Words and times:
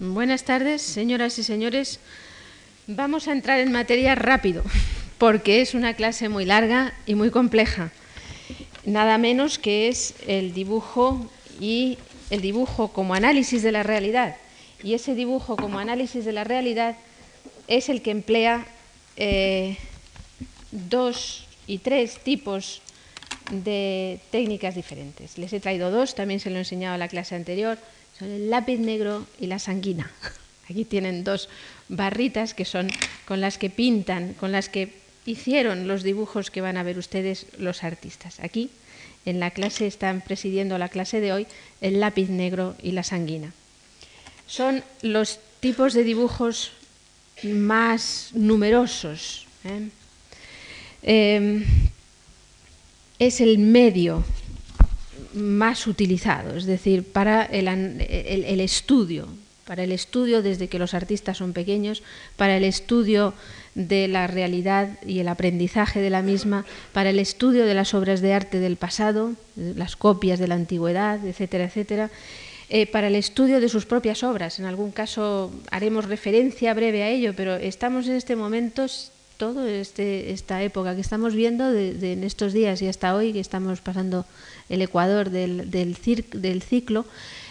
Buenas 0.00 0.44
tardes, 0.44 0.80
señoras 0.80 1.40
y 1.40 1.42
señores. 1.42 1.98
Vamos 2.86 3.26
a 3.26 3.32
entrar 3.32 3.58
en 3.58 3.72
materia 3.72 4.14
rápido, 4.14 4.62
porque 5.18 5.60
es 5.60 5.74
una 5.74 5.94
clase 5.94 6.28
muy 6.28 6.44
larga 6.44 6.94
y 7.04 7.16
muy 7.16 7.30
compleja. 7.30 7.90
Nada 8.84 9.18
menos 9.18 9.58
que 9.58 9.88
es 9.88 10.14
el 10.28 10.54
dibujo 10.54 11.28
y 11.58 11.98
el 12.30 12.42
dibujo 12.42 12.92
como 12.92 13.14
análisis 13.14 13.64
de 13.64 13.72
la 13.72 13.82
realidad. 13.82 14.36
Y 14.84 14.94
ese 14.94 15.16
dibujo 15.16 15.56
como 15.56 15.80
análisis 15.80 16.24
de 16.24 16.32
la 16.32 16.44
realidad 16.44 16.96
es 17.66 17.88
el 17.88 18.00
que 18.00 18.12
emplea 18.12 18.68
eh, 19.16 19.78
dos 20.70 21.44
y 21.66 21.78
tres 21.78 22.20
tipos 22.20 22.82
de 23.50 24.20
técnicas 24.30 24.76
diferentes. 24.76 25.38
Les 25.38 25.52
he 25.52 25.58
traído 25.58 25.90
dos, 25.90 26.14
también 26.14 26.38
se 26.38 26.50
lo 26.50 26.56
he 26.56 26.60
enseñado 26.60 26.94
en 26.94 27.00
la 27.00 27.08
clase 27.08 27.34
anterior, 27.34 27.78
son 28.18 28.30
el 28.30 28.50
lápiz 28.50 28.78
negro 28.78 29.26
y 29.40 29.46
la 29.46 29.58
sanguina. 29.58 30.10
Aquí 30.68 30.84
tienen 30.84 31.24
dos 31.24 31.48
barritas 31.88 32.52
que 32.52 32.64
son 32.64 32.90
con 33.26 33.40
las 33.40 33.58
que 33.58 33.70
pintan, 33.70 34.34
con 34.34 34.52
las 34.52 34.68
que 34.68 34.92
hicieron 35.24 35.88
los 35.88 36.02
dibujos 36.02 36.50
que 36.50 36.60
van 36.60 36.76
a 36.76 36.82
ver 36.82 36.98
ustedes 36.98 37.46
los 37.58 37.84
artistas. 37.84 38.40
Aquí 38.40 38.70
en 39.24 39.40
la 39.40 39.50
clase 39.50 39.86
están 39.86 40.20
presidiendo 40.20 40.78
la 40.78 40.88
clase 40.88 41.20
de 41.20 41.32
hoy 41.32 41.46
el 41.80 42.00
lápiz 42.00 42.28
negro 42.28 42.74
y 42.82 42.92
la 42.92 43.02
sanguina. 43.02 43.52
Son 44.46 44.82
los 45.02 45.38
tipos 45.60 45.94
de 45.94 46.04
dibujos 46.04 46.72
más 47.44 48.30
numerosos. 48.34 49.46
¿eh? 49.64 49.88
Em, 51.02 51.64
es 53.18 53.40
el 53.40 53.58
medio 53.58 54.24
más 55.38 55.86
utilizado, 55.86 56.56
es 56.56 56.66
decir, 56.66 57.04
para 57.04 57.44
el, 57.44 58.60
estudio, 58.60 59.28
para 59.64 59.84
el 59.84 59.92
estudio 59.92 60.42
desde 60.42 60.68
que 60.68 60.78
los 60.78 60.94
artistas 60.94 61.38
son 61.38 61.52
pequeños, 61.52 62.02
para 62.36 62.56
el 62.56 62.64
estudio 62.64 63.34
de 63.74 64.08
la 64.08 64.26
realidad 64.26 64.98
y 65.06 65.20
el 65.20 65.28
aprendizaje 65.28 66.00
de 66.00 66.10
la 66.10 66.22
misma, 66.22 66.66
para 66.92 67.10
el 67.10 67.18
estudio 67.18 67.64
de 67.64 67.74
las 67.74 67.94
obras 67.94 68.20
de 68.20 68.34
arte 68.34 68.58
del 68.58 68.76
pasado, 68.76 69.32
las 69.56 69.96
copias 69.96 70.38
de 70.38 70.48
la 70.48 70.56
antigüedad, 70.56 71.24
etcétera, 71.24 71.64
etcétera, 71.64 72.10
eh, 72.70 72.86
para 72.86 73.06
el 73.06 73.14
estudio 73.14 73.60
de 73.60 73.68
sus 73.68 73.86
propias 73.86 74.22
obras. 74.22 74.58
En 74.58 74.66
algún 74.66 74.90
caso 74.90 75.52
haremos 75.70 76.04
referencia 76.04 76.74
breve 76.74 77.02
a 77.02 77.08
ello, 77.08 77.32
pero 77.34 77.56
estamos 77.56 78.06
en 78.08 78.14
este 78.14 78.36
momento 78.36 78.86
todo 79.38 79.66
este, 79.66 80.32
esta 80.32 80.62
época 80.62 80.94
que 80.94 81.00
estamos 81.00 81.34
viendo 81.34 81.70
de, 81.70 82.12
en 82.12 82.24
estos 82.24 82.52
días 82.52 82.82
y 82.82 82.88
hasta 82.88 83.14
hoy 83.14 83.32
que 83.32 83.40
estamos 83.40 83.80
pasando 83.80 84.26
el 84.68 84.82
ecuador 84.82 85.30
del, 85.30 85.70
del, 85.70 85.96
del 86.32 86.62
ciclo, 86.62 87.06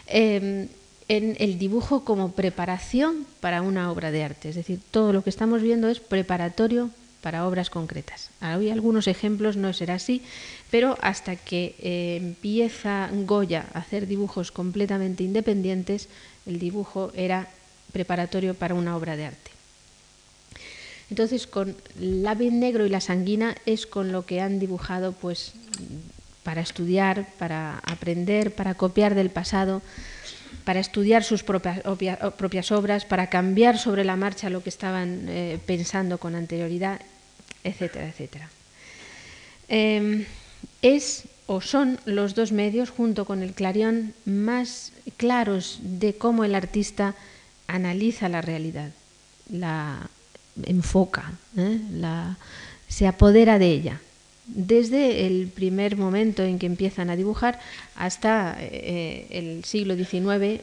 em, 0.05 0.67
en 1.07 1.37
el 1.39 1.57
dibujo 1.57 2.03
como 2.03 2.33
preparación 2.33 3.25
para 3.39 3.61
una 3.61 3.89
obra 3.89 4.11
de 4.11 4.23
arte. 4.23 4.49
Es 4.49 4.55
decir, 4.55 4.79
todo 4.91 5.13
lo 5.13 5.23
que 5.23 5.29
estamos 5.29 5.61
viendo 5.61 5.87
es 5.87 6.01
preparatorio 6.01 6.91
para 7.21 7.47
obras 7.47 7.69
concretas. 7.69 8.29
Hay 8.41 8.69
algunos 8.69 9.07
ejemplos, 9.07 9.55
no 9.55 9.71
será 9.73 9.95
así, 9.95 10.21
pero 10.69 10.97
hasta 11.01 11.37
que 11.37 11.75
eh, 11.79 12.19
empieza 12.21 13.09
Goya 13.25 13.65
a 13.73 13.79
hacer 13.79 14.07
dibujos 14.07 14.51
completamente 14.51 15.23
independientes, 15.23 16.09
el 16.45 16.59
dibujo 16.59 17.11
era 17.15 17.47
preparatorio 17.93 18.53
para 18.53 18.75
una 18.75 18.95
obra 18.95 19.15
de 19.15 19.25
arte. 19.25 19.56
Entonces, 21.09 21.47
con 21.47 21.75
lápiz 21.99 22.51
negro 22.51 22.85
y 22.85 22.89
la 22.89 23.01
sanguina 23.01 23.55
es 23.65 23.87
con 23.87 24.11
lo 24.11 24.25
que 24.25 24.41
han 24.41 24.59
dibujado, 24.59 25.13
pues, 25.13 25.53
para 26.43 26.61
estudiar, 26.61 27.27
para 27.37 27.79
aprender, 27.79 28.53
para 28.53 28.73
copiar 28.73 29.15
del 29.15 29.29
pasado, 29.29 29.81
para 30.63 30.79
estudiar 30.79 31.23
sus 31.23 31.43
propias, 31.43 31.81
propias 32.37 32.71
obras, 32.71 33.05
para 33.05 33.29
cambiar 33.29 33.77
sobre 33.77 34.03
la 34.03 34.15
marcha 34.15 34.49
lo 34.49 34.63
que 34.63 34.69
estaban 34.69 35.25
eh, 35.27 35.59
pensando 35.65 36.17
con 36.17 36.35
anterioridad, 36.35 36.99
etcétera, 37.63 38.07
etcétera. 38.07 38.49
Em, 39.69 40.25
es 40.81 41.23
o 41.47 41.61
son 41.61 41.99
los 42.05 42.35
dos 42.35 42.51
medios, 42.51 42.89
junto 42.89 43.23
con 43.23 43.41
el 43.41 43.53
clarión, 43.53 44.13
más 44.25 44.91
claros 45.15 45.79
de 45.81 46.15
cómo 46.15 46.43
el 46.43 46.55
artista 46.55 47.15
analiza 47.67 48.27
la 48.27 48.41
realidad, 48.41 48.91
la 49.49 50.09
enfoca, 50.63 51.33
¿eh? 51.55 51.79
se 52.87 53.07
apodera 53.07 53.59
de 53.59 53.71
ella, 53.71 54.01
desde 54.47 55.27
el 55.27 55.47
primer 55.47 55.97
momento 55.97 56.43
en 56.43 56.57
que 56.57 56.65
empiezan 56.65 57.09
a 57.09 57.15
dibujar 57.15 57.59
hasta 57.95 58.55
eh, 58.59 59.27
el 59.29 59.63
siglo 59.65 59.95
XIX, 59.95 60.61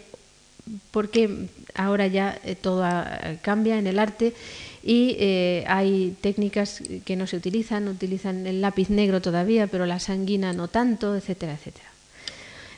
porque 0.91 1.49
ahora 1.75 2.07
ya 2.07 2.39
eh, 2.45 2.55
todo 2.55 2.85
cambia 3.43 3.79
en 3.79 3.87
el 3.87 3.99
arte 3.99 4.33
y 4.83 5.17
hay 5.67 6.17
técnicas 6.21 6.83
que 7.05 7.17
no 7.17 7.27
se 7.27 7.37
utilizan, 7.37 7.89
utilizan 7.89 8.47
el 8.47 8.61
lápiz 8.61 8.91
negro 8.91 9.23
todavía, 9.23 9.67
pero 9.67 9.87
la 9.87 9.99
sanguina 9.99 10.53
no 10.53 10.69
tanto, 10.69 11.17
etcétera, 11.17 11.55
etcétera. 11.55 11.95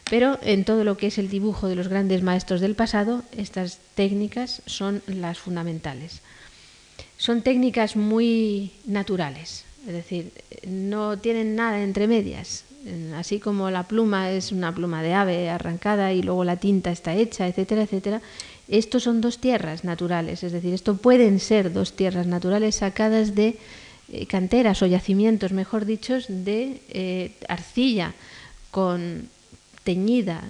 Pero 0.09 0.39
en 0.43 0.65
todo 0.65 0.85
lo 0.85 0.97
que 0.97 1.09
es 1.09 1.19
el 1.19 1.29
dibujo 1.29 1.69
de 1.69 1.75
los 1.75 1.89
grandes 1.89 2.23
maestros 2.23 2.61
del 2.61 2.77
pasado, 2.77 3.25
estas 3.37 3.79
técnicas 3.97 4.63
son 4.67 5.03
las 5.07 5.39
fundamentales. 5.39 6.21
Son 7.19 7.43
técnicas 7.43 7.97
muy 7.97 8.73
naturales, 8.85 9.65
es 9.87 9.93
decir, 9.93 10.33
no 10.67 11.19
tienen 11.19 11.57
nada 11.57 11.83
entre 11.83 12.07
medias. 12.07 12.65
Así 13.17 13.41
como 13.41 13.71
la 13.71 13.83
pluma 13.83 14.31
es 14.31 14.53
una 14.53 14.73
pluma 14.73 15.03
de 15.03 15.15
ave 15.15 15.51
arrancada 15.51 16.13
y 16.13 16.23
luego 16.23 16.45
la 16.45 16.57
tinta 16.57 16.93
está 16.93 17.15
hecha, 17.15 17.49
etcétera, 17.49 17.83
etcétera, 17.83 18.23
estos 18.69 19.03
son 19.03 19.21
dos 19.21 19.39
tierras 19.39 19.83
naturales, 19.83 20.45
es 20.45 20.53
decir, 20.53 20.73
esto 20.73 20.97
pueden 20.97 21.41
ser 21.41 21.73
dos 21.73 21.95
tierras 21.95 22.27
naturales 22.27 22.77
sacadas 22.77 23.35
de 23.35 23.59
eh, 24.13 24.27
canteras 24.27 24.83
o 24.83 24.87
yacimientos, 24.87 25.53
mejor 25.53 25.85
dicho, 25.85 26.19
de 26.29 26.81
eh, 26.91 27.33
arcilla 27.49 28.15
con 28.71 29.29
teñida 29.83 30.45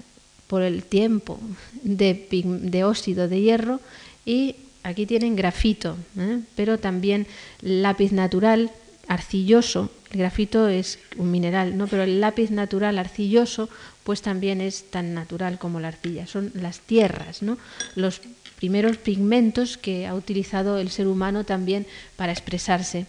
por 0.47 0.63
el 0.63 0.83
tiempo 0.83 1.39
de 1.83 2.85
óxido 2.85 3.29
de 3.29 3.41
hierro 3.41 3.81
y 4.27 4.57
Aquí 4.87 5.05
tienen 5.05 5.35
grafito, 5.35 5.97
¿eh? 6.17 6.39
pero 6.55 6.79
también 6.79 7.27
lápiz 7.61 8.13
natural 8.13 8.71
arcilloso. 9.09 9.91
El 10.13 10.21
grafito 10.21 10.69
es 10.69 11.01
un 11.17 11.33
mineral, 11.33 11.77
¿no? 11.77 11.89
pero 11.89 12.05
el 12.05 12.21
lápiz 12.21 12.53
natural 12.53 12.97
arcilloso 12.97 13.69
pues 14.05 14.23
también 14.23 14.61
es 14.61 14.89
tan 14.89 15.13
natural 15.13 15.59
como 15.59 15.81
la 15.81 15.89
arcilla. 15.89 16.29
Son 16.29 16.53
las 16.55 16.79
tierras, 16.79 17.43
¿no? 17.43 17.59
los 17.97 18.21
primeros 18.61 18.97
pigmentos 18.97 19.77
que 19.77 20.07
ha 20.07 20.15
utilizado 20.15 20.79
el 20.79 20.91
ser 20.91 21.09
humano 21.09 21.43
también 21.43 21.85
para 22.15 22.31
expresarse 22.31 23.07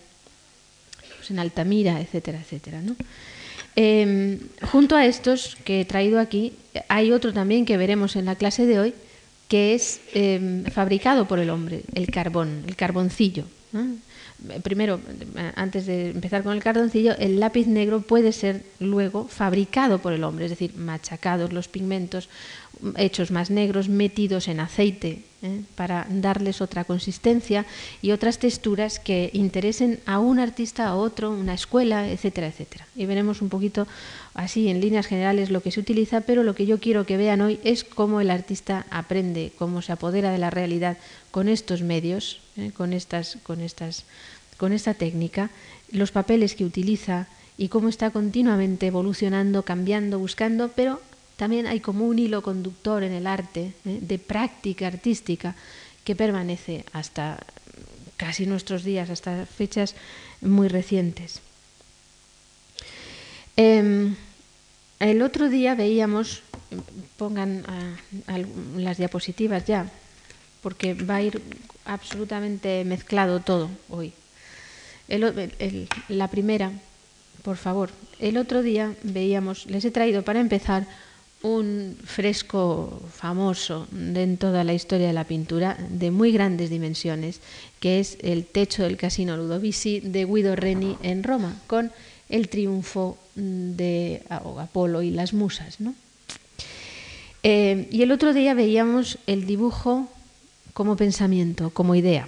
pues 1.15 1.29
en 1.29 1.37
Altamira, 1.37 2.01
etcétera, 2.01 2.39
etcétera. 2.39 2.81
¿no? 2.81 2.95
Em, 3.75 4.39
junto 4.71 4.95
a 4.95 5.05
estos 5.05 5.55
que 5.63 5.81
he 5.81 5.85
traído 5.85 6.19
aquí, 6.19 6.53
hay 6.87 7.11
otro 7.11 7.33
también 7.33 7.67
que 7.67 7.77
veremos 7.77 8.15
en 8.15 8.25
la 8.25 8.35
clase 8.35 8.65
de 8.65 8.79
hoy, 8.79 8.95
que 9.47 9.73
es 9.75 10.01
em, 10.13 10.63
fabricado 10.65 11.27
por 11.27 11.39
el 11.39 11.49
hombre, 11.49 11.83
el 11.93 12.07
carbón, 12.07 12.63
el 12.67 12.75
carboncillo. 12.75 13.45
Primero, 14.63 14.99
antes 15.55 15.87
de 15.87 16.11
empezar 16.11 16.43
con 16.43 16.53
el 16.53 16.61
carboncillo, 16.61 17.15
el 17.17 17.39
lápiz 17.39 17.65
negro 17.65 18.01
puede 18.01 18.31
ser 18.31 18.63
luego 18.79 19.27
fabricado 19.27 19.99
por 19.99 20.13
el 20.13 20.23
hombre, 20.23 20.45
es 20.45 20.51
decir, 20.51 20.75
machacados 20.75 21.53
los 21.53 21.67
pigmentos, 21.67 22.29
hechos 22.97 23.31
más 23.31 23.49
negros, 23.49 23.89
metidos 23.89 24.47
en 24.47 24.59
aceite 24.59 25.23
¿eh? 25.41 25.61
para 25.75 26.07
darles 26.09 26.61
otra 26.61 26.83
consistencia 26.83 27.65
y 28.01 28.11
otras 28.11 28.39
texturas 28.39 28.99
que 28.99 29.29
interesen 29.33 29.99
a 30.05 30.19
un 30.19 30.39
artista, 30.39 30.87
a 30.87 30.95
otro, 30.95 31.31
una 31.31 31.53
escuela, 31.53 32.09
etcétera, 32.09 32.47
etcétera. 32.47 32.87
Y 32.95 33.05
veremos 33.05 33.41
un 33.41 33.49
poquito 33.49 33.87
así 34.33 34.67
en 34.67 34.81
líneas 34.81 35.07
generales 35.07 35.49
lo 35.49 35.61
que 35.61 35.71
se 35.71 35.79
utiliza, 35.79 36.21
pero 36.21 36.43
lo 36.43 36.55
que 36.55 36.65
yo 36.65 36.79
quiero 36.79 37.05
que 37.05 37.17
vean 37.17 37.41
hoy 37.41 37.59
es 37.63 37.83
cómo 37.83 38.21
el 38.21 38.29
artista 38.29 38.85
aprende, 38.89 39.51
cómo 39.57 39.81
se 39.81 39.91
apodera 39.91 40.31
de 40.31 40.37
la 40.37 40.49
realidad 40.49 40.97
con 41.31 41.49
estos 41.49 41.81
medios, 41.81 42.39
¿eh? 42.57 42.71
con, 42.75 42.93
estas, 42.93 43.37
con, 43.43 43.61
estas, 43.61 44.05
con 44.57 44.73
esta 44.73 44.93
técnica, 44.93 45.49
los 45.91 46.11
papeles 46.11 46.55
que 46.55 46.65
utiliza 46.65 47.27
y 47.57 47.69
cómo 47.69 47.89
está 47.89 48.11
continuamente 48.11 48.87
evolucionando, 48.87 49.63
cambiando, 49.63 50.19
buscando, 50.19 50.69
pero 50.69 51.01
también 51.37 51.67
hay 51.67 51.79
como 51.79 52.05
un 52.05 52.19
hilo 52.19 52.41
conductor 52.41 53.03
en 53.03 53.13
el 53.13 53.27
arte, 53.27 53.73
¿eh? 53.85 53.99
de 54.01 54.19
práctica 54.19 54.87
artística, 54.87 55.55
que 56.03 56.15
permanece 56.15 56.83
hasta 56.93 57.39
casi 58.17 58.45
nuestros 58.45 58.83
días, 58.83 59.09
hasta 59.09 59.45
fechas 59.45 59.95
muy 60.41 60.67
recientes. 60.67 61.41
Em, 63.55 64.15
el 64.99 65.21
otro 65.21 65.49
día 65.49 65.75
veíamos, 65.75 66.41
pongan 67.17 67.63
las 68.75 68.97
diapositivas 68.97 69.65
ya, 69.65 69.89
porque 70.61 70.93
va 70.95 71.15
a 71.15 71.21
ir 71.21 71.41
absolutamente 71.85 72.83
mezclado 72.83 73.39
todo 73.41 73.69
hoy. 73.89 74.13
la 75.07 76.27
primera, 76.29 76.71
por 77.43 77.57
favor. 77.57 77.91
El 78.19 78.37
otro 78.37 78.63
día 78.63 78.95
veíamos, 79.03 79.67
les 79.67 79.85
he 79.85 79.91
traído 79.91 80.23
para 80.23 80.39
empezar 80.39 80.87
un 81.43 81.97
fresco 82.03 83.01
famoso 83.13 83.87
en 83.93 84.37
toda 84.37 84.63
la 84.63 84.73
historia 84.73 85.07
de 85.07 85.13
la 85.13 85.23
pintura 85.23 85.77
de 85.89 86.11
muy 86.11 86.31
grandes 86.31 86.69
dimensiones, 86.69 87.41
que 87.79 87.99
es 87.99 88.17
el 88.21 88.45
techo 88.45 88.83
del 88.83 88.97
Casino 88.97 89.37
Ludovisi 89.37 89.99
de 89.99 90.25
Guido 90.25 90.55
Reni 90.55 90.97
en 91.03 91.23
Roma, 91.23 91.55
con 91.67 91.91
el 92.29 92.49
triunfo 92.49 93.17
de 93.35 94.23
Apolo 94.29 95.01
y 95.01 95.11
las 95.11 95.33
musas. 95.33 95.77
Eh, 97.43 97.87
y 97.91 98.01
el 98.01 98.11
otro 98.11 98.33
día 98.33 98.53
veíamos 98.53 99.19
el 99.27 99.45
dibujo 99.45 100.09
como 100.73 100.97
pensamiento, 100.97 101.69
como 101.69 101.95
idea. 101.95 102.27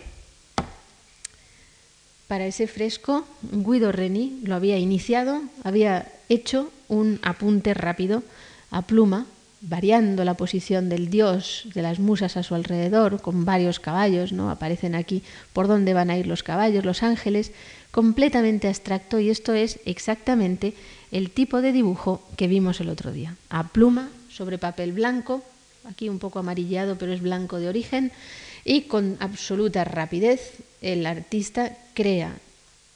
Para 2.27 2.45
ese 2.45 2.67
fresco, 2.67 3.25
Guido 3.41 3.91
Reni 3.91 4.39
lo 4.43 4.53
había 4.53 4.77
iniciado, 4.77 5.41
había 5.63 6.11
hecho 6.29 6.71
un 6.87 7.19
apunte 7.23 7.73
rápido 7.73 8.21
a 8.71 8.81
pluma, 8.81 9.25
variando 9.61 10.23
la 10.23 10.35
posición 10.35 10.87
del 10.89 11.09
dios, 11.09 11.67
de 11.73 11.81
las 11.81 11.99
musas 11.99 12.37
a 12.37 12.43
su 12.43 12.55
alrededor, 12.55 13.21
con 13.21 13.45
varios 13.45 13.79
caballos, 13.79 14.31
¿no? 14.31 14.49
Aparecen 14.49 14.95
aquí 14.95 15.21
por 15.53 15.67
dónde 15.67 15.93
van 15.93 16.09
a 16.09 16.17
ir 16.17 16.27
los 16.27 16.43
caballos, 16.43 16.85
los 16.85 17.03
ángeles, 17.03 17.51
completamente 17.91 18.67
abstracto 18.67 19.19
y 19.19 19.29
esto 19.29 19.53
es 19.53 19.79
exactamente 19.85 20.73
el 21.11 21.31
tipo 21.31 21.61
de 21.61 21.73
dibujo 21.73 22.21
que 22.37 22.47
vimos 22.47 22.79
el 22.79 22.89
otro 22.89 23.11
día. 23.11 23.35
A 23.49 23.67
pluma, 23.67 24.09
sobre 24.29 24.57
papel 24.57 24.93
blanco, 24.93 25.43
aquí 25.85 26.07
un 26.07 26.19
poco 26.19 26.39
amarillado, 26.39 26.97
pero 26.97 27.11
es 27.11 27.21
blanco 27.21 27.59
de 27.59 27.67
origen, 27.67 28.11
y 28.63 28.81
con 28.81 29.17
absoluta 29.19 29.83
rapidez 29.83 30.57
el 30.81 31.05
artista 31.05 31.77
crea 31.93 32.37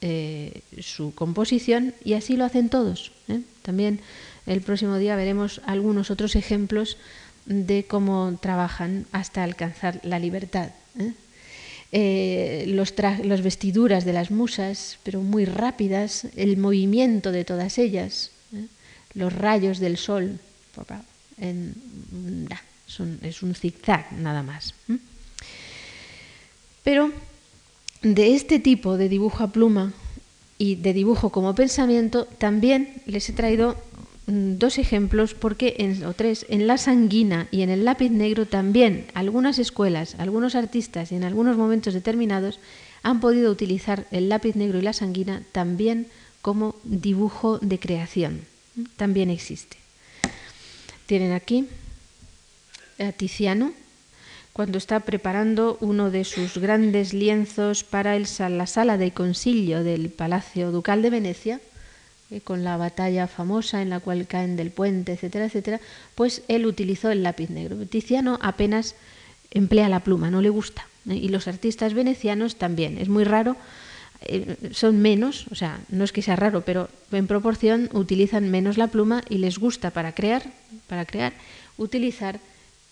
eh, 0.00 0.60
su 0.80 1.14
composición 1.14 1.94
y 2.04 2.12
así 2.12 2.36
lo 2.36 2.44
hacen 2.44 2.68
todos. 2.68 3.12
¿eh? 3.28 3.40
También 3.62 4.00
el 4.46 4.60
próximo 4.60 4.98
día 4.98 5.16
veremos 5.16 5.60
algunos 5.66 6.10
otros 6.10 6.36
ejemplos 6.36 6.96
de 7.46 7.84
cómo 7.84 8.38
trabajan 8.40 9.06
hasta 9.12 9.44
alcanzar 9.44 10.00
la 10.02 10.18
libertad. 10.18 10.70
¿eh? 10.98 11.12
Eh, 11.92 12.64
los, 12.68 13.42
vestiduras 13.42 14.04
de 14.04 14.12
las 14.12 14.30
musas, 14.30 14.98
pero 15.02 15.20
muy 15.20 15.44
rápidas, 15.44 16.26
el 16.36 16.56
movimiento 16.56 17.32
de 17.32 17.44
todas 17.44 17.78
ellas, 17.78 18.30
¿eh? 18.54 18.66
los 19.14 19.32
rayos 19.32 19.78
del 19.78 19.96
sol, 19.96 20.40
es 23.22 23.42
un 23.42 23.54
zigzag 23.54 24.12
nada 24.12 24.42
más. 24.42 24.74
Pero 26.82 27.12
de 28.02 28.34
este 28.34 28.58
tipo 28.58 28.96
de 28.96 29.08
dibujo 29.08 29.44
a 29.44 29.52
pluma 29.52 29.92
y 30.58 30.76
de 30.76 30.92
dibujo 30.92 31.30
como 31.30 31.54
pensamiento, 31.54 32.26
también 32.26 33.02
les 33.06 33.28
he 33.28 33.32
traído 33.32 33.76
dos 34.26 34.78
ejemplos 34.78 35.34
porque 35.34 35.76
en, 35.78 36.04
o 36.04 36.14
tres 36.14 36.46
en 36.48 36.66
la 36.66 36.78
sanguina 36.78 37.46
y 37.50 37.62
en 37.62 37.70
el 37.70 37.84
lápiz 37.84 38.10
negro 38.10 38.46
también 38.46 39.06
algunas 39.14 39.58
escuelas, 39.58 40.16
algunos 40.18 40.54
artistas 40.54 41.12
y 41.12 41.16
en 41.16 41.24
algunos 41.24 41.56
momentos 41.56 41.94
determinados 41.94 42.58
han 43.02 43.20
podido 43.20 43.50
utilizar 43.50 44.06
el 44.10 44.28
lápiz 44.28 44.56
negro 44.56 44.78
y 44.78 44.82
la 44.82 44.94
sanguina 44.94 45.42
también 45.52 46.06
como 46.40 46.74
dibujo 46.84 47.58
de 47.58 47.78
creación. 47.78 48.40
También 48.96 49.30
existe. 49.30 49.76
Tienen 51.06 51.32
aquí 51.32 51.66
a 52.98 53.12
Tiziano 53.12 53.72
cuando 54.54 54.78
está 54.78 55.00
preparando 55.00 55.76
uno 55.80 56.10
de 56.10 56.24
sus 56.24 56.58
grandes 56.58 57.12
lienzos 57.12 57.84
para 57.84 58.16
el, 58.16 58.26
la 58.38 58.66
sala 58.66 58.96
de 58.96 59.10
concilio 59.10 59.84
del 59.84 60.08
Palacio 60.08 60.70
Ducal 60.70 61.02
de 61.02 61.10
Venecia 61.10 61.60
eh, 62.34 62.40
con 62.40 62.64
la 62.64 62.76
batalla 62.76 63.26
famosa 63.28 63.80
en 63.80 63.90
la 63.90 64.00
cual 64.00 64.26
caen 64.26 64.56
del 64.56 64.70
puente, 64.70 65.12
etcétera, 65.12 65.44
etcétera, 65.46 65.80
pues 66.14 66.42
él 66.48 66.66
utilizó 66.66 67.10
el 67.10 67.22
lápiz 67.22 67.48
negro. 67.48 67.76
Tiziano 67.86 68.38
apenas 68.42 68.96
emplea 69.52 69.88
la 69.88 70.00
pluma, 70.00 70.30
no 70.30 70.42
le 70.42 70.50
gusta. 70.50 70.86
¿eh? 71.08 71.14
Y 71.14 71.28
los 71.28 71.46
artistas 71.46 71.94
venecianos 71.94 72.56
también. 72.56 72.98
Es 72.98 73.08
muy 73.08 73.24
raro, 73.24 73.56
eh, 74.22 74.56
son 74.72 75.00
menos, 75.00 75.46
o 75.50 75.54
sea, 75.54 75.78
no 75.90 76.02
es 76.02 76.12
que 76.12 76.22
sea 76.22 76.36
raro, 76.36 76.62
pero 76.62 76.88
en 77.12 77.26
proporción 77.26 77.88
utilizan 77.92 78.50
menos 78.50 78.78
la 78.78 78.88
pluma 78.88 79.22
y 79.28 79.38
les 79.38 79.58
gusta 79.58 79.90
para 79.90 80.12
crear, 80.12 80.42
para 80.88 81.04
crear, 81.04 81.32
utilizar 81.78 82.40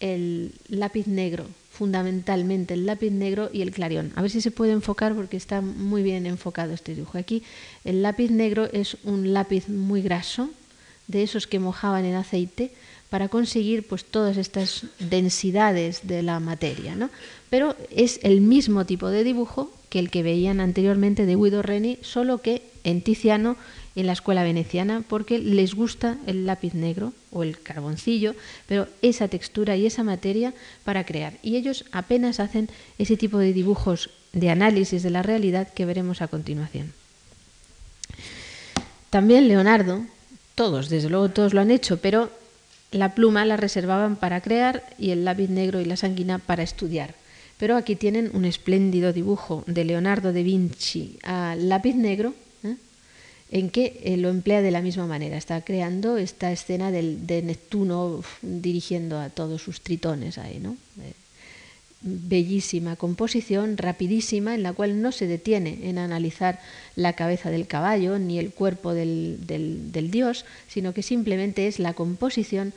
el 0.03 0.53
lápiz 0.69 1.07
negro 1.07 1.47
fundamentalmente 1.73 2.75
el 2.75 2.87
lápiz 2.87 3.11
negro 3.11 3.51
y 3.53 3.63
el 3.63 3.73
clarión. 3.73 4.13
A 4.15 4.23
ver 4.23 4.31
si 4.31 4.41
se 4.41 4.51
puede 4.51 4.73
enfocar 4.73 5.15
porque 5.15 5.39
está 5.39 5.63
muy 5.63 6.03
bien 6.03 6.27
enfocado 6.27 6.75
este 6.75 6.95
dibujo. 6.95 7.19
Aquí 7.19 7.43
el 7.85 8.03
lápiz 8.03 8.31
negro 8.31 8.69
es 8.73 8.99
un 9.05 9.33
lápiz 9.33 9.69
muy 9.69 10.03
graso, 10.03 10.51
de 11.09 11.23
esos 11.23 11.47
que 11.47 11.59
mojaban 11.59 12.05
en 12.05 12.15
aceite, 12.15 12.71
para 13.11 13.29
conseguir 13.29 13.87
pues 13.89 14.05
todas 14.05 14.37
estas 14.37 14.87
densidades 14.99 16.07
de 16.07 16.23
la 16.23 16.41
materia. 16.41 16.95
¿no? 16.95 17.11
Pero 17.51 17.75
es 17.91 18.21
el 18.23 18.41
mismo 18.43 18.87
tipo 18.87 19.09
de 19.09 19.25
dibujo 19.25 19.73
que 19.89 19.99
el 19.99 20.11
que 20.11 20.23
veían 20.23 20.61
anteriormente 20.61 21.27
de 21.27 21.37
Guido 21.37 21.63
Reni, 21.63 21.99
solo 22.03 22.39
que 22.39 22.63
en 22.85 23.03
Tiziano 23.03 23.57
en 23.95 24.07
la 24.07 24.13
escuela 24.13 24.43
veneciana 24.43 25.03
porque 25.07 25.39
les 25.39 25.75
gusta 25.75 26.17
el 26.27 26.47
lápiz 26.47 26.75
negro 26.75 27.13
o 27.31 27.43
el 27.43 27.61
carboncillo, 27.61 28.35
pero 28.67 28.89
esa 29.03 29.29
textura 29.29 29.77
y 29.77 29.87
esa 29.87 30.03
materia 30.03 30.55
para 30.85 31.05
crear. 31.05 31.35
Y 31.43 31.57
ellos 31.57 31.85
apenas 31.93 32.41
hacen 32.41 32.69
ese 32.99 33.17
tipo 33.17 33.39
de 33.39 33.53
dibujos 33.53 34.11
de 34.33 34.51
análisis 34.51 35.03
de 35.03 35.11
la 35.11 35.23
realidad 35.23 35.69
que 35.73 35.85
veremos 35.85 36.23
a 36.23 36.29
continuación. 36.29 36.93
También 39.11 39.49
Leonardo, 39.49 40.03
todos, 40.55 40.89
desde 40.89 41.11
luego 41.11 41.29
todos 41.29 41.53
lo 41.53 41.61
han 41.61 41.71
hecho, 41.71 41.99
pero 41.99 42.31
la 42.91 43.15
pluma 43.15 43.45
la 43.45 43.57
reservaban 43.57 44.17
para 44.17 44.41
crear 44.41 44.85
y 44.99 45.11
el 45.11 45.25
lápiz 45.25 45.49
negro 45.49 45.81
y 45.81 45.85
la 45.85 45.97
sanguina 45.97 46.39
para 46.39 46.63
estudiar. 46.63 47.15
Pero 47.59 47.77
aquí 47.77 47.95
tienen 47.95 48.31
un 48.33 48.45
espléndido 48.45 49.13
dibujo 49.13 49.65
de 49.67 49.85
Leonardo 49.85 50.33
da 50.33 50.41
Vinci 50.41 51.19
a 51.23 51.55
lápiz 51.57 51.95
negro 51.95 52.35
en 53.53 53.69
que 53.69 54.01
eh, 54.03 54.17
lo 54.17 54.31
emplea 54.31 54.63
de 54.63 54.71
la 54.71 54.81
misma 54.81 55.07
manera. 55.07 55.37
Está 55.37 55.61
creando 55.61 56.17
esta 56.17 56.51
escena 56.51 56.91
de 56.91 57.43
Neptuno 57.45 58.25
dirigiendo 58.41 59.21
a 59.21 59.29
todos 59.29 59.63
sus 59.63 59.83
tritones 59.83 60.39
ahí, 60.39 60.59
¿no? 60.59 60.77
Eh, 61.01 61.13
bellísima 62.01 62.97
composición, 62.97 63.77
rapidísima, 63.77 64.55
en 64.55 64.63
la 64.63 64.73
cual 64.73 65.03
no 65.03 65.13
se 65.13 65.27
detiene 65.27 65.81
en 65.89 65.99
analizar 65.99 66.61
la 66.97 67.13
cabeza 67.13 67.51
del 67.51 67.67
caballo 67.67 68.19
ni 68.19 68.39
el 68.39 68.51
cuerpo 68.51 68.95
del 68.95 69.39
dios, 70.11 70.45
sino 70.67 70.95
que 70.95 71.03
simplemente 71.03 71.69
es 71.69 71.79
la 71.79 71.93
composición 71.93 72.73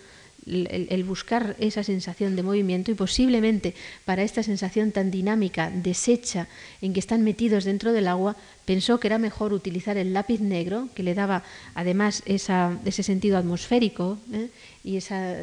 el, 0.46 1.04
buscar 1.04 1.56
esa 1.60 1.84
sensación 1.84 2.36
de 2.36 2.44
movimiento 2.44 2.92
y 2.92 2.96
posiblemente 2.96 3.74
para 4.06 4.24
esta 4.24 4.44
sensación 4.44 4.92
tan 4.92 5.10
dinámica, 5.10 5.72
deshecha, 5.72 6.48
en 6.82 6.94
que 6.94 7.00
están 7.00 7.24
metidos 7.24 7.64
dentro 7.64 7.94
del 7.94 8.08
agua, 8.08 8.36
pensó 8.66 9.00
que 9.00 9.08
era 9.08 9.18
mejor 9.18 9.54
utilizar 9.54 9.98
el 9.98 10.14
lápiz 10.14 10.40
negro, 10.42 10.90
que 10.94 11.04
le 11.04 11.16
daba 11.16 11.44
además 11.74 12.22
ese 12.26 13.04
sentido 13.04 13.38
atmosférico 13.38 14.20
¿eh? 14.32 14.50
y 14.84 14.98
esa, 14.98 15.36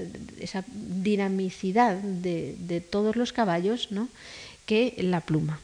dinamicidad 0.72 1.96
de, 1.96 2.82
todos 2.88 3.16
los 3.16 3.32
caballos, 3.32 3.88
que 4.66 4.94
la 4.98 5.20
pluma. 5.20 5.58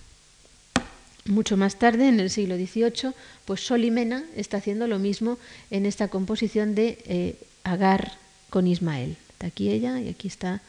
Mucho 1.27 1.57
más 1.57 1.79
tarde, 1.79 2.09
en 2.09 2.21
el 2.21 2.31
siglo 2.31 2.57
XVIII, 2.57 3.13
pues 3.45 3.61
Solimena 3.61 4.25
está 4.35 4.57
haciendo 4.57 4.87
lo 4.87 4.99
mismo 4.99 5.39
en 5.71 5.85
esta 5.85 6.09
composición 6.09 6.75
de 6.75 6.99
eh, 7.05 7.37
Agar 7.65 8.13
con 8.49 8.67
Ismael. 8.67 9.17
Está 9.39 9.47
aquí 9.47 9.71
ella 9.71 10.01
y 10.01 10.09
aquí 10.09 10.27
está 10.27 10.61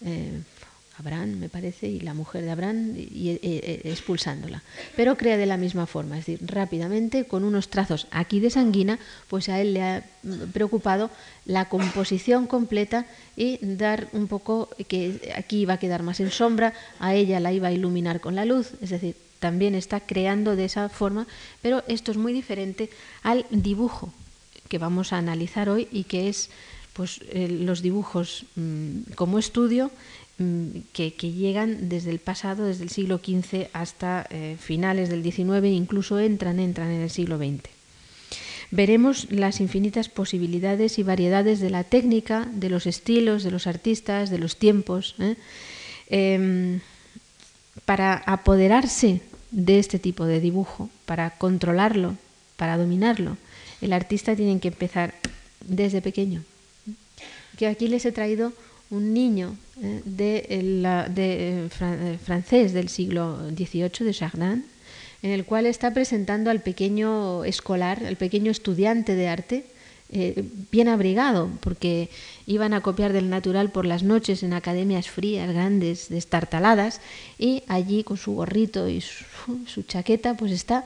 eh, 0.00 0.40
Abraham, 0.96 1.40
me 1.40 1.48
parece, 1.48 1.88
y 1.88 1.98
la 1.98 2.14
mujer 2.14 2.44
de 2.44 2.52
Abraham 2.52 2.94
eh, 2.96 3.40
eh, 3.42 3.80
expulsándola. 3.82 4.62
Pero 4.94 5.16
crea 5.16 5.36
de 5.36 5.46
la 5.46 5.56
misma 5.56 5.86
forma, 5.86 6.16
es 6.16 6.26
decir, 6.26 6.46
rápidamente, 6.46 7.24
con 7.24 7.42
unos 7.42 7.68
trazos 7.68 8.06
aquí 8.12 8.38
de 8.38 8.50
sanguina, 8.50 9.00
pues 9.26 9.48
a 9.48 9.60
él 9.60 9.74
le 9.74 9.82
ha 9.82 10.04
preocupado 10.52 11.10
la 11.46 11.68
composición 11.68 12.46
completa 12.46 13.06
y 13.36 13.58
dar 13.60 14.06
un 14.12 14.28
poco 14.28 14.68
que 14.86 15.32
aquí 15.34 15.62
iba 15.62 15.74
a 15.74 15.78
quedar 15.78 16.04
más 16.04 16.20
en 16.20 16.30
sombra, 16.30 16.74
a 17.00 17.16
ella 17.16 17.40
la 17.40 17.52
iba 17.52 17.66
a 17.66 17.72
iluminar 17.72 18.20
con 18.20 18.36
la 18.36 18.44
luz, 18.44 18.70
es 18.80 18.90
decir, 18.90 19.16
también 19.40 19.74
está 19.74 19.98
creando 19.98 20.54
de 20.54 20.66
esa 20.66 20.88
forma, 20.88 21.26
pero 21.60 21.82
esto 21.88 22.12
es 22.12 22.18
muy 22.18 22.32
diferente 22.32 22.88
al 23.24 23.46
dibujo 23.50 24.12
que 24.68 24.78
vamos 24.78 25.12
a 25.12 25.18
analizar 25.18 25.68
hoy 25.68 25.88
y 25.90 26.04
que 26.04 26.28
es 26.28 26.48
pues 26.92 27.20
eh, 27.30 27.48
los 27.48 27.82
dibujos 27.82 28.44
mm, 28.56 29.12
como 29.14 29.38
estudio 29.38 29.90
mm, 30.38 30.68
que, 30.92 31.10
llegan 31.10 31.88
desde 31.88 32.10
el 32.10 32.18
pasado, 32.18 32.66
desde 32.66 32.84
el 32.84 32.90
siglo 32.90 33.18
XV 33.18 33.68
hasta 33.72 34.26
eh, 34.30 34.56
finales 34.60 35.08
del 35.08 35.22
XIX, 35.22 35.64
incluso 35.64 36.18
entran, 36.18 36.60
entran 36.60 36.90
en 36.90 37.02
el 37.02 37.10
siglo 37.10 37.38
XX. 37.38 37.62
Veremos 38.70 39.30
las 39.30 39.60
infinitas 39.60 40.08
posibilidades 40.08 40.98
y 40.98 41.02
variedades 41.02 41.60
de 41.60 41.70
la 41.70 41.84
técnica, 41.84 42.48
de 42.52 42.70
los 42.70 42.86
estilos, 42.86 43.42
de 43.42 43.50
los 43.50 43.66
artistas, 43.66 44.30
de 44.30 44.38
los 44.38 44.56
tiempos. 44.56 45.14
¿eh? 45.18 45.36
Em, 46.08 46.80
para 47.84 48.14
apoderarse 48.14 49.20
de 49.50 49.78
este 49.78 49.98
tipo 49.98 50.24
de 50.24 50.40
dibujo, 50.40 50.88
para 51.04 51.36
controlarlo, 51.36 52.16
para 52.56 52.78
dominarlo, 52.78 53.36
el 53.82 53.92
artista 53.92 54.36
tiene 54.36 54.58
que 54.60 54.68
empezar 54.68 55.14
desde 55.60 56.00
pequeño 56.00 56.42
que 57.56 57.66
aquí 57.66 57.88
les 57.88 58.04
he 58.04 58.12
traído 58.12 58.52
un 58.90 59.14
niño 59.14 59.56
eh, 59.82 60.02
de, 60.04 61.68
francés 62.22 62.72
del 62.72 62.88
siglo 62.88 63.38
XVIII, 63.50 64.06
de 64.06 64.12
Chardin, 64.12 64.64
en 65.22 65.30
el 65.30 65.44
cual 65.44 65.66
está 65.66 65.92
presentando 65.94 66.50
al 66.50 66.60
pequeño 66.60 67.44
escolar, 67.44 68.04
al 68.04 68.16
pequeño 68.16 68.50
estudiante 68.50 69.14
de 69.14 69.28
arte, 69.28 69.64
eh, 70.14 70.44
bien 70.70 70.88
abrigado, 70.88 71.48
porque 71.60 72.10
iban 72.46 72.74
a 72.74 72.82
copiar 72.82 73.14
del 73.14 73.30
natural 73.30 73.70
por 73.70 73.86
las 73.86 74.02
noches 74.02 74.42
en 74.42 74.52
academias 74.52 75.08
frías, 75.08 75.48
grandes, 75.50 76.10
destartaladas, 76.10 77.00
y 77.38 77.62
allí 77.68 78.04
con 78.04 78.18
su 78.18 78.34
gorrito 78.34 78.88
y 78.88 79.00
su, 79.00 79.82
chaqueta, 79.84 80.34
pues 80.34 80.52
está 80.52 80.84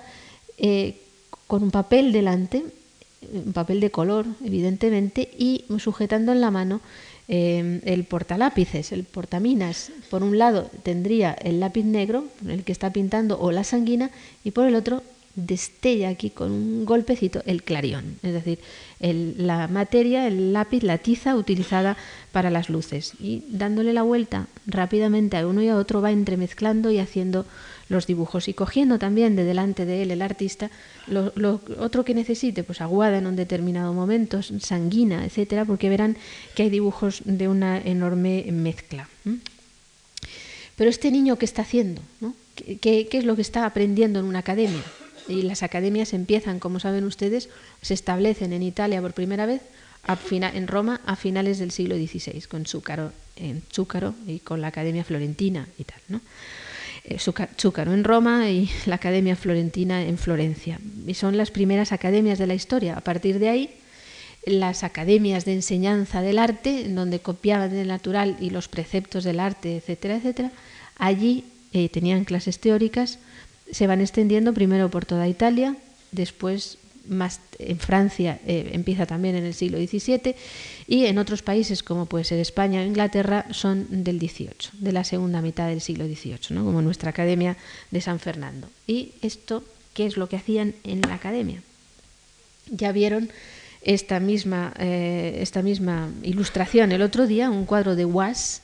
eh, 0.58 1.00
con 1.48 1.64
un 1.64 1.72
papel 1.72 2.12
delante, 2.12 2.62
un 3.32 3.52
papel 3.52 3.80
de 3.80 3.90
color, 3.90 4.26
evidentemente, 4.44 5.28
y 5.38 5.64
sujetando 5.78 6.32
en 6.32 6.40
la 6.40 6.50
mano 6.50 6.80
eh, 7.28 7.80
el 7.84 8.04
portalápices, 8.04 8.92
el 8.92 9.04
portaminas. 9.04 9.90
Por 10.10 10.22
un 10.22 10.38
lado 10.38 10.70
tendría 10.82 11.32
el 11.32 11.60
lápiz 11.60 11.84
negro, 11.84 12.24
el 12.48 12.64
que 12.64 12.72
está 12.72 12.92
pintando, 12.92 13.38
o 13.40 13.50
la 13.52 13.64
sanguina, 13.64 14.10
y 14.44 14.52
por 14.52 14.66
el 14.66 14.74
otro 14.74 15.02
destella 15.36 16.08
aquí 16.08 16.30
con 16.30 16.50
un 16.50 16.86
golpecito 16.86 17.42
el 17.44 17.62
clarión, 17.62 18.18
es 18.22 18.32
decir, 18.32 18.58
la 19.00 19.68
materia, 19.68 20.26
el 20.26 20.54
lápiz, 20.54 20.82
la 20.82 20.98
tiza 20.98 21.36
utilizada 21.36 21.96
para 22.32 22.50
las 22.50 22.70
luces. 22.70 23.12
Y 23.20 23.44
dándole 23.48 23.92
la 23.92 24.02
vuelta 24.02 24.46
rápidamente 24.66 25.36
a 25.36 25.46
uno 25.46 25.62
y 25.62 25.68
a 25.68 25.76
otro 25.76 26.00
va 26.00 26.10
entremezclando 26.10 26.90
y 26.90 26.98
haciendo 26.98 27.44
los 27.88 28.06
dibujos 28.06 28.48
y 28.48 28.54
cogiendo 28.54 28.98
también 28.98 29.36
de 29.36 29.44
delante 29.44 29.84
de 29.84 30.02
él 30.02 30.10
el 30.10 30.22
artista 30.22 30.70
lo, 31.06 31.32
otro 31.78 32.04
que 32.04 32.14
necesite, 32.14 32.64
pues 32.64 32.80
aguada 32.80 33.18
en 33.18 33.26
un 33.26 33.36
determinado 33.36 33.92
momento, 33.92 34.42
sanguina, 34.42 35.24
etcétera, 35.24 35.64
porque 35.64 35.88
verán 35.88 36.16
que 36.54 36.64
hay 36.64 36.70
dibujos 36.70 37.22
de 37.24 37.48
una 37.48 37.78
enorme 37.78 38.46
mezcla. 38.50 39.08
Pero 40.76 40.90
este 40.90 41.10
niño, 41.10 41.36
¿qué 41.36 41.44
está 41.44 41.62
haciendo? 41.62 42.02
¿Qué, 42.80 43.08
es 43.10 43.24
lo 43.24 43.36
que 43.36 43.42
está 43.42 43.66
aprendiendo 43.66 44.20
en 44.20 44.26
una 44.26 44.40
academia? 44.40 44.82
y 45.28 45.42
las 45.42 45.64
academias 45.64 46.12
empiezan, 46.12 46.60
como 46.60 46.78
saben 46.78 47.02
ustedes, 47.02 47.48
se 47.82 47.94
establecen 47.94 48.52
en 48.52 48.62
Italia 48.62 49.02
por 49.02 49.12
primera 49.12 49.44
vez, 49.44 49.60
en 50.30 50.68
Roma 50.68 51.00
a 51.04 51.16
finales 51.16 51.58
del 51.58 51.72
siglo 51.72 51.96
XVI, 51.96 52.42
con 52.42 52.64
Zúcaro, 52.64 53.12
en 53.34 53.62
Zúcaro 53.72 54.14
y 54.26 54.38
con 54.38 54.60
la 54.60 54.68
Academia 54.68 55.02
Florentina 55.02 55.66
y 55.78 55.84
tal. 55.84 56.00
¿no? 56.08 56.20
Eh, 57.08 57.18
Zúcaro 57.18 57.94
en 57.94 58.04
Roma 58.04 58.50
y 58.50 58.68
la 58.86 58.96
Academia 58.96 59.36
Florentina 59.36 60.02
en 60.02 60.18
Florencia. 60.18 60.80
Y 61.06 61.14
son 61.14 61.36
las 61.36 61.50
primeras 61.50 61.92
academias 61.92 62.38
de 62.38 62.46
la 62.46 62.54
historia. 62.54 62.96
A 62.96 63.00
partir 63.00 63.38
de 63.38 63.48
ahí, 63.48 63.70
las 64.44 64.82
academias 64.84 65.44
de 65.44 65.54
enseñanza 65.54 66.20
del 66.20 66.38
arte, 66.38 66.86
en 66.86 66.94
donde 66.94 67.20
copiaban 67.20 67.74
el 67.74 67.88
natural 67.88 68.36
y 68.40 68.50
los 68.50 68.68
preceptos 68.68 69.24
del 69.24 69.40
arte, 69.40 69.76
etcétera, 69.76 70.16
etcétera, 70.16 70.50
allí 70.98 71.44
eh, 71.72 71.88
tenían 71.88 72.24
clases 72.24 72.58
teóricas 72.58 73.18
se 73.70 73.86
van 73.86 74.00
extendiendo 74.00 74.52
primero 74.52 74.90
por 74.90 75.04
toda 75.04 75.28
Italia, 75.28 75.76
después 76.12 76.78
más 77.08 77.40
en 77.58 77.78
Francia 77.78 78.40
eh, 78.46 78.70
empieza 78.72 79.06
también 79.06 79.36
en 79.36 79.44
el 79.44 79.54
siglo 79.54 79.78
XVII 79.78 80.34
y 80.88 81.06
en 81.06 81.18
otros 81.18 81.42
países 81.42 81.82
como 81.82 82.06
puede 82.06 82.24
ser 82.24 82.38
España 82.38 82.80
o 82.80 82.84
Inglaterra 82.84 83.46
son 83.50 84.04
del 84.04 84.18
XVIII, 84.18 84.70
de 84.80 84.92
la 84.92 85.04
segunda 85.04 85.42
mitad 85.42 85.68
del 85.68 85.80
siglo 85.80 86.06
XVIII, 86.06 86.38
¿no? 86.50 86.64
como 86.64 86.82
nuestra 86.82 87.10
Academia 87.10 87.56
de 87.90 88.00
San 88.00 88.20
Fernando. 88.20 88.68
¿Y 88.86 89.12
esto 89.22 89.64
qué 89.94 90.06
es 90.06 90.16
lo 90.16 90.28
que 90.28 90.36
hacían 90.36 90.74
en 90.84 91.00
la 91.00 91.14
Academia? 91.14 91.62
Ya 92.70 92.92
vieron 92.92 93.30
esta 93.82 94.20
misma, 94.20 94.74
eh, 94.78 95.38
esta 95.40 95.62
misma 95.62 96.10
ilustración 96.22 96.92
el 96.92 97.02
otro 97.02 97.26
día, 97.26 97.50
un 97.50 97.66
cuadro 97.66 97.94
de 97.96 98.04
Was, 98.04 98.62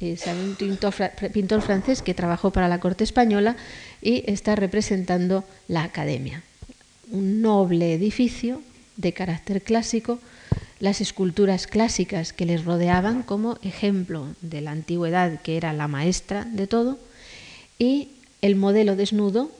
es 0.00 0.26
un 0.26 0.56
pintor, 0.56 1.62
francés 1.62 2.02
que 2.02 2.14
trabajó 2.14 2.50
para 2.50 2.68
la 2.68 2.80
corte 2.80 3.04
española 3.04 3.56
y 4.02 4.24
está 4.30 4.56
representando 4.56 5.44
la 5.68 5.84
academia. 5.84 6.42
Un 7.10 7.40
noble 7.40 7.94
edificio 7.94 8.60
de 8.96 9.12
carácter 9.12 9.62
clásico, 9.62 10.18
las 10.80 11.00
esculturas 11.00 11.66
clásicas 11.66 12.32
que 12.32 12.46
les 12.46 12.64
rodeaban 12.64 13.22
como 13.22 13.58
ejemplo 13.62 14.26
de 14.40 14.60
la 14.60 14.72
antigüedad 14.72 15.40
que 15.42 15.56
era 15.56 15.72
la 15.72 15.88
maestra 15.88 16.44
de 16.44 16.66
todo 16.66 16.98
y 17.78 18.08
el 18.42 18.56
modelo 18.56 18.96
desnudo, 18.96 19.50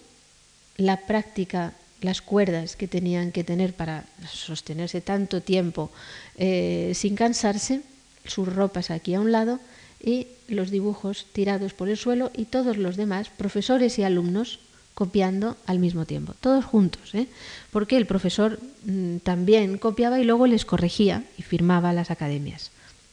la 0.77 1.07
práctica, 1.07 1.73
las 2.01 2.21
cuerdas 2.21 2.77
que 2.77 2.89
tenían 2.89 3.33
que 3.33 3.45
tener 3.45 3.73
para 3.73 4.05
sostenerse 4.31 5.01
tanto 5.01 5.41
tiempo 5.41 5.91
eh, 6.37 6.93
sin 6.95 7.17
cansarse, 7.17 7.81
sus 8.27 8.53
ropas 8.53 8.91
aquí 8.91 9.15
a 9.15 9.21
un 9.21 9.33
lado 9.33 9.61
y 10.03 10.27
los 10.49 10.71
dibujos 10.71 11.27
tirados 11.33 11.73
por 11.73 11.89
el 11.89 11.97
suelo 11.97 12.31
y 12.35 12.45
todos 12.45 12.77
los 12.77 12.97
demás, 12.97 13.31
profesores 13.31 13.99
y 13.99 14.03
alumnos, 14.03 14.61
copiando 14.95 15.57
al 15.67 15.81
mismo 15.81 16.07
tiempo, 16.07 16.35
todos 16.41 16.65
juntos, 16.65 17.15
¿eh? 17.15 17.27
porque 17.73 17.97
el 17.97 18.07
profesor 18.07 18.61
mm, 18.85 19.19
también 19.19 19.79
copiaba 19.79 20.21
y 20.21 20.25
luego 20.25 20.47
les 20.47 20.65
corregía 20.65 21.25
y 21.37 21.43
firmaba 21.43 21.93
las 21.93 22.11
academias. 22.11 22.71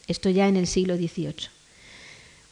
Esto 0.07 0.29
ya 0.29 0.47
en 0.47 0.57
el 0.57 0.67
siglo 0.67 0.95
XVIII. 0.95 1.49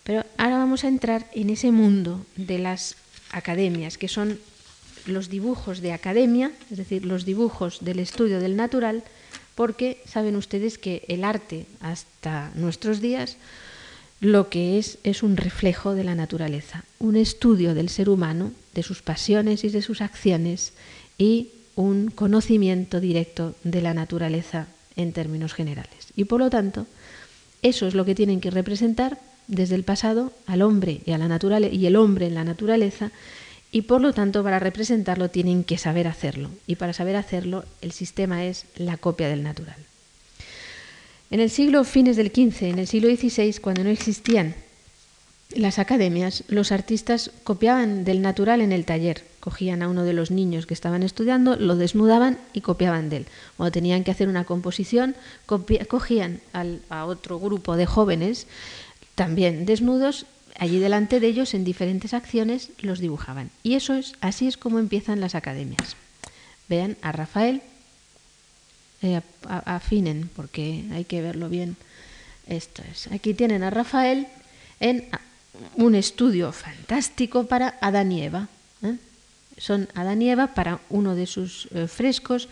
Pero 0.04 0.26
ahora 0.38 0.58
vamos 0.58 0.84
a 0.84 0.88
entrar 0.88 1.28
en 1.34 1.52
ese 1.52 1.72
mundo 1.72 2.26
de 2.36 2.58
las 2.58 2.96
academias, 3.32 3.98
que 3.98 4.08
son 4.08 4.40
los 5.06 5.30
dibujos 5.30 5.82
de 5.82 5.94
academia, 5.94 6.52
es 6.72 6.78
decir, 6.78 7.06
los 7.06 7.26
dibujos 7.26 7.80
del 7.82 8.00
estudio 8.00 8.40
del 8.40 8.56
natural, 8.56 9.04
porque 9.54 10.02
saben 10.06 10.36
ustedes 10.36 10.78
que 10.78 11.04
el 11.08 11.24
arte 11.24 11.68
hasta 11.82 12.52
nuestros 12.56 13.02
días 13.02 13.38
lo 14.22 14.50
que 14.50 14.78
es 14.78 14.98
es 15.04 15.24
un 15.24 15.38
reflejo 15.38 15.96
de 15.96 16.04
la 16.04 16.16
naturaleza, 16.16 16.84
un 17.00 17.16
estudio 17.16 17.74
del 17.74 17.90
ser 17.90 18.10
humano, 18.10 18.52
de 18.74 18.84
sus 18.84 19.02
pasiones 19.02 19.64
y 19.64 19.70
de 19.70 19.82
sus 19.82 20.02
acciones 20.02 20.74
y 21.18 21.50
un 21.76 22.12
conocimiento 22.12 23.00
directo 23.00 23.56
de 23.64 23.82
la 23.82 23.94
naturaleza 23.94 24.68
en 24.96 25.14
términos 25.14 25.54
generales. 25.54 26.08
Y 26.16 26.26
por 26.26 26.40
lo 26.40 26.50
tanto, 26.50 26.86
eso 27.62 27.88
es 27.88 27.94
lo 27.94 28.04
que 28.04 28.16
tienen 28.16 28.42
que 28.42 28.52
representar 28.52 29.18
desde 29.48 29.76
el 29.76 29.84
pasado 29.84 30.34
al 30.46 30.62
hombre 30.62 31.02
y 31.06 31.12
a 31.12 31.18
la 31.18 31.28
naturaleza 31.28 31.74
y 31.74 31.86
el 31.86 31.96
hombre 31.96 32.28
en 32.28 32.36
la 32.36 32.44
naturaleza 32.44 33.12
y 33.72 33.84
por 33.84 34.02
lo 34.02 34.14
tanto 34.14 34.44
para 34.44 34.60
representarlo 34.60 35.30
tienen 35.30 35.64
que 35.64 35.78
saber 35.78 36.08
hacerlo 36.08 36.50
y 36.68 36.76
para 36.76 36.94
saber 36.94 37.16
hacerlo 37.16 37.64
el 37.82 37.92
sistema 37.92 38.46
es 38.46 38.66
la 38.76 38.98
copia 38.98 39.28
del 39.30 39.44
natural. 39.44 39.89
En 41.32 41.40
el 41.40 41.50
siglo 41.52 41.84
fines 41.84 42.16
del 42.16 42.30
XV, 42.30 42.64
en 42.64 42.80
el 42.80 42.88
siglo 42.88 43.10
XVI, 43.10 43.60
cuando 43.62 43.84
no 43.84 43.92
existían 43.92 44.56
las 45.56 45.80
academias, 45.80 46.44
los 46.48 46.72
artistas 46.72 47.32
copiaban 47.44 48.04
del 48.04 48.22
natural 48.22 48.62
en 48.62 48.72
el 48.72 48.86
taller. 48.86 49.24
Cogían 49.40 49.82
a 49.82 49.88
uno 49.88 50.04
de 50.04 50.14
los 50.14 50.32
niños 50.32 50.66
que 50.66 50.74
estaban 50.74 51.04
estudiando, 51.04 51.56
lo 51.56 51.76
desnudaban 51.76 52.38
y 52.54 52.62
copiaban 52.62 53.10
de 53.10 53.18
él. 53.18 53.26
Cuando 53.58 53.72
tenían 53.72 54.04
que 54.04 54.12
hacer 54.12 54.28
una 54.28 54.44
composición, 54.44 55.16
cogían 55.46 56.42
a 56.90 57.06
otro 57.06 57.40
grupo 57.40 57.78
de 57.78 57.86
jóvenes, 57.86 58.48
también 59.16 59.66
desnudos, 59.66 60.26
allí 60.58 60.80
delante 60.80 61.20
de 61.20 61.28
ellos, 61.28 61.54
en 61.54 61.64
diferentes 61.64 62.14
acciones, 62.14 62.72
los 62.80 63.00
dibujaban. 63.00 63.50
Y 63.64 63.76
eso 63.76 63.94
es, 63.94 64.14
así 64.22 64.48
es 64.48 64.58
como 64.58 64.80
empiezan 64.80 65.22
las 65.22 65.36
academias. 65.36 65.96
Vean 66.68 66.98
a 67.02 67.12
Rafael, 67.12 67.62
eh, 69.02 69.22
afinen, 69.48 70.30
porque 70.36 70.86
hay 70.92 71.06
que 71.06 71.22
verlo 71.22 71.50
bien. 71.50 71.78
Esto 72.48 72.82
es. 72.92 73.08
Aquí 73.12 73.34
tienen 73.34 73.64
a 73.64 73.70
Rafael 73.70 74.28
en 74.80 75.08
un 75.76 75.96
estudio 75.96 76.52
fantástico 76.52 77.46
para 77.46 77.78
Adán 77.82 78.12
y 78.12 78.24
Eva. 78.24 78.48
¿eh? 78.84 78.96
Son 79.58 79.88
Adán 79.94 80.22
y 80.22 80.30
Eva 80.30 80.48
para 80.48 80.80
uno 80.90 81.16
de 81.16 81.28
sus 81.28 81.68
eh, 81.74 81.88
frescos, 81.88 82.50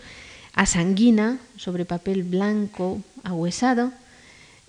a 0.54 0.66
sanguina, 0.66 1.38
sobre 1.56 1.84
papel 1.84 2.24
blanco 2.24 3.02
ahuesado, 3.24 3.92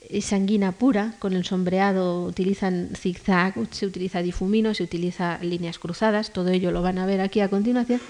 y 0.09 0.21
sanguina 0.21 0.71
pura, 0.71 1.13
con 1.19 1.33
el 1.33 1.45
sombreado 1.45 2.25
utilizan 2.25 2.89
zigzag, 2.95 3.53
se 3.71 3.86
utiliza 3.86 4.21
difumino, 4.21 4.74
se 4.74 4.83
utiliza 4.83 5.38
líneas 5.41 5.77
cruzadas, 5.77 6.31
todo 6.31 6.50
ello 6.50 6.71
lo 6.71 6.81
van 6.81 6.98
a 6.98 7.05
ver 7.05 7.21
aquí 7.21 7.41
a 7.41 7.50
continuación 7.50 8.01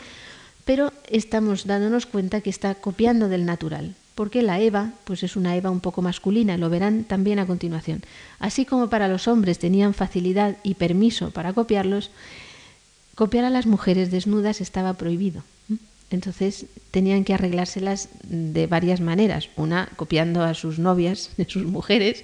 pero 0.70 0.94
estamos 1.10 1.66
dándonos 1.66 2.06
cuenta 2.06 2.42
que 2.42 2.52
está 2.52 2.76
copiando 2.76 3.28
del 3.28 3.44
natural, 3.44 3.96
porque 4.14 4.44
la 4.44 4.60
Eva 4.60 4.94
pues 5.04 5.24
es 5.24 5.36
una 5.36 5.56
Eva 5.56 5.72
un 5.72 5.80
poco 5.80 6.04
masculina, 6.04 6.60
lo 6.60 6.70
verán 6.70 7.06
también 7.06 7.40
a 7.40 7.48
continuación. 7.48 8.04
Así 8.38 8.66
como 8.66 8.88
para 8.88 9.08
los 9.08 9.28
hombres 9.28 9.58
tenían 9.58 9.96
facilidad 9.96 10.58
y 10.62 10.76
permiso 10.76 11.32
para 11.32 11.54
copiarlos, 11.54 12.12
copiar 13.16 13.46
a 13.46 13.50
las 13.50 13.66
mujeres 13.66 14.12
desnudas 14.12 14.62
estaba 14.62 14.94
prohibido. 14.94 15.42
Entonces 16.12 16.68
tenían 16.92 17.24
que 17.24 17.34
arreglárselas 17.34 18.10
de 18.22 18.68
varias 18.68 19.02
maneras. 19.02 19.50
Una 19.56 19.90
copiando 19.96 20.44
a 20.44 20.54
sus 20.54 20.78
novias, 20.78 21.32
de 21.38 21.50
sus 21.50 21.66
mujeres, 21.66 22.24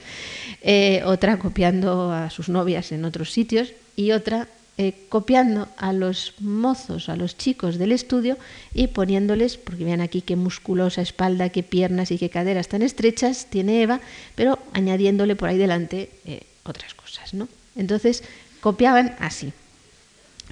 eh, 0.61 1.01
otra 1.03 1.39
copiando 1.39 2.11
a 2.11 2.29
sus 2.29 2.49
novias 2.49 2.91
en 2.91 3.05
otros 3.05 3.31
sitios 3.31 3.73
y 3.95 4.11
otra 4.11 4.47
eh, 4.77 5.05
copiando 5.07 5.69
a 5.77 5.93
los 5.93 6.33
mozos, 6.39 7.07
a 7.07 7.15
los 7.15 7.37
chicos 7.37 7.77
del 7.77 7.93
estudio 7.93 8.37
y 8.73 8.87
poniéndoles, 8.87 9.55
porque 9.55 9.85
vean 9.85 10.01
aquí 10.01 10.21
qué 10.21 10.35
musculosa 10.35 11.01
espalda, 11.01 11.47
qué 11.47 11.63
piernas 11.63 12.11
y 12.11 12.17
qué 12.17 12.29
caderas 12.29 12.67
tan 12.67 12.81
estrechas 12.81 13.47
tiene 13.49 13.81
Eva, 13.81 14.01
pero 14.35 14.59
añadiéndole 14.73 15.37
por 15.37 15.47
ahí 15.47 15.57
delante 15.57 16.09
eh, 16.25 16.41
otras 16.63 16.93
cosas, 16.93 17.33
¿no? 17.33 17.47
Entonces 17.77 18.23
copiaban 18.59 19.15
así. 19.19 19.53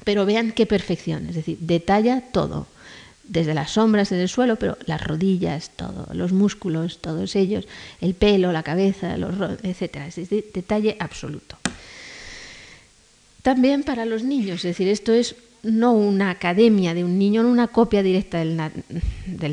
Pero 0.06 0.26
vean 0.26 0.54
qué 0.54 0.66
perfección, 0.66 1.28
es 1.28 1.36
decir, 1.36 1.58
detalla 1.60 2.22
todo, 2.32 2.68
desde 3.24 3.54
las 3.54 3.72
sombras 3.72 4.12
en 4.14 4.20
el 4.20 4.30
suelo, 4.30 4.56
pero 4.56 4.78
las 4.86 5.04
rodillas, 5.04 5.72
todo, 5.76 6.08
los 6.14 6.32
músculos, 6.32 7.00
todos 7.00 7.36
ellos, 7.36 7.68
el 8.00 8.14
pelo, 8.14 8.52
la 8.52 8.64
cabeza, 8.64 9.18
los 9.18 9.36
etcétera, 9.64 10.08
es 10.08 10.16
decir, 10.16 10.46
detalle 10.54 10.96
absoluto. 11.00 11.58
También 13.44 13.84
para 13.84 14.06
los 14.06 14.24
niños, 14.24 14.60
es 14.60 14.64
decir, 14.64 14.88
esto 14.88 15.12
es 15.12 15.36
no 15.64 15.92
una 15.92 16.30
academia 16.30 16.94
de 16.94 17.04
un 17.04 17.20
niño, 17.20 17.44
no 17.44 17.50
una 17.50 17.68
copia 17.68 18.02
directa 18.02 18.40
del, 18.40 18.58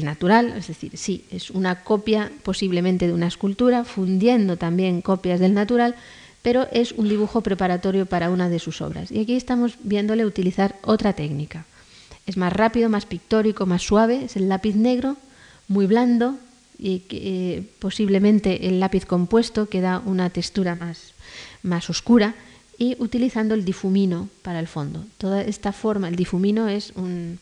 natural, 0.05 0.55
es 0.57 0.69
decir, 0.69 0.93
sí, 0.97 1.25
es 1.31 1.51
una 1.51 1.83
copia 1.83 2.31
posiblemente 2.45 3.09
de 3.09 3.13
una 3.13 3.27
escultura, 3.27 3.85
fundiendo 3.85 4.57
también 4.57 5.03
copias 5.03 5.41
del 5.41 5.55
natural, 5.55 5.97
pero 6.43 6.69
es 6.73 6.93
un 6.93 7.09
dibujo 7.09 7.43
preparatorio 7.43 8.07
para 8.07 8.31
una 8.31 8.49
de 8.49 8.61
sus 8.61 8.81
obras. 8.81 9.11
Y 9.11 9.21
aquí 9.21 9.35
estamos 9.35 9.75
viéndole 9.83 10.25
utilizar 10.25 10.77
otra 10.83 11.13
técnica. 11.13 11.67
Es 12.27 12.37
más 12.37 12.53
rápido, 12.53 12.89
más 12.89 13.07
pictórico, 13.07 13.67
más 13.67 13.83
suave, 13.83 14.25
es 14.25 14.37
el 14.37 14.49
lápiz 14.49 14.77
negro, 14.77 15.17
muy 15.67 15.87
blando 15.87 16.39
y 16.79 17.03
eh, 17.11 17.65
posiblemente 17.81 18.69
el 18.69 18.79
lápiz 18.79 19.05
compuesto 19.05 19.69
que 19.69 19.81
da 19.81 20.01
una 20.05 20.31
textura 20.31 20.77
más, 20.77 21.13
más 21.63 21.91
oscura 21.91 22.35
y 22.81 22.97
utilizando 22.99 23.55
el 23.55 23.67
difumino 23.67 24.31
para 24.41 24.59
el 24.59 24.67
fondo. 24.67 25.05
Toda 25.19 25.43
esta 25.43 25.71
forma, 25.71 26.09
el 26.09 26.17
difumino 26.17 26.67
es 26.67 26.93
un 26.97 27.39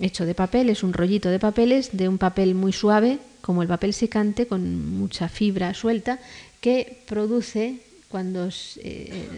hecho 0.00 0.26
de 0.26 0.34
papel, 0.34 0.68
es 0.68 0.82
un 0.82 0.92
rollito 0.92 1.28
de 1.30 1.38
papeles 1.38 1.90
de 1.92 2.08
un 2.08 2.18
papel 2.18 2.56
muy 2.56 2.72
suave, 2.72 3.20
como 3.40 3.62
el 3.62 3.68
papel 3.68 3.94
secante, 3.94 4.48
con 4.48 4.98
mucha 4.98 5.28
fibra 5.28 5.74
suelta, 5.74 6.18
que 6.60 7.04
produce 7.06 7.82
cuando 8.08 8.48
eh, 8.78 9.28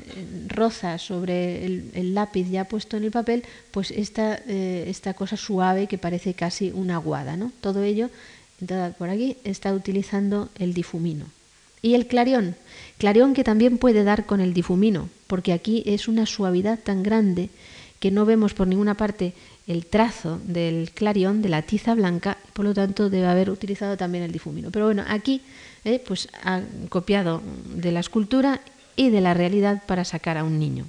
roza 0.49 0.97
sobre 0.97 1.67
el, 1.67 2.15
lápiz 2.15 2.49
ya 2.49 2.65
puesto 2.65 2.97
en 2.97 3.05
el 3.05 3.11
papel, 3.11 3.45
pues 3.73 3.91
esta, 3.91 4.41
eh, 4.49 4.87
esta 4.89 5.13
cosa 5.13 5.37
suave 5.37 5.87
que 5.87 5.99
parece 5.99 6.33
casi 6.33 6.73
una 6.75 6.95
aguada. 6.95 7.37
¿no? 7.37 7.53
Todo 7.61 7.83
ello, 7.83 8.09
por 8.97 9.11
aquí, 9.11 9.37
está 9.45 9.75
utilizando 9.75 10.49
el 10.59 10.73
difumino. 10.73 11.27
Y 11.83 11.93
el 11.93 12.07
clarión, 12.07 12.57
clarión 12.99 13.35
que 13.35 13.45
también 13.45 13.79
puede 13.79 14.05
dar 14.05 14.27
con 14.27 14.41
el 14.41 14.55
difumino, 14.55 15.09
porque 15.27 15.53
aquí 15.53 15.83
es 15.87 16.09
una 16.09 16.27
suavidad 16.27 16.79
tan 16.79 17.03
grande 17.03 17.51
que 18.01 18.11
no 18.11 18.25
vemos 18.25 18.55
por 18.55 18.67
ninguna 18.67 18.95
parte 18.95 19.33
el 19.67 19.87
trazo 19.87 20.41
del 20.45 20.91
clarión, 20.91 21.41
de 21.41 21.49
la 21.49 21.63
tiza 21.63 21.95
blanca, 21.95 22.37
por 22.53 22.67
lo 22.67 22.75
tanto 22.75 23.09
debe 23.09 23.27
haber 23.27 23.49
utilizado 23.49 23.97
también 23.97 24.25
el 24.25 24.33
difumino. 24.33 24.71
Pero 24.71 24.87
bueno, 24.87 25.05
aquí 25.09 25.41
eh, 25.85 26.03
pues 26.07 26.29
ha 26.43 26.61
copiado 26.91 27.43
de 27.75 27.93
la 27.93 28.01
escultura 28.01 28.61
y 28.97 29.11
de 29.11 29.21
la 29.21 29.35
realidad 29.35 29.83
para 29.87 30.05
sacar 30.05 30.37
a 30.37 30.45
un 30.45 30.59
niño. 30.59 30.87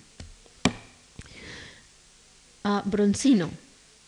A 2.63 2.83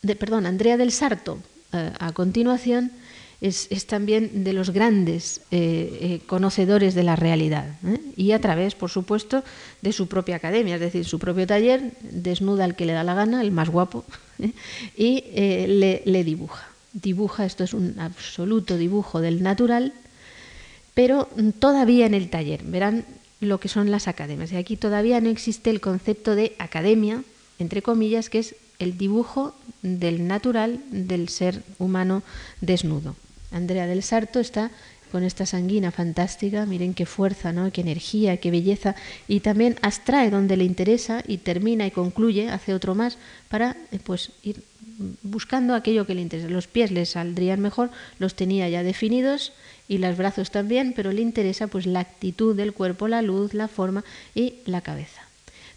de, 0.02 0.16
perdón, 0.16 0.46
Andrea 0.46 0.78
del 0.78 0.92
Sarto, 0.92 1.40
eh, 1.74 1.92
a 2.00 2.12
continuación, 2.12 2.92
es, 3.40 3.86
también 3.86 4.44
de 4.44 4.54
los 4.54 4.72
grandes 4.72 5.42
eh, 5.52 6.00
eh, 6.02 6.22
conocedores 6.26 6.96
de 6.96 7.04
la 7.04 7.16
realidad 7.16 7.78
¿eh? 7.86 8.00
y 8.16 8.32
a 8.32 8.42
través, 8.42 8.74
por 8.74 8.90
supuesto, 8.90 9.44
de 9.82 9.94
su 9.94 10.08
propia 10.08 10.38
academia, 10.38 10.76
es 10.76 10.82
decir, 10.82 11.06
su 11.06 11.20
propio 11.20 11.46
taller, 11.46 11.92
desnuda 12.02 12.64
al 12.64 12.76
que 12.76 12.86
le 12.86 12.94
da 12.94 13.04
la 13.04 13.14
gana, 13.14 13.42
el 13.42 13.52
más 13.52 13.70
guapo, 13.70 14.06
y 14.98 15.24
le, 15.32 16.02
le, 16.06 16.24
dibuja. 16.24 16.68
Dibuja, 16.94 17.46
esto 17.46 17.64
es 17.64 17.74
un 17.74 18.00
absoluto 18.00 18.78
dibujo 18.78 19.22
del 19.22 19.44
natural, 19.44 19.94
pero 20.96 21.30
todavía 21.60 22.08
en 22.08 22.16
el 22.16 22.30
taller, 22.32 22.64
verán 22.64 23.06
lo 23.40 23.60
que 23.60 23.68
son 23.68 23.92
las 23.92 24.08
academias. 24.08 24.52
Y 24.52 24.56
aquí 24.56 24.78
todavía 24.78 25.22
no 25.22 25.30
existe 25.30 25.70
el 25.70 25.80
concepto 25.80 26.34
de 26.34 26.56
academia, 26.58 27.22
entre 27.60 27.84
comillas, 27.84 28.32
que 28.32 28.40
es 28.40 28.56
el 28.80 28.98
dibujo 28.98 29.56
del 29.84 30.28
natural 30.28 30.82
del 30.90 31.30
ser 31.30 31.64
humano 31.78 32.24
desnudo. 32.62 33.16
Andrea 33.52 33.88
del 33.88 34.04
Sarto 34.04 34.40
está 34.40 34.72
con 35.12 35.24
esta 35.24 35.46
sanguina 35.46 35.92
fantástica, 35.92 36.66
miren 36.66 36.94
qué 36.94 37.06
fuerza, 37.06 37.54
¿no? 37.54 37.72
qué 37.72 37.82
energía, 37.82 38.38
qué 38.38 38.52
belleza, 38.52 38.96
y 39.28 39.40
también 39.40 39.78
abstrae 39.82 40.30
donde 40.30 40.58
le 40.58 40.66
interesa 40.66 41.24
y 41.26 41.38
termina 41.38 41.88
y 41.88 41.92
concluye, 41.92 42.50
hace 42.50 42.74
otro 42.74 42.94
más, 42.94 43.18
para 43.50 43.78
eh, 43.92 44.00
pues 44.04 44.32
ir 44.44 44.62
buscando 45.24 45.76
aquello 45.76 46.06
que 46.06 46.16
le 46.16 46.22
interesa. 46.22 46.50
Los 46.50 46.68
pies 46.68 46.92
le 46.92 47.06
saldrían 47.06 47.62
mejor, 47.62 47.90
los 48.20 48.36
tenía 48.36 48.68
ya 48.68 48.84
definidos, 48.84 49.54
y 49.88 50.00
los 50.00 50.18
brazos 50.18 50.52
también, 50.52 50.94
pero 50.94 51.14
le 51.14 51.22
interesa 51.22 51.68
pues 51.68 51.86
la 51.86 52.02
actitud 52.02 52.56
del 52.56 52.74
cuerpo, 52.74 53.08
la 53.08 53.22
luz, 53.22 53.54
la 53.54 53.68
forma 53.68 54.04
y 54.36 54.56
la 54.66 54.82
cabeza. 54.82 55.22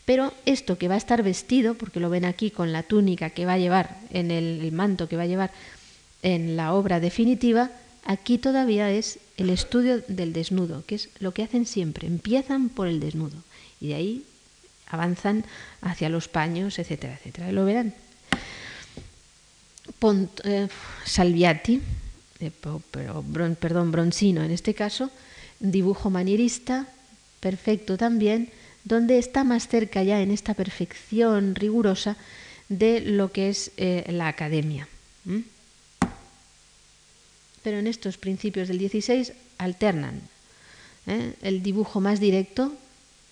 Pero 0.05 0.33
esto 0.45 0.77
que 0.77 0.89
va 0.89 0.95
a 0.95 0.99
estar 0.99 1.23
vestido, 1.23 1.75
porque 1.75 2.01
lo 2.01 2.11
ven 2.11 2.25
aquí 2.25 2.51
con 2.51 2.73
la 2.73 2.83
túnica 2.83 3.31
que 3.31 3.47
va 3.47 3.53
a 3.53 3.59
llevar, 3.59 3.97
en 4.11 4.33
el 4.33 4.73
manto 4.73 5.09
que 5.09 5.17
va 5.17 5.23
a 5.23 5.27
llevar 5.27 5.53
en 6.23 6.57
la 6.57 6.75
obra 6.75 7.01
definitiva, 7.01 7.71
aquí 8.05 8.39
todavía 8.39 8.91
es 8.91 9.19
el 9.37 9.51
estudio 9.51 10.03
del 10.09 10.33
desnudo, 10.33 10.85
que 10.87 10.97
es 10.97 11.09
lo 11.19 11.33
que 11.33 11.43
hacen 11.43 11.67
siempre. 11.67 12.07
Empiezan 12.07 12.69
por 12.69 12.89
el 12.89 13.01
desnudo 13.01 13.37
y 13.81 13.89
de 13.89 13.95
ahí 13.95 14.25
avanzan 14.87 15.45
hacia 15.81 16.09
los 16.09 16.29
paños, 16.29 16.79
etcétera, 16.79 17.15
etcétera. 17.15 17.53
Lo 17.53 17.65
verán. 17.65 17.95
Eh, 20.45 20.69
Salviati, 21.05 21.81
pero, 22.61 22.83
perdón, 23.61 23.93
Bronzino 23.93 24.43
en 24.43 24.51
este 24.51 24.73
caso, 24.75 25.11
dibujo 25.59 26.11
manierista, 26.11 26.87
perfecto 27.41 27.99
también, 27.99 28.51
donde 28.85 29.19
está 29.19 29.45
más 29.45 29.69
cerca 29.69 30.03
ya 30.03 30.23
en 30.23 30.31
esta 30.31 30.55
perfección 30.55 31.55
rigurosa 31.55 32.17
de 32.69 33.01
lo 33.01 33.31
que 33.31 33.51
es 33.51 33.73
eh, 33.77 34.05
la 34.09 34.29
academia 34.29 34.89
pero 37.63 37.79
en 37.79 37.87
estos 37.87 38.19
principios 38.19 38.69
del 38.69 38.79
16 38.79 39.33
alternan 39.59 40.21
¿eh? 41.07 41.35
el 41.43 41.63
dibujo 41.63 42.01
más 42.01 42.21
directo. 42.21 42.73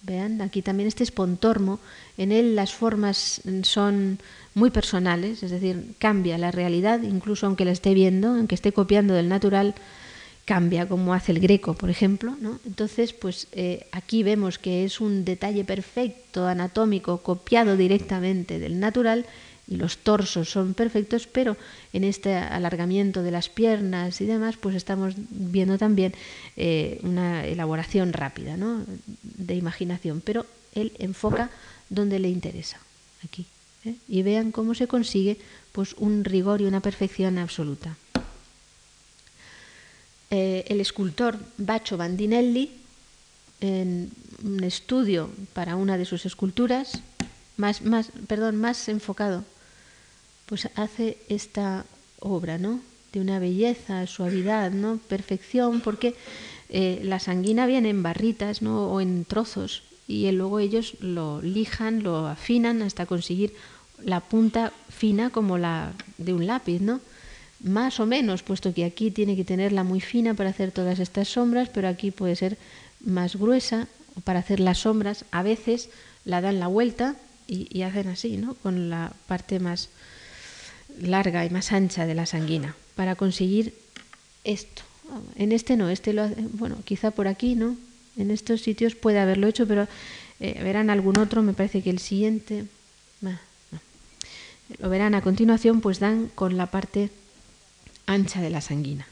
Vean, 0.03 0.41
aquí 0.43 0.63
también 0.63 0.87
este 0.87 1.03
es 1.03 1.11
Pontormo, 1.11 1.81
en 2.17 2.31
él 2.31 2.55
las 2.55 2.73
formas 2.73 3.41
son 3.63 4.21
muy 4.55 4.71
personales, 4.71 5.43
es 5.43 5.51
decir, 5.51 5.95
cambia 5.99 6.39
la 6.39 6.53
realidad, 6.53 7.03
incluso 7.03 7.47
aunque 7.47 7.65
la 7.65 7.73
esté 7.73 7.95
viendo, 7.95 8.29
aunque 8.29 8.55
esté 8.55 8.73
copiando 8.73 9.15
del 9.15 9.29
natural, 9.29 9.75
cambia, 10.45 10.89
como 10.89 11.13
hace 11.13 11.33
el 11.33 11.41
greco, 11.41 11.75
por 11.75 11.91
ejemplo. 11.91 12.37
¿no? 12.41 12.59
Entonces, 12.65 13.13
pues 13.13 13.49
eh, 13.53 13.87
aquí 13.93 14.23
vemos 14.23 14.59
que 14.59 14.85
es 14.85 15.01
un 15.01 15.25
detalle 15.25 15.63
perfecto, 15.65 16.47
anatómico, 16.47 17.19
copiado 17.19 17.77
directamente 17.77 18.59
del 18.59 18.81
natural, 18.81 19.27
y 19.69 19.77
los 19.77 19.99
torsos 19.99 20.49
son 20.49 20.73
perfectos, 20.73 21.27
pero 21.27 21.57
en 21.93 22.05
este 22.05 22.35
alargamiento 22.35 23.23
de 23.23 23.31
las 23.31 23.51
piernas 23.51 24.21
y 24.21 24.25
demás, 24.25 24.57
pues 24.57 24.75
estamos 24.75 25.15
viendo 25.17 25.77
también 25.77 26.15
eh, 26.57 26.99
una 27.03 27.45
elaboración 27.45 28.15
rápida 28.15 28.57
¿no? 28.57 28.85
de 29.23 29.55
imaginación, 29.55 30.23
pero 30.25 30.47
él 30.75 30.93
enfoca 30.99 31.51
donde 31.91 32.19
le 32.19 32.31
interesa, 32.31 32.79
aquí. 33.23 33.45
¿eh? 33.85 33.95
Y 34.09 34.23
vean 34.23 34.53
cómo 34.53 34.75
se 34.75 34.87
consigue 34.87 35.37
pues, 35.73 35.95
un 35.99 36.25
rigor 36.25 36.63
y 36.63 36.65
una 36.65 36.81
perfección 36.81 37.37
absoluta. 37.37 37.97
Eh, 40.31 40.65
el 40.69 40.81
escultor 40.81 41.39
Bacho 41.59 41.97
Bandinelli, 41.99 42.73
en 43.61 44.11
un 44.45 44.65
estudio 44.65 45.31
para 45.53 45.77
una 45.77 45.99
de 45.99 46.05
sus 46.05 46.25
esculturas, 46.25 47.03
más, 47.57 47.83
más, 47.83 48.11
perdón, 48.29 48.57
más 48.57 48.89
enfocado 48.89 49.45
pues 50.49 50.69
hace 50.77 51.19
esta 51.29 51.85
obra, 52.21 52.59
¿no? 52.59 52.81
De 53.13 53.21
una 53.21 53.39
belleza, 53.39 54.07
suavidad, 54.07 54.71
¿no? 54.71 54.99
Perfección, 55.09 55.81
porque 55.81 56.15
eh, 56.71 57.01
la 57.05 57.21
sanguina 57.21 57.67
viene 57.67 57.91
en 57.91 58.03
barritas, 58.03 58.63
¿no? 58.63 58.89
O 58.91 59.01
en 59.01 59.25
trozos, 59.25 59.83
y 60.09 60.31
luego 60.33 60.59
ellos 60.59 60.95
lo 61.01 61.43
lijan, 61.43 62.03
lo 62.03 62.27
afinan 62.27 62.81
hasta 62.81 63.05
conseguir 63.05 63.53
la 64.03 64.21
punta 64.21 64.73
fina 64.89 65.29
como 65.31 65.59
la 65.59 65.93
de 66.17 66.33
un 66.33 66.47
lápiz, 66.47 66.81
¿no? 66.81 67.01
Más 67.61 68.01
o 68.01 68.07
menos, 68.07 68.43
puesto 68.43 68.73
que 68.73 68.85
aquí 68.85 69.11
tiene 69.11 69.37
que 69.37 69.45
tenerla 69.45 69.85
muy 69.85 70.01
fina 70.01 70.33
para 70.33 70.51
hacer 70.51 70.73
todas 70.73 70.99
estas 70.99 71.29
sombras, 71.29 71.69
pero 71.69 71.89
aquí 71.89 72.11
puede 72.11 72.37
ser 72.37 72.57
más 73.05 73.37
gruesa 73.37 73.87
para 74.25 74.39
hacer 74.39 74.61
las 74.61 74.79
sombras. 74.79 75.25
A 75.31 75.43
veces 75.43 75.91
la 76.25 76.41
dan 76.41 76.61
la 76.61 76.69
vuelta 76.69 77.17
y, 77.47 77.67
y 77.77 77.83
hacen 77.83 78.09
así, 78.09 78.37
¿no? 78.37 78.55
Con 78.55 78.89
la 78.89 79.13
parte 79.27 79.59
más, 79.59 79.91
larga 81.01 81.45
y 81.45 81.51
más 81.51 81.73
ancha 81.73 82.07
de 82.07 82.15
la 82.15 82.27
sanguina 82.27 82.75
para 82.95 83.15
conseguir 83.15 83.75
esto. 84.45 84.83
En 85.37 85.53
este 85.53 85.77
no, 85.77 85.89
este 85.89 86.13
lo 86.13 86.23
hace, 86.23 86.37
bueno, 86.53 86.77
quizá 86.85 87.11
por 87.11 87.29
aquí, 87.29 87.55
¿no? 87.55 87.77
En 88.17 88.31
estos 88.31 88.61
sitios 88.61 88.95
puede 88.95 89.21
haberlo 89.21 89.47
hecho, 89.47 89.67
pero 89.67 89.87
eh, 90.41 90.61
verán 90.63 90.91
algún 90.91 91.19
otro, 91.19 91.43
me 91.43 91.55
parece 91.55 91.83
que 91.83 91.91
el 91.91 91.99
siguiente, 91.99 92.65
Lo 94.79 94.91
verán 94.91 95.15
a 95.15 95.23
continuación, 95.23 95.81
pues 95.81 95.99
dan 95.99 96.29
con 96.35 96.59
la 96.59 96.67
parte 96.67 97.09
ancha 98.07 98.43
de 98.43 98.51
la 98.51 98.61
sanguina. 98.61 99.07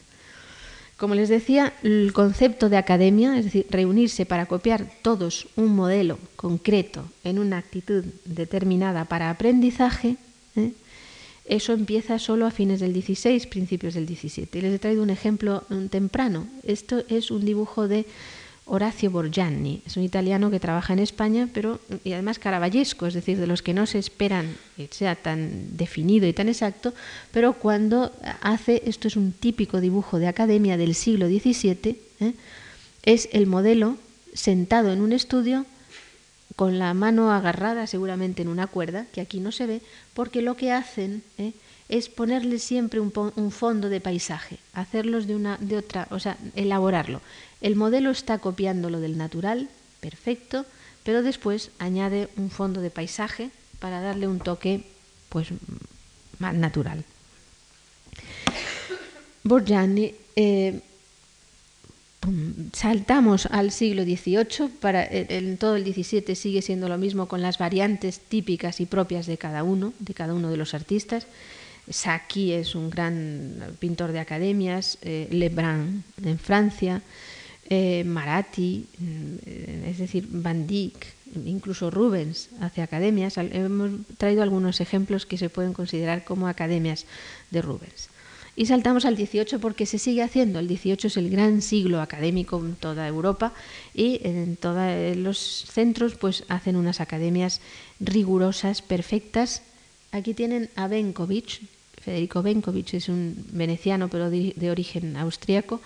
Como 0.97 1.15
les 1.15 1.29
decía, 1.29 1.73
el 1.83 2.13
concepto 2.13 2.69
de 2.69 2.77
academia, 2.77 3.39
es 3.39 3.47
decir, 3.47 3.67
reunirse 3.71 4.27
para 4.27 4.47
copiar 4.47 4.87
todos 5.03 5.49
un 5.57 5.75
modelo 5.75 6.19
concreto 6.37 7.05
en 7.25 7.39
una 7.39 7.59
actitud 7.59 8.05
determinada 8.25 9.05
para 9.05 9.31
aprendizaje, 9.31 10.17
¿eh? 10.57 10.73
Eso 11.49 11.73
empieza 11.73 12.19
solo 12.19 12.47
a 12.47 12.51
fines 12.51 12.81
del 12.81 12.93
16, 12.93 13.47
principios 13.47 13.95
del 13.95 14.07
17. 14.07 14.63
les 14.63 14.75
he 14.75 14.79
traído 14.79 15.03
un 15.03 15.11
ejemplo 15.11 15.63
temprano. 15.91 16.47
Esto 16.65 17.05
es 17.09 17.31
un 17.31 17.45
dibujo 17.45 17.87
de 17.87 18.05
Horacio 18.65 19.13
Borgianni. 19.13 19.81
Es 19.87 19.97
un 19.97 20.03
italiano 20.03 20.51
que 20.51 20.59
trabaja 20.59 20.93
en 20.93 20.99
España, 20.99 21.49
pero 21.55 21.79
y 22.03 22.13
además 22.13 22.41
caravallesco, 22.41 23.07
es 23.07 23.15
decir, 23.15 23.39
de 23.39 23.47
los 23.47 23.63
que 23.63 23.75
no 23.75 23.87
se 23.87 23.99
esperan 23.99 24.57
que 24.77 24.89
sea 24.91 25.15
tan 25.15 25.77
definido 25.77 26.27
y 26.27 26.33
tan 26.33 26.49
exacto, 26.49 26.93
pero 27.31 27.53
cuando 27.53 28.11
hace, 28.41 28.83
esto 28.85 29.07
es 29.07 29.17
un 29.17 29.31
típico 29.31 29.81
dibujo 29.81 30.19
de 30.19 30.27
academia 30.27 30.77
del 30.77 30.97
siglo 30.97 31.29
XVII, 31.29 31.97
¿eh? 32.21 32.33
es 33.05 33.29
el 33.33 33.47
modelo 33.47 33.99
sentado 34.35 34.93
en 34.93 35.01
un 35.01 35.13
estudio 35.13 35.65
con 36.57 36.79
la 36.79 36.95
mano 36.95 37.31
agarrada 37.31 37.87
seguramente 37.87 38.43
en 38.43 38.49
una 38.49 38.67
cuerda, 38.67 39.07
que 39.13 39.21
aquí 39.21 39.41
no 39.41 39.53
se 39.53 39.67
ve, 39.67 39.83
porque 40.15 40.41
lo 40.41 40.57
que 40.57 40.73
hacen 40.73 41.23
¿eh? 41.37 41.53
es 41.89 42.09
ponerle 42.09 42.59
siempre 42.59 42.99
un, 42.99 43.13
un, 43.37 43.51
fondo 43.53 43.91
de 43.91 44.01
paisaje, 44.01 44.59
hacerlos 44.73 45.27
de 45.27 45.37
una, 45.37 45.59
de 45.59 45.77
otra, 45.77 46.09
o 46.11 46.19
sea, 46.19 46.39
elaborarlo. 46.55 47.21
El 47.61 47.77
modelo 47.77 48.11
está 48.11 48.39
copiando 48.39 48.89
lo 48.89 49.01
del 49.01 49.19
natural, 49.19 49.69
perfecto, 50.01 50.65
pero 51.05 51.23
después 51.23 51.71
añade 51.79 52.29
un 52.37 52.51
fondo 52.51 52.81
de 52.81 52.91
paisaje 52.91 53.51
para 53.79 54.01
darle 54.01 54.27
un 54.27 54.41
toque 54.41 54.85
pues 55.29 55.49
más 56.39 56.55
natural. 56.55 57.05
Eh, 60.39 60.81
saltamos 62.73 63.47
al 63.47 63.71
siglo 63.71 64.05
XVIII, 64.05 64.69
para, 64.81 65.05
en 65.05 65.57
todo 65.57 65.77
el 65.77 65.85
XVII 65.85 66.35
sigue 66.35 66.63
siendo 66.63 66.89
lo 66.89 66.99
mismo 66.99 67.27
con 67.29 67.43
las 67.43 67.59
variantes 67.59 68.21
típicas 68.21 68.81
y 68.81 68.87
propias 68.87 69.27
de 69.27 69.39
cada 69.39 69.63
uno, 69.63 69.93
de 69.99 70.15
cada 70.15 70.35
uno 70.35 70.51
de 70.51 70.57
los 70.57 70.75
artistas. 70.75 71.27
Saki 71.89 72.53
es 72.53 72.75
un 72.75 72.91
gran 72.91 73.55
pintor 73.79 74.13
de 74.13 74.19
academias, 74.19 74.99
eh, 75.03 75.29
Lebrun 75.31 76.03
en 76.25 76.39
Francia, 76.39 77.03
eh, 77.69 78.05
mm, 78.05 79.87
es 79.87 79.99
decir, 79.99 80.27
Van 80.31 80.67
Dyck, 80.67 81.07
incluso 81.45 81.91
Rubens 81.91 82.51
hace 82.61 82.83
academias. 82.83 83.37
Hemos 83.39 83.91
traído 84.19 84.43
algunos 84.43 84.81
ejemplos 84.81 85.27
que 85.27 85.39
se 85.39 85.51
pueden 85.51 85.73
considerar 85.73 86.25
como 86.25 86.49
academias 86.49 87.07
de 87.51 87.63
Rubens. 87.63 88.09
Y 88.57 88.67
saltamos 88.67 89.05
al 89.05 89.17
18 89.17 89.61
porque 89.61 89.85
se 89.85 89.99
sigue 89.99 90.23
haciendo. 90.23 90.59
El 90.59 90.67
18 90.67 91.09
es 91.09 91.17
el 91.19 91.29
gran 91.29 91.61
siglo 91.61 92.01
académico 92.01 92.59
en 92.59 92.75
toda 92.75 93.07
Europa 93.07 93.53
y 93.95 94.21
en 94.25 94.57
todos 94.57 95.15
los 95.17 95.39
centros 95.39 96.15
pues 96.15 96.45
hacen 96.49 96.77
unas 96.77 97.03
academias 97.03 97.61
rigurosas, 98.01 98.81
perfectas. 98.81 99.63
Aquí 100.11 100.33
tienen 100.33 100.71
a 100.75 100.89
Benkovic. 100.89 101.61
Federico 102.01 102.43
Benkovic 102.43 102.95
es 102.95 103.11
un 103.11 103.45
veneciano 103.53 104.09
pero 104.09 104.31
de 104.31 104.71
origen 104.71 105.17
austriaco 105.17 105.83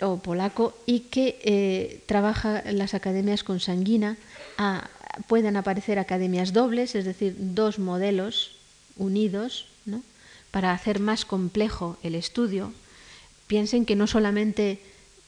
o 0.00 0.18
polaco 0.18 0.74
y 0.86 1.00
que 1.10 1.38
eh, 1.42 2.02
trabaja 2.06 2.60
en 2.60 2.78
las 2.78 2.94
academias 2.94 3.44
con 3.44 3.60
sanguina. 3.60 4.16
Ah, 4.56 4.88
pueden 5.26 5.56
aparecer 5.56 5.98
academias 5.98 6.52
dobles, 6.52 6.94
es 6.94 7.04
decir, 7.04 7.34
dos 7.38 7.78
modelos 7.78 8.56
unidos 8.96 9.66
para 10.50 10.72
hacer 10.72 11.00
más 11.00 11.24
complejo 11.24 11.96
el 12.02 12.14
estudio. 12.14 12.72
Piensen 13.46 13.84
que 13.84 13.96
no 13.96 14.06
solamente 14.06 14.80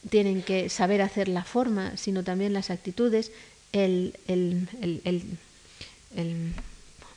tienen 0.08 0.42
que 0.42 0.68
saber 0.68 1.02
hacer 1.02 1.28
la 1.28 1.44
forma, 1.44 1.96
sino 1.96 2.24
también 2.24 2.52
las 2.52 2.70
actitudes, 2.70 3.32
el, 3.72 4.14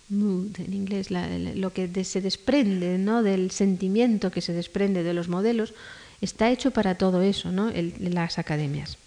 mood 0.10 0.60
en 0.60 0.74
inglés, 0.74 1.10
lo 1.12 1.74
que 1.74 2.04
se 2.04 2.22
desprende 2.22 2.98
¿no? 2.98 3.24
del 3.24 3.52
sentimiento 3.52 4.32
que 4.32 4.42
se 4.42 4.54
desprende 4.54 5.04
de 5.04 5.14
los 5.14 5.28
modelos 5.28 5.74
Está 6.24 6.50
hecho 6.52 6.72
para 6.72 6.96
todo 6.96 7.22
eso, 7.22 7.52
¿no? 7.52 7.70
las 8.00 8.40
academias. 8.40 8.98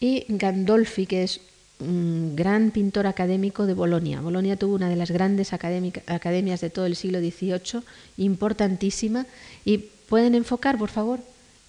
Y 0.00 0.24
Gandolfi, 0.26 1.06
que 1.06 1.22
es 1.22 1.40
un 1.80 2.36
gran 2.36 2.70
pintor 2.70 3.06
académico 3.06 3.66
de 3.66 3.74
Bolonia. 3.74 4.20
Bolonia 4.20 4.56
tuvo 4.56 4.74
una 4.74 4.88
de 4.88 4.96
las 4.96 5.10
grandes 5.10 5.52
academias 5.52 6.60
de 6.60 6.70
todo 6.70 6.86
el 6.86 6.96
siglo 6.96 7.20
XVIII, 7.20 7.82
importantísima. 8.18 9.26
Y 9.64 9.78
pueden 9.78 10.34
enfocar, 10.34 10.78
por 10.78 10.90
favor. 10.90 11.20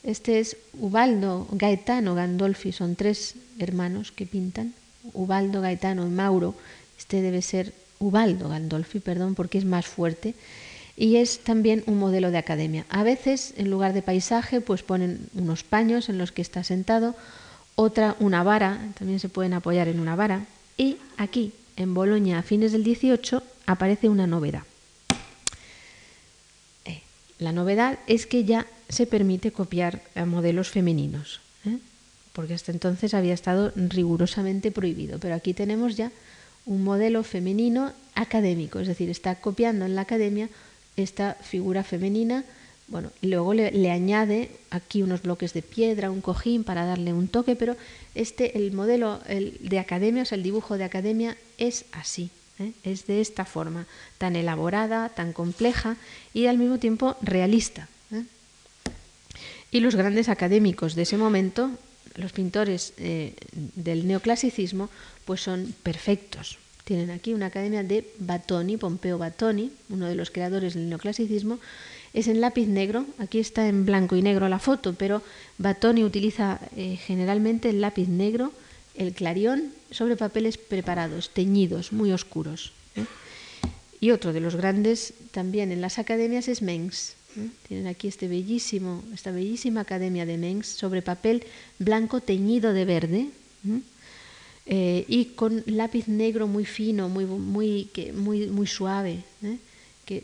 Este 0.03 0.39
es 0.39 0.57
Ubaldo 0.79 1.47
Gaetano 1.51 2.15
Gandolfi, 2.15 2.71
son 2.71 2.95
tres 2.95 3.35
hermanos 3.59 4.11
que 4.11 4.25
pintan. 4.25 4.73
Ubaldo 5.13 5.61
Gaetano 5.61 6.07
y 6.07 6.09
Mauro. 6.09 6.55
Este 6.97 7.21
debe 7.21 7.41
ser 7.41 7.73
Ubaldo 7.99 8.49
Gandolfi, 8.49 8.99
perdón, 8.99 9.35
porque 9.35 9.57
es 9.57 9.65
más 9.65 9.85
fuerte 9.85 10.33
y 11.01 11.15
es 11.15 11.39
también 11.39 11.83
un 11.87 11.97
modelo 11.97 12.31
de 12.31 12.37
academia. 12.37 12.85
A 12.89 13.03
veces, 13.03 13.53
en 13.57 13.71
lugar 13.71 13.93
de 13.93 14.01
paisaje, 14.01 14.61
pues 14.61 14.83
ponen 14.83 15.29
unos 15.33 15.63
paños 15.63 16.09
en 16.09 16.17
los 16.17 16.31
que 16.31 16.41
está 16.41 16.63
sentado, 16.63 17.15
otra 17.75 18.15
una 18.19 18.43
vara, 18.43 18.79
también 18.97 19.19
se 19.19 19.29
pueden 19.29 19.53
apoyar 19.53 19.87
en 19.87 19.99
una 19.99 20.15
vara, 20.15 20.45
y 20.77 20.97
aquí, 21.17 21.53
en 21.77 21.93
Boloña, 21.93 22.39
a 22.39 22.43
fines 22.43 22.71
del 22.71 22.83
18, 22.83 23.43
aparece 23.65 24.09
una 24.09 24.27
novedad. 24.27 24.63
Eh, 26.85 27.01
la 27.39 27.51
novedad 27.51 27.99
es 28.07 28.25
que 28.25 28.43
ya 28.43 28.67
se 28.89 29.07
permite 29.07 29.51
copiar 29.51 30.01
a 30.15 30.25
modelos 30.25 30.69
femeninos, 30.69 31.39
¿eh? 31.65 31.77
porque 32.33 32.53
hasta 32.53 32.71
entonces 32.71 33.13
había 33.13 33.33
estado 33.33 33.71
rigurosamente 33.75 34.71
prohibido, 34.71 35.19
pero 35.19 35.35
aquí 35.35 35.53
tenemos 35.53 35.95
ya 35.95 36.11
un 36.65 36.83
modelo 36.83 37.23
femenino 37.23 37.93
académico, 38.15 38.79
es 38.79 38.87
decir, 38.87 39.09
está 39.09 39.35
copiando 39.35 39.85
en 39.85 39.95
la 39.95 40.01
academia 40.01 40.49
esta 40.97 41.35
figura 41.35 41.83
femenina. 41.83 42.43
Bueno, 42.91 43.09
luego 43.21 43.53
le, 43.53 43.89
añade 43.89 44.51
aquí 44.69 45.01
unos 45.01 45.21
bloques 45.21 45.53
de 45.53 45.61
piedra, 45.61 46.11
un 46.11 46.19
cojín 46.19 46.65
para 46.65 46.85
darle 46.85 47.13
un 47.13 47.29
toque, 47.29 47.55
pero 47.55 47.77
este, 48.15 48.57
el 48.57 48.73
modelo 48.73 49.21
de 49.27 49.79
academia, 49.79 50.23
o 50.23 50.25
sea, 50.25 50.35
el 50.35 50.43
dibujo 50.43 50.77
de 50.77 50.83
academia 50.83 51.37
es 51.57 51.85
así, 51.93 52.31
¿eh? 52.59 52.73
es 52.83 53.07
de 53.07 53.21
esta 53.21 53.45
forma, 53.45 53.87
tan 54.17 54.35
elaborada, 54.35 55.07
tan 55.07 55.31
compleja 55.31 55.95
y 56.33 56.47
al 56.47 56.57
mismo 56.57 56.79
tiempo 56.79 57.15
realista. 57.21 57.87
¿eh? 58.11 58.25
Y 59.71 59.79
los 59.79 59.95
grandes 59.95 60.27
académicos 60.27 60.93
de 60.93 61.03
ese 61.03 61.15
momento, 61.15 61.71
los 62.15 62.33
pintores 62.33 62.91
eh, 62.97 63.35
del 63.53 64.05
neoclasicismo, 64.05 64.89
pues 65.23 65.39
son 65.39 65.73
perfectos, 65.81 66.59
tienen 66.83 67.11
aquí 67.11 67.33
una 67.33 67.45
academia 67.45 67.83
de 67.83 68.05
Batoni, 68.19 68.75
Pompeo 68.75 69.17
Batoni, 69.17 69.71
uno 69.89 70.07
de 70.07 70.15
los 70.15 70.29
creadores 70.29 70.73
del 70.73 70.89
neoclasicismo. 70.89 71.59
Es 72.13 72.27
en 72.27 72.41
lápiz 72.41 72.67
negro, 72.67 73.05
aquí 73.19 73.39
está 73.39 73.69
en 73.69 73.85
blanco 73.85 74.17
y 74.17 74.21
negro 74.21 74.49
la 74.49 74.59
foto, 74.59 74.93
pero 74.93 75.21
Batoni 75.57 76.03
utiliza 76.03 76.59
eh, 76.75 76.97
generalmente 76.97 77.69
el 77.69 77.79
lápiz 77.79 78.09
negro, 78.09 78.51
el 78.95 79.13
clarión, 79.13 79.71
sobre 79.91 80.17
papeles 80.17 80.57
preparados, 80.57 81.29
teñidos, 81.29 81.93
muy 81.93 82.11
oscuros. 82.11 82.73
¿eh? 82.97 83.05
Y 84.01 84.11
otro 84.11 84.33
de 84.33 84.41
los 84.41 84.57
grandes 84.57 85.13
también 85.31 85.71
en 85.71 85.79
las 85.79 85.99
academias 85.99 86.49
es 86.49 86.61
Mengs. 86.61 87.15
¿eh? 87.37 87.47
Tienen 87.69 87.87
aquí 87.87 88.09
este 88.09 88.27
bellísimo, 88.27 89.03
esta 89.13 89.31
bellísima 89.31 89.81
academia 89.81 90.25
de 90.25 90.37
Mengs 90.37 90.67
sobre 90.67 91.01
papel 91.01 91.45
blanco 91.79 92.19
teñido 92.19 92.73
de 92.73 92.85
verde. 92.85 93.27
Y 94.65 95.25
con 95.35 95.63
lápiz 95.65 96.07
negro 96.07 96.47
muy 96.47 96.65
fino, 96.65 97.09
muy, 97.09 97.25
muy, 97.25 97.89
muy, 98.13 98.67
suave. 98.67 99.23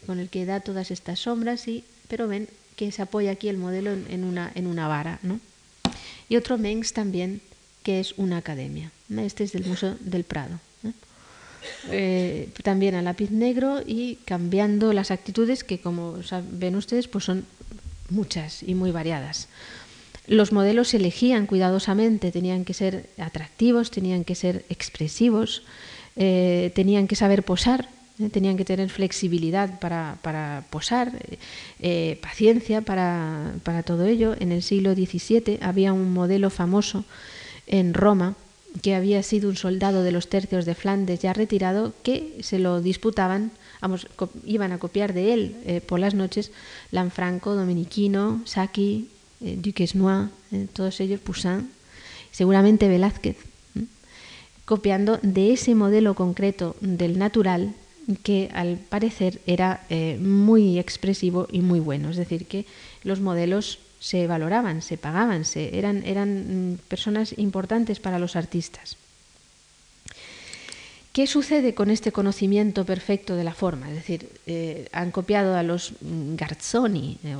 Con 0.05 0.19
el 0.19 0.29
que 0.29 0.45
da 0.45 0.59
todas 0.59 0.91
estas 0.91 1.19
sombras, 1.19 1.67
y, 1.67 1.83
pero 2.07 2.27
ven 2.27 2.47
que 2.75 2.91
se 2.91 3.01
apoya 3.01 3.31
aquí 3.31 3.49
el 3.49 3.57
modelo 3.57 3.91
en, 3.91 4.23
una, 4.23 4.51
en 4.55 4.67
una 4.67 4.87
vara. 4.87 5.19
¿no? 5.23 5.39
Y 6.29 6.35
otro 6.35 6.57
Mengs 6.57 6.93
también, 6.93 7.41
que 7.83 7.99
es 7.99 8.13
una 8.17 8.37
academia. 8.37 8.91
Este 9.17 9.43
es 9.43 9.51
del 9.53 9.65
Museo 9.65 9.95
del 9.99 10.23
Prado. 10.23 10.59
Eh, 11.89 12.49
también 12.63 12.95
a 12.95 13.01
lápiz 13.01 13.31
negro 13.31 13.81
y 13.85 14.19
cambiando 14.25 14.93
las 14.93 15.11
actitudes 15.11 15.63
que, 15.63 15.79
como 15.79 16.19
ven 16.51 16.75
ustedes, 16.75 17.07
pues 17.07 17.25
son 17.25 17.45
muchas 18.09 18.63
y 18.63 18.75
muy 18.75 18.91
variadas. 18.91 19.47
Los 20.27 20.51
modelos 20.51 20.89
se 20.89 20.97
elegían 20.97 21.45
cuidadosamente, 21.47 22.31
tenían 22.31 22.65
que 22.65 22.73
ser 22.73 23.09
atractivos, 23.17 23.91
tenían 23.91 24.23
que 24.23 24.35
ser 24.35 24.65
expresivos, 24.69 25.63
eh, 26.15 26.71
tenían 26.75 27.07
que 27.07 27.15
saber 27.15 27.43
posar, 27.43 27.89
tenían 28.31 28.57
que 28.57 28.65
tener 28.65 28.89
flexibilidad 28.89 29.79
para, 29.79 30.63
posar, 30.69 31.11
eh, 31.79 32.17
paciencia 32.21 32.81
para, 32.81 33.53
todo 33.85 34.05
ello. 34.05 34.35
En 34.39 34.51
el 34.51 34.63
siglo 34.63 34.93
XVII 34.93 35.59
había 35.61 35.93
un 35.93 36.11
modelo 36.13 36.49
famoso 36.49 37.05
en 37.67 37.93
Roma 37.93 38.35
que 38.81 38.95
había 38.95 39.23
sido 39.23 39.49
un 39.49 39.55
soldado 39.55 40.03
de 40.03 40.11
los 40.11 40.29
tercios 40.29 40.65
de 40.65 40.75
Flandes 40.75 41.21
ya 41.21 41.33
retirado, 41.33 41.93
que 42.03 42.37
se 42.41 42.59
lo 42.59 42.81
disputaban, 42.81 43.51
vamos, 43.81 44.07
iban 44.45 44.71
a 44.71 44.77
copiar 44.77 45.13
de 45.13 45.33
él 45.33 45.55
eh, 45.65 45.81
por 45.81 45.99
las 45.99 46.13
noches 46.13 46.51
Lanfranco, 46.91 47.55
Dominiquino, 47.55 48.41
Saki, 48.45 49.09
eh, 49.41 49.57
Duquesnoy, 49.59 50.29
eh, 50.51 50.67
todos 50.73 50.99
ellos, 50.99 51.19
Poussin, 51.19 51.69
seguramente 52.31 52.87
Velázquez, 52.87 53.37
copiando 54.65 55.19
de 55.21 55.53
ese 55.53 55.75
modelo 55.75 56.13
concreto 56.13 56.75
del 56.81 57.17
natural 57.17 57.73
que 58.23 58.49
al 58.53 58.77
parecer 58.77 59.41
era 59.45 59.81
muy 60.19 60.79
expresivo 60.79 61.47
y 61.51 61.61
muy 61.61 61.79
bueno. 61.79 62.09
Es 62.09 62.17
decir, 62.17 62.45
que 62.45 62.65
los 63.03 63.19
modelos 63.19 63.79
se 63.99 64.27
valoraban, 64.27 64.81
se 64.81 64.97
pagaban, 64.97 65.45
se, 65.45 65.77
eran, 65.77 66.03
eran 66.05 66.73
mm, 66.73 66.77
personas 66.87 67.37
importantes 67.37 67.99
para 67.99 68.19
los 68.19 68.35
artistas. 68.35 68.97
¿Qué 71.13 71.25
sucede 71.25 71.73
con 71.73 71.89
este 71.89 72.11
conocimiento 72.11 72.85
perfecto 72.85 73.35
de 73.35 73.43
la 73.43 73.55
forma? 73.55 73.89
Es 73.89 73.95
decir, 73.95 74.29
eh, 74.45 74.87
han 74.91 75.09
copiado 75.09 75.55
a 75.55 75.63
los 75.63 75.93
mm, 76.01 76.35
Garzoni, 76.35 77.17
eh, 77.23 77.35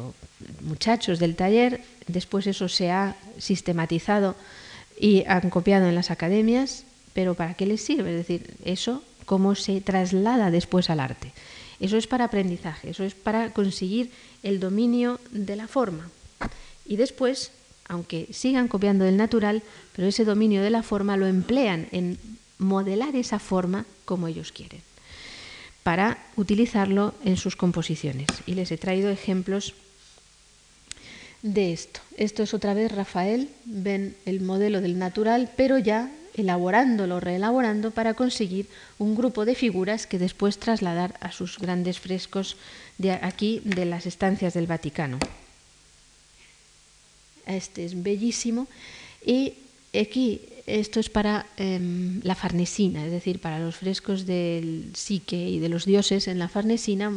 muchachos 0.61 1.19
del 1.19 1.35
taller, 1.35 1.81
después 2.07 2.47
eso 2.47 2.67
se 2.69 2.89
ha 2.89 3.15
sistematizado 3.37 4.35
y 4.99 5.25
han 5.27 5.51
copiado 5.51 5.87
en 5.87 5.93
las 5.93 6.09
academias, 6.09 6.85
pero 7.13 7.35
¿para 7.35 7.53
qué 7.53 7.67
les 7.67 7.81
sirve? 7.81 8.09
Es 8.09 8.27
decir, 8.27 8.55
eso 8.65 9.03
cómo 9.27 9.55
se 9.55 9.81
traslada 9.81 10.49
después 10.49 10.89
al 10.89 11.01
arte. 11.01 11.33
Eso 11.81 11.97
es 11.97 12.07
para 12.07 12.25
aprendizaje, 12.25 12.89
eso 12.89 13.03
es 13.03 13.13
para 13.13 13.51
conseguir 13.51 14.09
el 14.41 14.59
dominio 14.59 15.19
de 15.31 15.55
la 15.57 15.67
forma. 15.67 16.09
Y 16.85 16.95
después, 16.95 17.51
aunque 17.89 18.29
sigan 18.31 18.69
copiando 18.69 19.03
del 19.03 19.17
natural, 19.17 19.61
pero 19.95 20.07
ese 20.07 20.23
dominio 20.23 20.63
de 20.63 20.71
la 20.71 20.81
forma 20.81 21.17
lo 21.17 21.27
emplean 21.27 21.87
en 21.91 22.17
modelar 22.57 23.15
esa 23.17 23.37
forma 23.37 23.85
como 24.05 24.29
ellos 24.29 24.53
quieren, 24.53 24.81
para 25.83 26.17
utilizarlo 26.37 27.13
en 27.25 27.35
sus 27.35 27.57
composiciones. 27.57 28.27
Y 28.47 28.55
les 28.55 28.71
he 28.71 28.77
traído 28.77 29.09
ejemplos 29.09 29.75
de 31.41 31.73
esto. 31.73 31.99
Esto 32.15 32.43
es 32.43 32.53
otra 32.53 32.73
vez 32.73 32.93
Rafael, 32.93 33.49
ven 33.65 34.15
el 34.25 34.39
modelo 34.39 34.79
del 34.79 34.97
natural, 34.97 35.51
pero 35.57 35.77
ya 35.77 36.09
elaborándolo, 36.37 37.19
reelaborando 37.19 37.91
para 37.91 38.13
conseguir 38.13 38.67
un 38.99 39.15
grupo 39.15 39.43
de 39.43 39.55
figuras 39.55 40.07
que 40.07 40.19
después 40.19 40.59
trasladar 40.59 41.17
a 41.19 41.31
sus 41.31 41.57
grandes 41.59 41.99
frescos 41.99 42.55
de 42.97 43.11
aquí 43.11 43.61
de 43.65 43.85
las 43.85 44.05
estancias 44.05 44.53
del 44.53 44.67
Vaticano. 44.67 45.19
Este 47.45 47.85
es 47.85 48.01
bellísimo. 48.01 48.67
Y 49.25 49.55
aquí 49.99 50.41
esto 50.67 50.99
es 50.99 51.09
para 51.09 51.45
em, 51.57 52.19
la 52.23 52.35
Farnesina, 52.35 53.05
es 53.05 53.11
decir, 53.11 53.39
para 53.39 53.59
los 53.59 53.77
frescos 53.77 54.25
del 54.25 54.91
psique 54.93 55.49
y 55.49 55.59
de 55.59 55.69
los 55.69 55.85
dioses 55.85 56.27
en 56.27 56.39
la 56.39 56.49
Farnesina. 56.49 57.11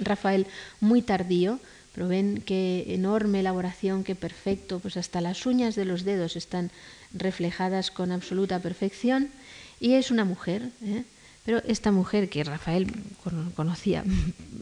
Rafael 0.00 0.46
muy 0.80 1.02
tardío, 1.02 1.60
pero 1.94 2.08
ven 2.08 2.42
qué 2.44 2.84
enorme 2.88 3.40
elaboración, 3.40 4.02
qué 4.02 4.14
perfecto, 4.14 4.80
pues 4.80 4.96
hasta 4.96 5.20
las 5.20 5.46
uñas 5.46 5.76
de 5.76 5.84
los 5.84 6.04
dedos 6.04 6.34
están 6.34 6.70
reflejadas 7.12 7.90
con 7.90 8.10
absoluta 8.10 8.58
perfección. 8.58 9.28
Y 9.78 9.94
es 9.94 10.10
una 10.10 10.24
mujer, 10.24 10.70
¿eh? 10.82 11.04
pero 11.44 11.62
esta 11.66 11.92
mujer 11.92 12.28
que 12.28 12.42
Rafael 12.42 12.92
conocía, 13.54 14.04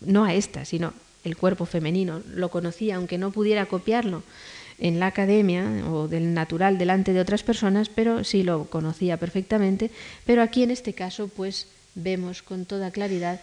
no 0.04 0.24
a 0.24 0.34
esta, 0.34 0.64
sino 0.64 0.92
el 1.24 1.36
cuerpo 1.36 1.64
femenino, 1.64 2.20
lo 2.34 2.50
conocía, 2.50 2.96
aunque 2.96 3.16
no 3.16 3.30
pudiera 3.30 3.66
copiarlo 3.66 4.22
en 4.78 4.98
la 4.98 5.06
academia 5.06 5.64
o 5.88 6.08
del 6.08 6.34
natural 6.34 6.76
delante 6.76 7.12
de 7.12 7.20
otras 7.20 7.42
personas, 7.42 7.88
pero 7.88 8.24
sí 8.24 8.42
lo 8.42 8.64
conocía 8.64 9.16
perfectamente. 9.16 9.90
Pero 10.26 10.42
aquí 10.42 10.64
en 10.64 10.70
este 10.70 10.92
caso, 10.92 11.28
pues 11.28 11.68
vemos 11.94 12.42
con 12.42 12.66
toda 12.66 12.90
claridad 12.90 13.40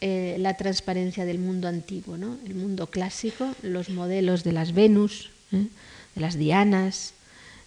eh, 0.00 0.36
la 0.38 0.54
transparencia 0.54 1.24
del 1.24 1.38
mundo 1.38 1.68
antiguo, 1.68 2.16
el 2.16 2.54
mundo 2.54 2.88
clásico, 2.88 3.54
los 3.62 3.88
modelos 3.88 4.44
de 4.44 4.52
las 4.52 4.72
Venus, 4.72 5.30
¿eh? 5.52 5.66
de 6.14 6.20
las 6.20 6.36
Dianas, 6.36 7.14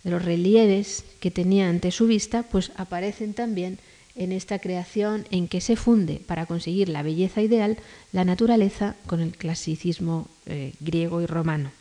de 0.03 0.11
los 0.11 0.23
relieves 0.23 1.03
que 1.19 1.31
tenía 1.31 1.69
ante 1.69 1.91
su 1.91 2.07
vista, 2.07 2.43
pues 2.43 2.71
aparecen 2.75 3.33
también 3.33 3.79
en 4.15 4.31
esta 4.31 4.59
creación 4.59 5.25
en 5.31 5.47
que 5.47 5.61
se 5.61 5.75
funde 5.75 6.21
para 6.25 6.45
conseguir 6.45 6.89
la 6.89 7.03
belleza 7.03 7.41
ideal 7.41 7.77
la 8.11 8.25
naturaleza 8.25 8.95
con 9.07 9.21
el 9.21 9.31
clasicismo 9.31 10.27
eh, 10.45 10.73
griego 10.79 11.21
y 11.21 11.25
romano. 11.25 11.71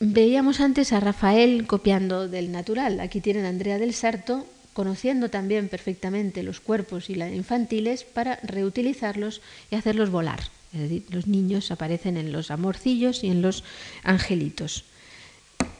Veíamos 0.00 0.60
antes 0.60 0.92
a 0.92 1.00
Rafael 1.00 1.66
copiando 1.66 2.28
del 2.28 2.52
natural. 2.52 3.00
Aquí 3.00 3.20
tienen 3.20 3.46
a 3.46 3.48
Andrea 3.48 3.78
del 3.78 3.94
Sarto 3.94 4.46
conociendo 4.74 5.30
también 5.30 5.68
perfectamente 5.68 6.42
los 6.42 6.60
cuerpos 6.60 7.08
y 7.08 7.14
las 7.14 7.32
infantiles 7.32 8.04
para 8.04 8.38
reutilizarlos 8.42 9.40
y 9.70 9.76
hacerlos 9.76 10.10
volar. 10.10 10.40
Es 10.74 10.80
decir, 10.80 11.04
los 11.10 11.26
niños 11.28 11.70
aparecen 11.70 12.16
en 12.16 12.32
los 12.32 12.50
amorcillos 12.50 13.22
y 13.22 13.28
en 13.28 13.40
los 13.40 13.62
angelitos. 14.02 14.84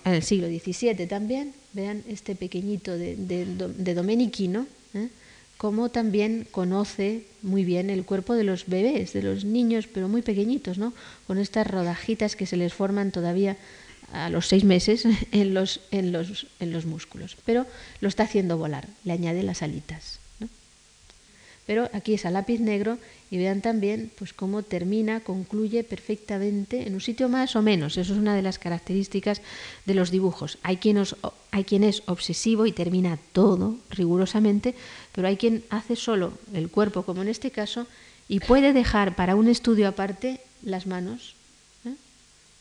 En 0.04 0.14
el 0.14 0.22
siglo 0.22 0.46
XVII 0.46 1.06
también, 1.06 1.52
vean 1.72 2.04
este 2.08 2.36
pequeñito 2.36 2.96
de, 2.96 3.16
de, 3.16 3.94
Domenichino, 3.94 4.66
¿eh? 4.94 5.08
como 5.56 5.88
también 5.88 6.46
conoce 6.50 7.24
muy 7.42 7.64
bien 7.64 7.90
el 7.90 8.04
cuerpo 8.04 8.34
de 8.34 8.44
los 8.44 8.66
bebés, 8.66 9.12
de 9.12 9.22
los 9.22 9.44
niños, 9.44 9.88
pero 9.92 10.08
muy 10.08 10.22
pequeñitos, 10.22 10.78
¿no? 10.78 10.92
con 11.26 11.38
estas 11.38 11.66
rodajitas 11.66 12.36
que 12.36 12.46
se 12.46 12.56
les 12.56 12.72
forman 12.72 13.10
todavía 13.10 13.56
a 14.12 14.30
los 14.30 14.48
seis 14.48 14.64
meses 14.64 15.06
en 15.32 15.54
los, 15.54 15.80
en 15.90 16.12
los, 16.12 16.46
en 16.60 16.72
los 16.72 16.86
músculos, 16.86 17.36
pero 17.44 17.66
lo 18.00 18.08
está 18.08 18.24
haciendo 18.24 18.58
volar, 18.58 18.88
le 19.04 19.12
añade 19.12 19.42
las 19.42 19.62
alitas. 19.62 20.20
Pero 21.66 21.88
aquí 21.94 22.12
es 22.12 22.26
a 22.26 22.30
lápiz 22.30 22.60
negro 22.60 22.98
y 23.30 23.38
vean 23.38 23.62
también 23.62 24.10
pues, 24.18 24.32
cómo 24.32 24.62
termina, 24.62 25.20
concluye 25.20 25.82
perfectamente 25.82 26.86
en 26.86 26.94
un 26.94 27.00
sitio 27.00 27.28
más 27.28 27.56
o 27.56 27.62
menos. 27.62 27.96
Eso 27.96 28.12
es 28.12 28.18
una 28.18 28.36
de 28.36 28.42
las 28.42 28.58
características 28.58 29.40
de 29.86 29.94
los 29.94 30.10
dibujos. 30.10 30.58
Hay 30.62 30.76
quien, 30.76 31.02
hay 31.50 31.64
quien 31.64 31.84
es 31.84 32.02
obsesivo 32.06 32.66
y 32.66 32.72
termina 32.72 33.18
todo 33.32 33.78
rigurosamente, 33.88 34.74
pero 35.12 35.26
hay 35.26 35.38
quien 35.38 35.64
hace 35.70 35.96
solo 35.96 36.34
el 36.52 36.68
cuerpo, 36.68 37.02
como 37.02 37.22
en 37.22 37.28
este 37.28 37.50
caso, 37.50 37.86
y 38.28 38.40
puede 38.40 38.72
dejar 38.72 39.16
para 39.16 39.34
un 39.34 39.48
estudio 39.48 39.88
aparte 39.88 40.40
las 40.62 40.86
manos 40.86 41.33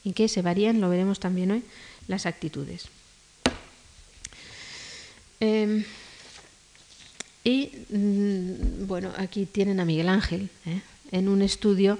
y 0.03 0.13
que 0.13 0.27
se 0.27 0.41
varían, 0.41 0.81
lo 0.81 0.89
veremos 0.89 1.19
también 1.19 1.51
hoy, 1.51 1.63
las 2.07 2.25
actitudes. 2.25 2.87
Em, 5.39 5.83
y 7.43 7.71
mm, 7.89 8.87
bueno, 8.87 9.11
aquí 9.17 9.45
tienen 9.45 9.79
a 9.79 9.85
Miguel 9.85 10.09
Ángel 10.09 10.49
¿eh? 10.65 10.81
en 11.11 11.27
un 11.27 11.41
estudio 11.41 11.99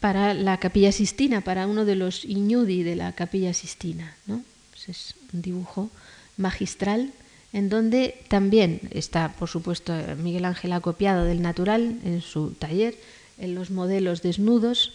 para 0.00 0.34
la 0.34 0.58
Capilla 0.58 0.92
Sistina, 0.92 1.40
para 1.40 1.66
uno 1.66 1.84
de 1.84 1.94
los 1.94 2.24
Iñudi 2.24 2.82
de 2.82 2.96
la 2.96 3.12
Capilla 3.12 3.52
Sistina. 3.54 4.16
¿no? 4.26 4.42
Pues 4.70 4.88
es 4.88 5.14
un 5.32 5.42
dibujo 5.42 5.90
magistral 6.36 7.12
en 7.52 7.68
donde 7.68 8.20
también 8.28 8.80
está, 8.90 9.32
por 9.38 9.48
supuesto, 9.48 9.94
Miguel 10.18 10.44
Ángel 10.44 10.72
ha 10.72 10.80
copiado 10.80 11.24
del 11.24 11.40
natural 11.40 12.00
en 12.04 12.20
su 12.20 12.50
taller, 12.50 12.96
en 13.38 13.54
los 13.54 13.70
modelos 13.70 14.22
desnudos, 14.22 14.92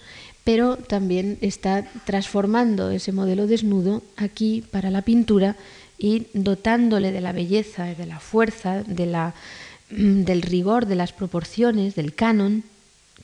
pero 0.49 0.77
también 0.77 1.37
está 1.41 1.85
transformando 2.05 2.89
ese 2.89 3.11
modelo 3.11 3.45
desnudo 3.45 4.01
aquí 4.17 4.63
para 4.71 4.89
la 4.89 5.03
pintura 5.03 5.55
y 5.99 6.25
dotándole 6.33 7.11
de 7.11 7.21
la 7.21 7.33
belleza, 7.33 7.85
de 7.93 8.07
la 8.07 8.19
fuerza, 8.19 8.83
mm, 8.83 10.23
del 10.23 10.41
rigor, 10.41 10.87
de 10.87 10.95
las 10.95 11.13
proporciones, 11.13 11.93
del 11.93 12.15
canon, 12.15 12.63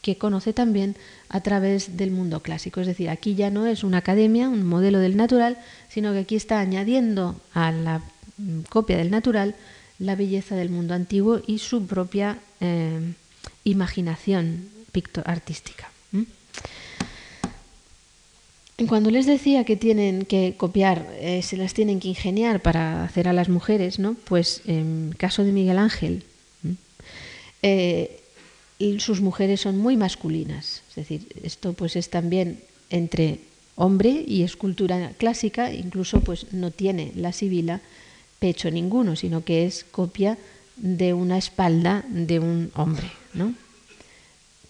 que 0.03 0.19
conoce 0.19 0.53
también 0.53 0.95
a 1.29 1.41
través 1.41 1.97
del 1.97 2.11
mundo 2.11 2.41
clásico. 2.41 2.79
Es 2.79 2.85
decir, 2.85 3.09
aquí 3.09 3.33
ya 3.33 3.49
no 3.49 3.65
es 3.65 3.83
una 3.83 3.97
academia, 3.97 4.47
un 4.47 4.63
modelo 4.63 4.99
del 4.99 5.17
natural, 5.17 5.57
sino 5.89 6.13
que 6.13 6.19
aquí 6.19 6.35
está 6.35 6.59
añadiendo 6.59 7.41
a 7.55 7.71
la 7.71 8.03
mm, 8.37 8.69
copia 8.69 8.97
del 8.97 9.09
natural 9.09 9.55
la 9.97 10.15
belleza 10.15 10.53
del 10.55 10.69
mundo 10.69 10.93
antiguo 10.93 11.41
y 11.47 11.57
su 11.57 11.87
propia 11.87 12.37
eh, 12.61 13.01
imaginación 13.63 14.69
artística. 15.25 15.94
Cuando 18.87 19.09
les 19.09 19.25
decía 19.25 19.63
que 19.63 19.77
tienen 19.77 20.25
que 20.25 20.55
copiar, 20.57 21.07
eh, 21.19 21.41
se 21.41 21.55
las 21.55 21.73
tienen 21.73 22.01
que 22.01 22.09
ingeniar 22.09 22.61
para 22.61 23.05
hacer 23.05 23.29
a 23.29 23.33
las 23.33 23.47
mujeres, 23.47 23.99
¿no? 23.99 24.15
Pues 24.25 24.61
en 24.65 25.15
caso 25.17 25.45
de 25.45 25.53
Miguel 25.53 25.77
Ángel, 25.77 26.23
eh, 27.61 28.19
sus 28.99 29.21
mujeres 29.21 29.61
son 29.61 29.77
muy 29.77 29.95
masculinas. 29.95 30.83
Es 30.89 30.95
decir, 30.95 31.27
esto 31.41 31.71
pues 31.71 31.95
es 31.95 32.09
también 32.09 32.59
entre 32.89 33.39
hombre 33.75 34.23
y 34.27 34.43
escultura 34.43 35.13
clásica, 35.17 35.73
incluso 35.73 36.19
pues 36.19 36.51
no 36.51 36.71
tiene 36.71 37.13
la 37.15 37.31
sibila 37.31 37.79
pecho 38.39 38.69
ninguno, 38.71 39.15
sino 39.15 39.45
que 39.45 39.65
es 39.65 39.85
copia 39.85 40.37
de 40.75 41.13
una 41.13 41.37
espalda 41.37 42.03
de 42.09 42.39
un 42.39 42.71
hombre, 42.75 43.09
¿no? 43.33 43.53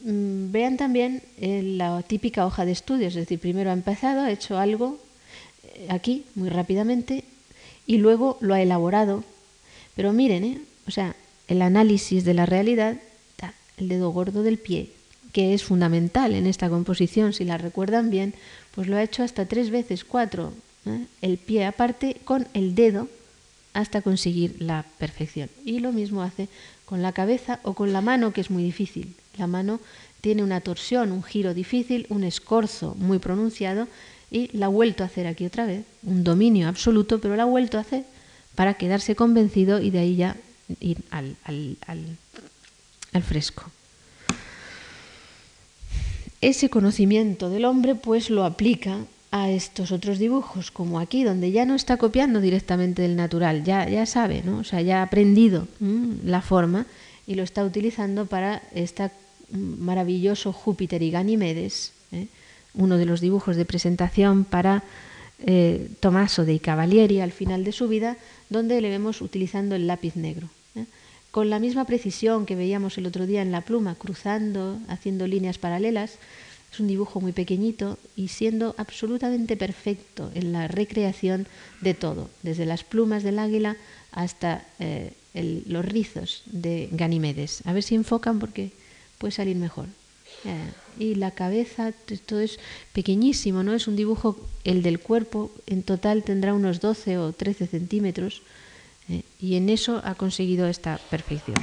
Mm, 0.05 0.51
vean 0.51 0.77
también 0.77 1.23
eh, 1.41 1.63
la 1.63 2.03
típica 2.03 2.45
hoja 2.45 2.63
de 2.63 2.71
estudios, 2.71 3.15
es 3.15 3.21
decir, 3.21 3.39
primero 3.39 3.71
ha 3.71 3.73
empezado, 3.73 4.21
ha 4.21 4.31
hecho 4.31 4.59
algo 4.59 4.99
eh, 5.63 5.87
aquí 5.89 6.25
muy 6.35 6.49
rápidamente 6.49 7.23
y 7.87 7.97
luego 7.97 8.37
lo 8.39 8.53
ha 8.53 8.61
elaborado. 8.61 9.23
Pero 9.95 10.13
miren, 10.13 10.43
¿eh? 10.43 10.61
o 10.87 10.91
sea, 10.91 11.15
el 11.47 11.63
análisis 11.63 12.23
de 12.23 12.35
la 12.35 12.45
realidad, 12.45 12.97
el 13.77 13.89
dedo 13.89 14.11
gordo 14.11 14.43
del 14.43 14.59
pie, 14.59 14.91
que 15.33 15.55
es 15.55 15.63
fundamental 15.63 16.35
en 16.35 16.45
esta 16.45 16.69
composición, 16.69 17.33
si 17.33 17.43
la 17.43 17.57
recuerdan 17.57 18.11
bien, 18.11 18.35
pues 18.75 18.87
lo 18.87 18.97
ha 18.97 19.03
hecho 19.03 19.23
hasta 19.23 19.47
tres 19.47 19.71
veces, 19.71 20.05
cuatro, 20.05 20.53
¿eh? 20.85 21.05
el 21.21 21.37
pie 21.37 21.65
aparte 21.65 22.17
con 22.23 22.47
el 22.53 22.75
dedo 22.75 23.09
hasta 23.73 24.03
conseguir 24.03 24.55
la 24.59 24.85
perfección. 24.99 25.49
Y 25.65 25.79
lo 25.79 25.91
mismo 25.91 26.21
hace 26.21 26.47
con 26.85 27.01
la 27.01 27.11
cabeza 27.11 27.59
o 27.63 27.73
con 27.73 27.91
la 27.91 28.01
mano, 28.01 28.31
que 28.31 28.41
es 28.41 28.51
muy 28.51 28.63
difícil. 28.63 29.15
La 29.37 29.47
mano 29.47 29.79
tiene 30.21 30.43
una 30.43 30.61
torsión, 30.61 31.11
un 31.11 31.23
giro 31.23 31.53
difícil, 31.53 32.07
un 32.09 32.23
escorzo 32.23 32.95
muy 32.97 33.19
pronunciado 33.19 33.87
y 34.31 34.55
la 34.57 34.65
ha 34.65 34.69
vuelto 34.69 35.03
a 35.03 35.05
hacer 35.07 35.27
aquí 35.27 35.45
otra 35.45 35.65
vez, 35.65 35.85
un 36.03 36.23
dominio 36.23 36.67
absoluto, 36.67 37.19
pero 37.19 37.35
la 37.35 37.43
ha 37.43 37.47
vuelto 37.47 37.77
a 37.77 37.81
hacer 37.81 38.03
para 38.55 38.73
quedarse 38.73 39.15
convencido 39.15 39.79
y 39.79 39.91
de 39.91 39.99
ahí 39.99 40.15
ya 40.15 40.35
ir 40.79 40.97
al, 41.11 41.35
al, 41.45 42.17
fresco 43.23 43.63
ese 46.41 46.69
conocimiento 46.69 47.49
del 47.49 47.65
hombre 47.65 47.95
pues 47.95 48.29
lo 48.29 48.45
aplica 48.45 48.97
a 49.31 49.49
estos 49.49 49.91
otros 49.91 50.19
dibujos, 50.19 50.71
como 50.71 50.99
aquí, 50.99 51.23
donde 51.23 51.51
ya 51.51 51.65
no 51.65 51.75
está 51.75 51.97
copiando 51.97 52.39
directamente 52.39 53.01
del 53.01 53.15
natural, 53.15 53.63
ya, 53.63 53.89
ya 53.89 54.05
sabe, 54.05 54.43
¿no? 54.45 54.59
o 54.59 54.63
sea, 54.63 54.81
ya 54.81 54.99
ha 54.99 55.03
aprendido 55.03 55.67
la 56.23 56.41
forma 56.41 56.85
y 57.27 57.35
lo 57.35 57.43
está 57.43 57.65
utilizando 57.65 58.27
para 58.27 58.61
este 58.73 59.09
maravilloso 59.51 60.53
Júpiter 60.53 61.01
y 61.01 61.11
Ganimedes, 61.11 61.93
¿eh? 62.11 62.27
uno 62.73 62.97
de 62.97 63.05
los 63.05 63.21
dibujos 63.21 63.55
de 63.55 63.65
presentación 63.65 64.43
para 64.43 64.83
eh, 65.39 65.89
Tommaso 65.99 66.45
de 66.45 66.59
Cavalieri 66.59 67.19
al 67.19 67.31
final 67.31 67.63
de 67.63 67.71
su 67.71 67.87
vida, 67.87 68.17
donde 68.49 68.81
le 68.81 68.89
vemos 68.89 69.21
utilizando 69.21 69.75
el 69.75 69.87
lápiz 69.87 70.15
negro. 70.15 70.49
¿eh? 70.75 70.85
Con 71.31 71.49
la 71.49 71.59
misma 71.59 71.85
precisión 71.85 72.45
que 72.45 72.55
veíamos 72.55 72.97
el 72.97 73.05
otro 73.05 73.25
día 73.25 73.41
en 73.41 73.51
la 73.51 73.61
pluma, 73.61 73.95
cruzando, 73.95 74.79
haciendo 74.87 75.27
líneas 75.27 75.57
paralelas, 75.57 76.17
es 76.71 76.79
un 76.79 76.87
dibujo 76.87 77.21
muy 77.21 77.31
pequeñito 77.31 77.97
y 78.17 78.27
siendo 78.27 78.75
absolutamente 78.77 79.55
perfecto 79.55 80.29
en 80.33 80.51
la 80.51 80.67
recreación 80.67 81.47
de 81.81 81.93
todo, 81.93 82.29
desde 82.43 82.65
las 82.65 82.83
plumas 82.83 83.23
del 83.23 83.39
águila 83.39 83.77
hasta 84.11 84.65
eh, 84.79 85.13
los 85.33 85.85
rizos 85.85 86.43
de 86.45 86.89
Ganimedes. 86.91 87.61
A 87.65 87.73
ver 87.73 87.83
si 87.83 87.95
enfocan 87.95 88.39
porque 88.39 88.71
puede 89.17 89.31
salir 89.31 89.55
mejor. 89.55 89.87
Eh, 90.43 90.71
y 90.99 91.15
la 91.15 91.31
cabeza, 91.31 91.91
todo 92.25 92.39
es 92.39 92.59
pequeñísimo, 92.93 93.63
¿no? 93.63 93.73
Es 93.73 93.87
un 93.87 93.95
dibujo, 93.95 94.39
el 94.63 94.81
del 94.81 94.99
cuerpo 94.99 95.51
en 95.67 95.83
total 95.83 96.23
tendrá 96.23 96.53
unos 96.53 96.79
12 96.79 97.17
o 97.17 97.33
13 97.33 97.67
centímetros 97.67 98.41
eh, 99.09 99.23
y 99.39 99.55
en 99.55 99.69
eso 99.69 100.01
ha 100.03 100.15
conseguido 100.15 100.67
esta 100.67 100.99
perfección. 101.09 101.57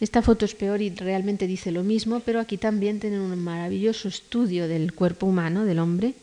Esta 0.00 0.20
foto 0.20 0.44
es 0.44 0.56
peor 0.56 0.82
y 0.82 0.90
realmente 0.90 1.46
dice 1.46 1.70
lo 1.70 1.84
mismo, 1.84 2.20
pero 2.20 2.40
aquí 2.40 2.58
también 2.58 2.98
tienen 2.98 3.20
un 3.20 3.38
maravilloso 3.38 4.08
estudio 4.08 4.66
del 4.66 4.94
cuerpo 4.94 5.26
humano, 5.26 5.64
del 5.64 5.78
hombre. 5.78 6.14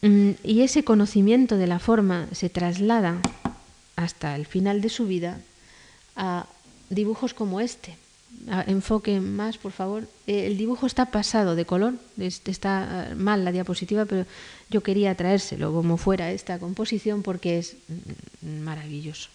Mm, 0.00 0.30
y 0.42 0.62
ese 0.62 0.82
conocimiento 0.82 1.58
de 1.58 1.66
la 1.66 1.78
forma 1.78 2.28
se 2.32 2.48
traslada 2.48 3.20
hasta 3.96 4.34
el 4.34 4.46
final 4.46 4.80
de 4.80 4.88
su 4.88 5.06
vida 5.06 5.40
a 6.16 6.46
dibujos 6.88 7.34
como 7.34 7.60
este. 7.60 7.96
Enfoque 8.66 9.20
más, 9.20 9.56
por 9.56 9.72
favor. 9.72 10.08
Eh, 10.26 10.46
el 10.46 10.56
dibujo 10.58 10.86
está 10.86 11.06
pasado 11.06 11.54
de 11.54 11.64
color, 11.64 11.94
está 12.18 13.10
ah, 13.10 13.14
mal 13.14 13.44
la 13.44 13.52
diapositiva, 13.52 14.04
pero 14.04 14.26
yo 14.70 14.82
quería 14.82 15.14
traérselo 15.14 15.72
como 15.72 15.96
fuera 15.96 16.32
esta 16.32 16.58
composición 16.58 17.22
porque 17.22 17.58
es 17.58 17.76
mm, 18.42 18.60
maravilloso 18.60 19.28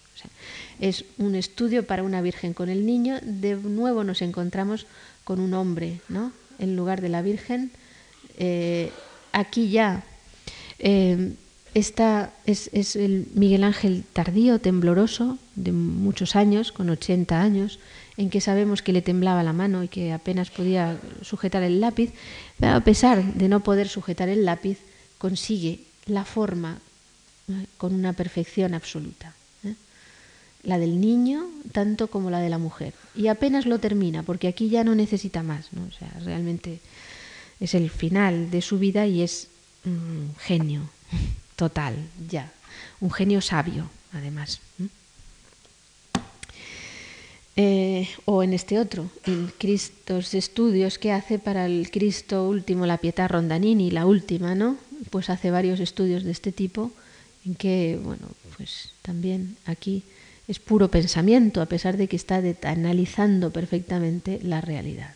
es 0.80 1.04
un 1.18 1.34
estudio 1.34 1.86
para 1.86 2.02
una 2.02 2.22
virgen 2.22 2.54
con 2.54 2.68
el 2.68 2.86
niño. 2.86 3.18
De 3.22 3.54
nuevo 3.56 4.04
nos 4.04 4.22
encontramos 4.22 4.86
con 5.24 5.40
un 5.40 5.54
hombre, 5.54 6.00
¿no? 6.08 6.32
En 6.58 6.76
lugar 6.76 7.00
de 7.00 7.08
la 7.08 7.22
virgen. 7.22 7.70
Eh, 8.38 8.90
aquí 9.32 9.70
ya 9.70 10.04
eh, 10.78 11.34
es, 11.74 11.92
es, 12.72 12.96
el 12.96 13.26
Miguel 13.34 13.64
Ángel 13.64 14.04
tardío, 14.12 14.58
tembloroso, 14.60 15.38
de 15.54 15.72
muchos 15.72 16.36
años, 16.36 16.72
con 16.72 16.90
80 16.90 17.40
años, 17.40 17.78
en 18.18 18.28
que 18.28 18.42
sabemos 18.42 18.82
que 18.82 18.92
le 18.92 19.00
temblaba 19.00 19.42
la 19.42 19.54
mano 19.54 19.82
y 19.82 19.88
que 19.88 20.12
apenas 20.12 20.50
podía 20.50 20.98
sujetar 21.22 21.62
el 21.62 21.80
lápiz, 21.80 22.12
pero 22.60 22.74
a 22.74 22.80
pesar 22.80 23.24
de 23.24 23.48
no 23.48 23.60
poder 23.60 23.88
sujetar 23.88 24.28
el 24.28 24.44
lápiz, 24.44 24.78
consigue 25.16 25.80
la 26.04 26.26
forma 26.26 26.78
con 27.78 27.94
una 27.94 28.12
perfección 28.12 28.74
absoluta 28.74 29.32
la 30.62 30.78
del 30.78 31.00
niño 31.00 31.46
tanto 31.72 32.08
como 32.08 32.30
la 32.30 32.40
de 32.40 32.50
la 32.50 32.58
mujer. 32.58 32.92
Y 33.14 33.28
apenas 33.28 33.66
lo 33.66 33.78
termina, 33.78 34.22
porque 34.22 34.48
aquí 34.48 34.68
ya 34.68 34.84
no 34.84 34.94
necesita 34.94 35.42
más. 35.42 35.72
¿no? 35.72 35.84
O 35.84 35.92
sea, 35.92 36.10
realmente 36.24 36.80
es 37.60 37.74
el 37.74 37.90
final 37.90 38.50
de 38.50 38.62
su 38.62 38.78
vida 38.78 39.06
y 39.06 39.22
es 39.22 39.48
un 39.84 40.34
genio 40.38 40.82
total, 41.56 41.94
ya. 42.28 42.52
Un 43.00 43.10
genio 43.10 43.40
sabio, 43.40 43.88
además. 44.12 44.60
Eh, 44.80 44.88
o 48.24 48.42
en 48.44 48.52
este 48.52 48.78
otro, 48.78 49.10
el 49.24 49.52
Cristos 49.58 50.34
estudios 50.34 50.98
que 50.98 51.10
hace 51.10 51.40
para 51.40 51.66
el 51.66 51.90
Cristo 51.90 52.48
último, 52.48 52.86
la 52.86 52.98
Pietà 52.98 53.26
Rondanini, 53.26 53.90
la 53.90 54.06
última, 54.06 54.54
¿no? 54.54 54.76
Pues 55.10 55.28
hace 55.28 55.50
varios 55.50 55.80
estudios 55.80 56.22
de 56.22 56.30
este 56.30 56.52
tipo, 56.52 56.92
en 57.44 57.56
que, 57.56 57.98
bueno, 58.02 58.28
pues 58.56 58.92
también 59.02 59.56
aquí 59.64 60.04
es 60.46 60.60
puro 60.60 60.88
pensamiento, 60.88 61.60
a 61.60 61.66
pesar 61.66 61.96
de 61.96 62.06
que 62.06 62.16
está 62.16 62.40
analizando 62.62 63.50
perfectamente 63.50 64.38
la 64.42 64.60
realidad. 64.60 65.14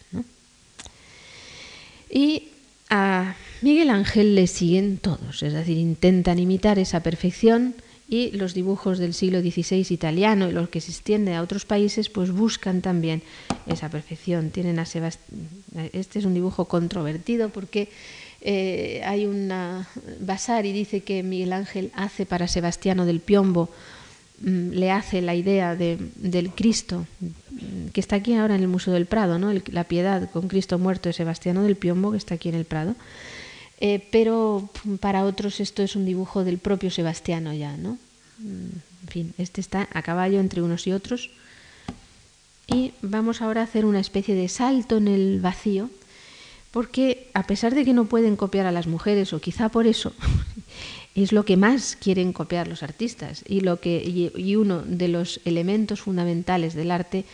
Y 2.10 2.48
a 2.90 3.36
Miguel 3.62 3.90
Ángel 3.90 4.34
le 4.34 4.48
siguen 4.48 4.98
todos, 4.98 5.42
es 5.42 5.52
decir, 5.52 5.78
intentan 5.78 6.38
imitar 6.40 6.78
esa 6.78 7.00
perfección 7.00 7.74
y 8.12 8.30
los 8.32 8.52
dibujos 8.52 8.98
del 8.98 9.14
siglo 9.14 9.40
XVI 9.40 9.86
italiano 9.88 10.48
y 10.48 10.52
los 10.52 10.68
que 10.68 10.80
se 10.80 10.90
extienden 10.90 11.34
a 11.34 11.42
otros 11.42 11.64
países, 11.64 12.10
pues 12.10 12.30
buscan 12.30 12.82
también 12.82 13.22
esa 13.66 13.88
perfección. 13.88 14.50
Tienen 14.50 14.78
a 14.78 14.82
Este 14.82 16.18
es 16.18 16.24
un 16.24 16.34
dibujo 16.34 16.66
controvertido 16.66 17.48
porque 17.48 17.88
eh, 18.42 19.00
hay 19.06 19.24
una 19.24 19.88
Vasari 20.20 20.72
dice 20.72 21.00
que 21.00 21.22
Miguel 21.22 21.52
Ángel 21.52 21.90
hace 21.94 22.26
para 22.26 22.48
Sebastiano 22.48 23.06
del 23.06 23.20
Piombo 23.20 23.70
Mm, 24.42 24.70
le 24.70 24.90
hace 24.90 25.22
la 25.22 25.36
idea 25.36 25.76
de, 25.76 25.98
del 26.16 26.50
Cristo, 26.50 27.06
que 27.92 28.00
está 28.00 28.16
aquí 28.16 28.34
ahora 28.34 28.56
en 28.56 28.62
el 28.62 28.68
Museo 28.68 28.92
del 28.92 29.06
Prado, 29.06 29.38
¿no? 29.38 29.52
la 29.70 29.84
piedad 29.84 30.28
con 30.30 30.48
Cristo 30.48 30.80
muerto 30.80 31.08
de 31.08 31.12
Sebastiano 31.12 31.62
del 31.62 31.76
Piombo, 31.76 32.10
que 32.10 32.16
está 32.16 32.34
aquí 32.34 32.48
en 32.48 32.56
el 32.56 32.64
Prado. 32.64 32.96
Eh, 33.84 33.98
pero 34.12 34.70
para 35.00 35.24
otros 35.24 35.58
esto 35.58 35.82
es 35.82 35.96
un 35.96 36.04
dibujo 36.04 36.44
del 36.44 36.58
propio 36.58 36.88
Sebastiano 36.88 37.52
ya, 37.52 37.76
¿no? 37.76 37.98
Mm, 38.38 38.70
en 39.02 39.08
fin, 39.08 39.34
este 39.38 39.60
está 39.60 39.88
a 39.92 40.02
caballo 40.02 40.38
entre 40.38 40.62
unos 40.62 40.86
y 40.86 40.92
otros. 40.92 41.30
Y 42.68 42.92
vamos 43.02 43.42
ahora 43.42 43.60
a 43.60 43.64
hacer 43.64 43.84
una 43.84 43.98
especie 43.98 44.36
de 44.36 44.48
salto 44.48 44.98
en 44.98 45.08
el 45.08 45.40
vacío, 45.40 45.90
porque 46.70 47.28
a 47.34 47.42
pesar 47.42 47.74
de 47.74 47.84
que 47.84 47.92
no 47.92 48.04
pueden 48.04 48.36
copiar 48.36 48.66
a 48.66 48.72
las 48.72 48.86
mujeres, 48.86 49.32
o 49.32 49.40
quizá 49.40 49.68
por 49.68 49.88
eso, 49.88 50.14
es 51.16 51.32
lo 51.32 51.44
que 51.44 51.56
más 51.56 51.96
quieren 51.96 52.32
copiar 52.32 52.68
los 52.68 52.84
artistas 52.84 53.42
y, 53.48 53.62
lo 53.62 53.80
que, 53.80 54.30
y, 54.36 54.54
uno 54.54 54.82
de 54.82 55.08
los 55.08 55.40
elementos 55.44 56.02
fundamentales 56.02 56.74
del 56.74 56.92
arte 56.92 57.24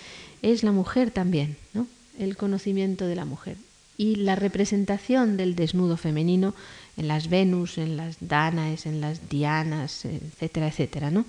es 0.41 0.63
la 0.63 0.73
mujer 0.73 1.11
también, 1.11 1.59
¿no? 1.75 1.87
el 2.19 2.39
conocimiento 2.39 3.07
de 3.07 3.17
la 3.17 3.27
mujer 3.27 3.59
y 3.99 4.15
la 4.15 4.37
representación 4.37 5.37
del 5.37 5.57
desnudo 5.57 5.97
femenino 5.97 6.55
en 6.97 7.09
las 7.09 7.29
Venus, 7.29 7.77
en 7.79 7.97
las 7.97 8.17
Danaes, 8.21 8.87
en 8.87 9.01
las 9.01 9.29
Dianas, 9.29 10.05
etcétera, 10.05 10.69
etcétera, 10.69 11.11
¿no? 11.11 11.27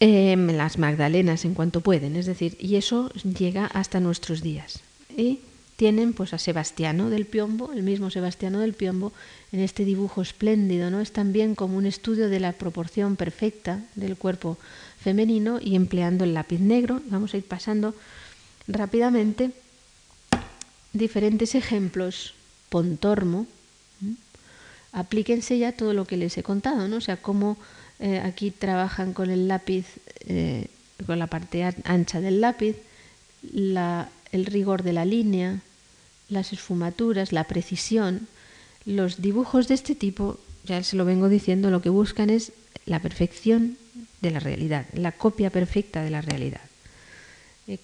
En 0.00 0.56
las 0.56 0.78
Magdalenas 0.78 1.44
en 1.44 1.52
cuanto 1.52 1.82
pueden, 1.82 2.16
es 2.16 2.24
decir, 2.24 2.56
y 2.58 2.76
eso 2.76 3.10
llega 3.10 3.66
hasta 3.66 4.00
nuestros 4.00 4.40
días. 4.40 4.80
Y 5.14 5.40
tienen 5.76 6.14
pues 6.14 6.32
a 6.32 6.38
Sebastiano 6.38 7.10
del 7.10 7.26
Piombo, 7.26 7.72
el 7.72 7.82
mismo 7.82 8.10
Sebastiano 8.10 8.60
del 8.60 8.72
Piombo, 8.72 9.12
en 9.52 9.60
este 9.60 9.84
dibujo 9.84 10.22
espléndido, 10.22 10.90
¿no? 10.90 11.00
Es 11.00 11.12
también 11.12 11.54
como 11.54 11.76
un 11.76 11.84
estudio 11.84 12.30
de 12.30 12.40
la 12.40 12.52
proporción 12.52 13.16
perfecta 13.16 13.84
del 13.96 14.16
cuerpo 14.16 14.56
femenino 14.98 15.58
y 15.60 15.76
empleando 15.76 16.24
el 16.24 16.32
lápiz 16.32 16.60
negro. 16.60 17.02
Vamos 17.06 17.34
a 17.34 17.36
ir 17.36 17.44
pasando 17.44 17.94
rápidamente 18.66 19.50
diferentes 20.92 21.54
ejemplos. 21.54 22.34
Pontormo, 22.68 23.46
aplíquense 24.92 25.58
ya 25.58 25.72
todo 25.72 25.92
lo 25.92 26.04
que 26.04 26.16
les 26.16 26.36
he 26.38 26.42
contado, 26.42 26.88
¿no? 26.88 26.96
O 26.96 27.00
sea, 27.00 27.16
cómo 27.16 27.56
eh, 27.98 28.18
aquí 28.20 28.50
trabajan 28.50 29.12
con 29.12 29.30
el 29.30 29.48
lápiz, 29.48 29.86
eh, 30.26 30.66
con 31.06 31.18
la 31.18 31.26
parte 31.26 31.64
ancha 31.84 32.20
del 32.20 32.40
lápiz, 32.40 32.76
el 33.42 34.46
rigor 34.46 34.82
de 34.82 34.92
la 34.92 35.04
línea, 35.04 35.60
las 36.28 36.52
esfumaturas, 36.52 37.32
la 37.32 37.44
precisión, 37.44 38.28
los 38.84 39.20
dibujos 39.20 39.68
de 39.68 39.74
este 39.74 39.94
tipo, 39.94 40.38
ya 40.64 40.82
se 40.82 40.96
lo 40.96 41.04
vengo 41.04 41.28
diciendo, 41.28 41.70
lo 41.70 41.82
que 41.82 41.88
buscan 41.90 42.30
es 42.30 42.52
la 42.86 43.00
perfección 43.00 43.76
de 44.20 44.30
la 44.30 44.40
realidad, 44.40 44.86
la 44.92 45.12
copia 45.12 45.50
perfecta 45.50 46.02
de 46.02 46.10
la 46.10 46.20
realidad. 46.20 46.60
Eh, 47.66 47.78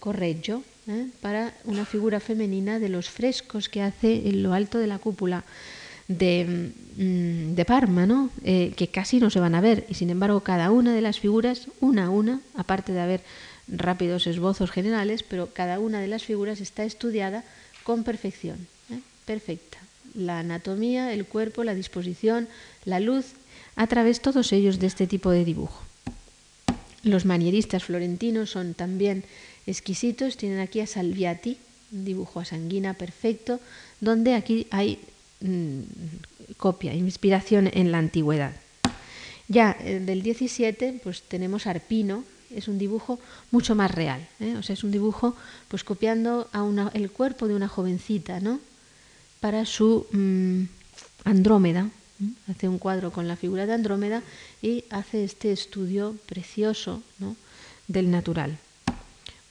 ¿eh? 0.89 1.09
para 1.21 1.53
una 1.65 1.85
figura 1.85 2.21
femenina 2.21 2.79
de 2.79 2.89
los 2.89 3.09
frescos 3.11 3.69
que 3.69 3.83
hace 3.83 4.29
en 4.29 4.43
lo 4.43 4.53
alto 4.53 4.79
de 4.79 4.87
la 4.87 4.99
cúpula 4.99 5.45
de, 6.09 6.73
mm, 6.97 7.55
de 7.55 7.65
Parma, 7.65 8.07
¿no? 8.07 8.31
Eh, 8.45 8.73
que 8.77 8.89
casi 8.89 9.19
no 9.19 9.31
se 9.31 9.41
van 9.41 9.55
a 9.55 9.61
ver, 9.61 9.87
y 9.89 9.95
sin 9.95 10.11
embargo 10.11 10.41
cada 10.41 10.71
una 10.71 10.95
de 10.95 11.01
las 11.01 11.19
figuras, 11.19 11.69
una 11.81 12.07
a 12.07 12.11
una, 12.11 12.41
aparte 12.55 12.93
de 12.93 13.01
haber 13.01 13.21
rápidos 13.69 14.27
esbozos 14.27 14.71
generales, 14.71 15.23
pero 15.23 15.53
cada 15.53 15.81
una 15.81 16.01
de 16.01 16.09
las 16.09 16.25
figuras 16.25 16.61
está 16.61 16.85
estudiada 16.85 17.45
con 17.83 18.05
perfección, 18.05 18.69
perfecta. 19.25 19.79
La 20.15 20.39
anatomía, 20.39 21.13
el 21.13 21.27
cuerpo, 21.27 21.65
la 21.65 21.75
disposición, 21.75 22.49
la 22.85 23.01
luz, 23.01 23.33
a 23.75 23.87
través 23.87 24.23
todos 24.23 24.53
ellos 24.53 24.79
de 24.79 24.87
este 24.87 25.07
tipo 25.07 25.31
de 25.31 25.45
dibujo. 25.45 25.83
Los 27.03 27.25
manieristas 27.25 27.85
florentinos 27.85 28.51
son 28.51 28.75
también 28.75 29.25
exquisitos. 29.67 30.37
Tienen 30.37 30.61
aquí 30.61 30.81
a 30.81 30.87
Salviati, 30.87 31.59
un 31.93 32.05
dibujo 32.05 32.41
a 32.41 32.45
sanguina 32.45 32.95
perfecto, 32.95 33.61
donde 34.01 34.35
aquí 34.35 34.67
hay 34.71 34.99
mm, 35.41 35.81
copia, 36.57 36.95
inspiración 36.95 37.71
en 37.73 37.93
la 37.93 37.99
antigüedad. 37.99 38.53
Ya 39.49 39.77
eh, 39.81 40.01
del 40.01 40.23
17, 40.23 41.01
pues 41.03 41.23
tenemos 41.23 41.67
Arpino, 41.67 42.25
es 42.51 42.69
un 42.69 42.79
dibujo 42.79 43.19
mucho 43.51 43.75
más 43.75 43.91
real, 43.91 44.27
¿eh? 44.41 44.55
o 44.57 44.63
sea, 44.63 44.75
es 44.75 44.85
un 44.85 44.91
dibujo 44.91 45.37
pues 45.69 45.85
copiando 45.85 46.49
a 46.53 46.91
el 46.95 47.11
cuerpo 47.11 47.49
de 47.49 47.55
una 47.55 47.69
jovencita, 47.69 48.41
¿no? 48.41 48.61
Para 49.41 49.67
su 49.67 50.07
mm, 50.13 50.65
Andrómeda, 51.25 51.91
hace 52.49 52.69
un 52.69 52.79
cuadro 52.79 53.13
con 53.13 53.29
la 53.29 53.37
figura 53.37 53.67
de 53.67 53.75
Andrómeda 53.75 54.23
y 54.63 54.85
hace 54.91 55.25
este 55.25 55.53
estudio 55.53 56.17
precioso 56.27 57.03
¿no? 57.19 57.37
del 57.89 58.11
natural. 58.11 58.59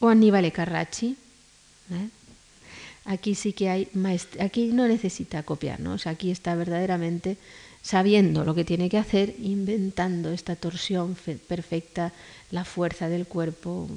O 0.06 0.10
Aníbal 0.10 0.52
Carracci. 0.52 1.18
¿eh? 1.90 2.10
Aquí 3.06 3.34
sí 3.34 3.54
que 3.54 3.70
hay 3.70 3.90
aquí 4.40 4.70
no 4.72 4.88
necesita 4.88 5.42
copiar, 5.42 5.80
¿no? 5.80 5.98
aquí 6.06 6.30
está 6.30 6.54
verdaderamente 6.54 7.38
sabiendo 7.82 8.44
lo 8.44 8.54
que 8.54 8.64
tiene 8.64 8.88
que 8.88 9.00
hacer, 9.00 9.34
inventando 9.40 10.30
esta 10.32 10.56
torsión 10.56 11.16
perfecta, 11.48 12.14
la 12.52 12.66
fuerza 12.66 13.10
del 13.10 13.26
cuerpo, 13.26 13.90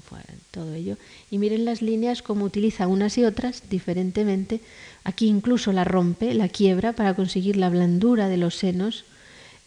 todo 0.51 0.73
ello. 0.73 0.97
Y 1.31 1.37
miren 1.37 1.67
las 1.67 1.83
líneas 1.83 2.23
como 2.23 2.47
utiliza 2.47 2.87
unas 2.87 3.19
y 3.19 3.25
otras 3.25 3.69
diferentemente. 3.69 4.61
Aquí 5.05 5.27
incluso 5.27 5.73
la 5.73 5.85
rompe, 5.85 6.33
la 6.33 6.49
quiebra 6.49 6.95
para 6.95 7.15
conseguir 7.15 7.57
la 7.57 7.69
blandura 7.69 8.29
de 8.29 8.37
los 8.39 8.55
senos. 8.55 9.05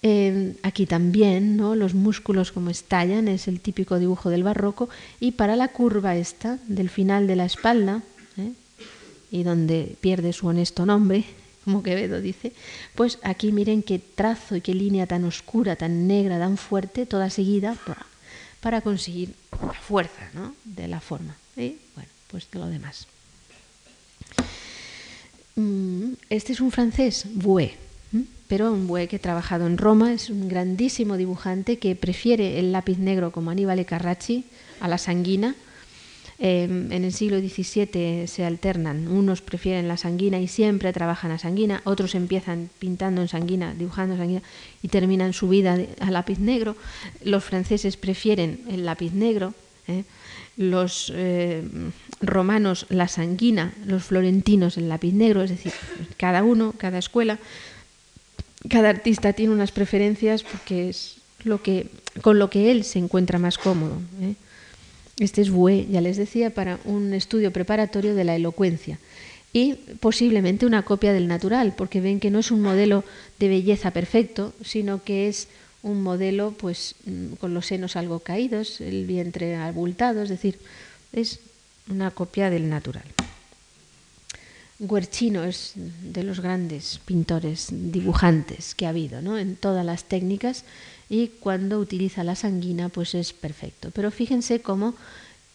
Eh, 0.03 0.55
aquí 0.63 0.87
también, 0.87 1.57
¿no? 1.57 1.75
Los 1.75 1.93
músculos 1.93 2.51
como 2.51 2.71
estallan, 2.71 3.27
es 3.27 3.47
el 3.47 3.59
típico 3.59 3.99
dibujo 3.99 4.29
del 4.29 4.43
barroco. 4.43 4.89
Y 5.19 5.33
para 5.33 5.55
la 5.55 5.67
curva 5.67 6.15
esta, 6.15 6.57
del 6.67 6.89
final 6.89 7.27
de 7.27 7.35
la 7.35 7.45
espalda, 7.45 8.01
¿eh? 8.37 8.51
y 9.31 9.43
donde 9.43 9.95
pierde 10.01 10.33
su 10.33 10.47
honesto 10.47 10.85
nombre, 10.85 11.23
como 11.63 11.83
Quevedo 11.83 12.19
dice, 12.19 12.51
pues 12.95 13.19
aquí 13.21 13.51
miren 13.51 13.83
qué 13.83 13.99
trazo 13.99 14.55
y 14.55 14.61
qué 14.61 14.73
línea 14.73 15.05
tan 15.05 15.23
oscura, 15.23 15.75
tan 15.75 16.07
negra, 16.07 16.39
tan 16.39 16.57
fuerte, 16.57 17.05
toda 17.05 17.29
seguida, 17.29 17.77
para 18.59 18.81
conseguir 18.81 19.35
la 19.51 19.73
fuerza 19.73 20.29
¿no? 20.33 20.55
de 20.63 20.87
la 20.87 20.99
forma. 20.99 21.35
Y 21.55 21.77
bueno, 21.95 22.09
pues 22.27 22.47
lo 22.53 22.65
demás. 22.67 23.07
Mm, 25.55 26.13
este 26.29 26.53
es 26.53 26.61
un 26.61 26.71
francés, 26.71 27.25
Boué, 27.29 27.77
pero 28.51 28.67
un 28.73 28.85
Boué 28.85 29.07
que 29.07 29.15
ha 29.15 29.19
trabajado 29.19 29.65
en 29.65 29.77
Roma, 29.77 30.11
es 30.11 30.29
un 30.29 30.49
grandísimo 30.49 31.15
dibujante 31.15 31.79
que 31.79 31.95
prefiere 31.95 32.59
el 32.59 32.73
lápiz 32.73 32.97
negro 32.97 33.31
como 33.31 33.49
Aníbal 33.49 33.85
Carracci 33.85 34.43
a 34.81 34.89
la 34.89 34.97
sanguina 34.97 35.55
Em, 36.43 36.91
en 36.91 37.05
el 37.05 37.13
siglo 37.13 37.37
XVII 37.37 38.25
se 38.25 38.43
alternan, 38.43 39.07
unos 39.07 39.43
prefieren 39.43 39.87
la 39.87 39.95
sanguina 39.95 40.39
y 40.39 40.47
siempre 40.47 40.91
trabajan 40.91 41.29
a 41.29 41.37
sanguina, 41.37 41.83
otros 41.83 42.15
empiezan 42.15 42.67
pintando 42.79 43.21
en 43.21 43.27
sanguina, 43.27 43.75
dibujando 43.75 44.15
en 44.15 44.21
sanguina 44.21 44.41
y 44.81 44.87
terminan 44.87 45.33
su 45.33 45.49
vida 45.49 45.77
a 45.99 46.09
lápiz 46.09 46.39
negro. 46.39 46.75
Los 47.23 47.43
franceses 47.43 47.95
prefieren 47.95 48.61
el 48.67 48.85
lápiz 48.85 49.13
negro, 49.13 49.53
¿eh? 49.87 50.03
los 50.57 51.13
eh, 51.15 51.61
romanos 52.21 52.87
la 52.89 53.07
sanguina, 53.07 53.75
los 53.85 54.05
florentinos 54.05 54.77
el 54.77 54.89
lápiz 54.89 55.13
negro, 55.13 55.43
es 55.43 55.51
decir, 55.51 55.73
cada 56.17 56.41
uno, 56.41 56.73
cada 56.75 56.97
escuela, 56.97 57.37
cada 58.69 58.89
artista 58.89 59.33
tiene 59.33 59.53
unas 59.53 59.71
preferencias 59.71 60.43
porque 60.43 60.89
es 60.89 61.17
lo 61.43 61.61
que, 61.61 61.87
con 62.21 62.39
lo 62.39 62.49
que 62.49 62.71
él 62.71 62.83
se 62.83 62.99
encuentra 62.99 63.39
más 63.39 63.57
cómodo. 63.57 63.97
¿eh? 64.21 64.35
Este 65.19 65.41
es 65.41 65.49
BUE, 65.49 65.87
ya 65.89 66.01
les 66.01 66.17
decía, 66.17 66.49
para 66.49 66.79
un 66.85 67.13
estudio 67.13 67.51
preparatorio 67.51 68.15
de 68.15 68.23
la 68.23 68.35
elocuencia 68.35 68.99
y 69.53 69.73
posiblemente 69.99 70.65
una 70.65 70.83
copia 70.83 71.13
del 71.13 71.27
natural, 71.27 71.73
porque 71.75 71.99
ven 71.99 72.19
que 72.19 72.31
no 72.31 72.39
es 72.39 72.51
un 72.51 72.61
modelo 72.61 73.03
de 73.39 73.49
belleza 73.49 73.91
perfecto, 73.91 74.53
sino 74.63 75.03
que 75.03 75.27
es 75.27 75.47
un 75.83 76.01
modelo 76.01 76.51
pues 76.57 76.95
mm, 77.05 77.33
con 77.33 77.53
los 77.53 77.65
senos 77.65 77.95
algo 77.95 78.19
caídos, 78.19 78.81
el 78.81 79.05
vientre 79.05 79.55
abultado, 79.55 80.21
es 80.21 80.29
decir, 80.29 80.57
es 81.11 81.39
una 81.89 82.11
copia 82.11 82.49
del 82.49 82.69
natural. 82.69 83.03
Guercino 84.81 85.43
es 85.43 85.73
de 85.75 86.23
los 86.23 86.39
grandes 86.39 86.99
pintores, 87.05 87.67
dibujantes 87.69 88.73
que 88.73 88.87
ha 88.87 88.89
habido, 88.89 89.21
¿no? 89.21 89.37
En 89.37 89.55
todas 89.55 89.85
las 89.85 90.05
técnicas 90.05 90.63
y 91.07 91.27
cuando 91.27 91.77
utiliza 91.77 92.23
la 92.23 92.35
sanguina 92.35 92.89
pues 92.89 93.13
es 93.13 93.31
perfecto. 93.31 93.91
Pero 93.91 94.09
fíjense 94.09 94.61
cómo 94.61 94.95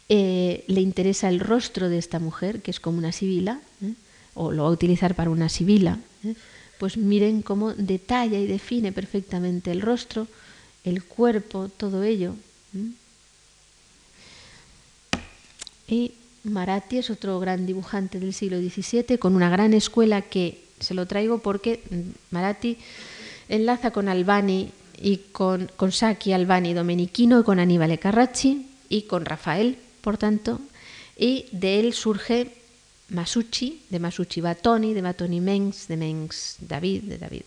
eh, 0.09 0.63
le 0.69 0.81
interesa 0.81 1.29
el 1.29 1.41
rostro 1.41 1.89
de 1.89 1.99
esta 1.99 2.21
mujer, 2.21 2.63
que 2.63 2.71
es 2.71 2.79
como 2.79 2.99
una 2.99 3.11
sibila, 3.11 3.61
¿eh? 3.83 3.95
o 4.35 4.53
lo 4.53 4.63
va 4.63 4.69
a 4.69 4.73
utilizar 4.73 5.17
para 5.17 5.31
una 5.31 5.49
sibila, 5.49 5.99
¿eh? 6.23 6.37
pues 6.79 6.97
miren 6.97 7.43
cómo 7.43 7.75
detalla 7.75 8.39
y 8.39 8.47
define 8.47 8.93
perfectamente 8.93 9.73
el 9.73 9.81
rostro, 9.81 10.29
el 10.85 11.03
cuerpo, 11.03 11.69
todo 11.69 12.05
ello. 12.05 12.37
Y 15.89 16.13
Maratti 16.47 16.99
es 16.99 17.11
otro 17.11 17.39
gran 17.41 17.67
dibujante 17.67 18.21
del 18.21 18.33
siglo 18.33 18.59
XVII 18.59 19.19
con 19.19 19.35
una 19.35 19.51
gran 19.51 19.75
escuela 19.75 20.23
que 20.23 20.63
se 20.81 20.95
lo 20.95 21.07
traigo 21.07 21.39
porque 21.39 21.83
Maratti 22.31 22.79
enlaza 23.49 23.91
con 23.91 24.09
Albani 24.09 24.71
y 25.01 25.19
con, 25.33 25.71
con 25.77 25.93
Sacchi, 25.93 26.33
Albani, 26.33 26.73
Domenichino 26.73 27.41
y 27.41 27.43
con 27.43 27.59
Aníbal 27.59 27.99
Carracci 27.99 28.69
y 28.89 29.03
con 29.03 29.25
Rafael, 29.25 29.79
por 30.01 30.17
tanto, 30.19 30.61
y 31.17 31.47
de 31.53 31.81
él 31.81 31.93
surge 31.93 32.53
Masucci, 33.09 33.83
de 33.91 33.99
Masucci 33.99 34.41
Batoni, 34.41 34.95
de 34.95 35.03
Batoni 35.03 35.41
Mengs, 35.41 35.89
de 35.89 35.97
Mengs 35.97 36.57
David, 36.61 37.05
de 37.05 37.19
David. 37.19 37.43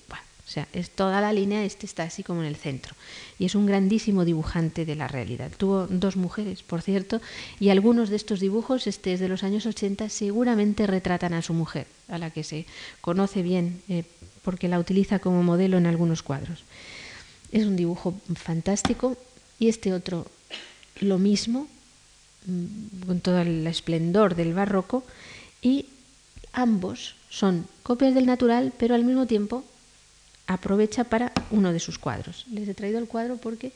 O 0.50 0.52
sea, 0.52 0.68
es 0.74 0.90
toda 0.90 1.22
la 1.22 1.32
línea, 1.32 1.64
este 1.64 1.86
está 1.86 2.02
así 2.02 2.24
como 2.24 2.42
en 2.42 2.48
el 2.48 2.56
centro. 2.56 2.96
Y 3.38 3.46
es 3.46 3.54
un 3.54 3.68
grandísimo 3.68 4.26
dibujante 4.26 4.84
de 4.84 4.96
la 4.96 5.08
realidad. 5.08 5.52
Tuvo 5.56 5.86
dos 5.86 6.16
mujeres, 6.16 6.64
por 6.64 6.82
cierto, 6.82 7.22
y 7.60 7.70
algunos 7.70 8.10
de 8.10 8.16
estos 8.16 8.40
dibujos, 8.40 8.88
este 8.88 9.14
es 9.14 9.20
de 9.20 9.30
los 9.30 9.44
años 9.44 9.68
80, 9.68 10.10
seguramente 10.10 10.88
retratan 10.88 11.36
a 11.36 11.44
su 11.44 11.54
mujer, 11.54 11.86
a 12.08 12.18
la 12.18 12.32
que 12.32 12.44
se 12.44 12.66
conoce 13.00 13.44
bien 13.44 13.84
eh, 13.90 14.06
porque 14.42 14.68
la 14.68 14.80
utiliza 14.80 15.20
como 15.20 15.44
modelo 15.44 15.78
en 15.78 15.86
algunos 15.86 16.24
cuadros. 16.24 16.64
Es 17.52 17.68
un 17.68 17.76
dibujo 17.76 18.20
fantástico 18.34 19.18
y 19.60 19.70
este 19.70 19.94
otro 19.94 20.26
lo 21.00 21.20
mismo, 21.20 21.68
mm, 22.48 23.06
con 23.06 23.20
todo 23.20 23.40
el 23.42 23.68
esplendor 23.68 24.34
del 24.34 24.56
barroco, 24.56 25.04
y 25.62 25.86
ambos 26.54 27.14
son 27.30 27.68
copias 27.84 28.16
del 28.16 28.26
natural, 28.26 28.74
pero 28.80 28.96
al 28.96 29.06
mismo 29.06 29.28
tiempo 29.28 29.64
aprovecha 30.50 31.06
para 31.06 31.32
uno 31.52 31.72
de 31.72 31.80
sus 31.80 32.00
cuadros. 32.00 32.46
Les 32.52 32.68
he 32.68 32.74
traído 32.74 33.00
el 33.00 33.08
cuadro 33.08 33.38
porque 33.38 33.72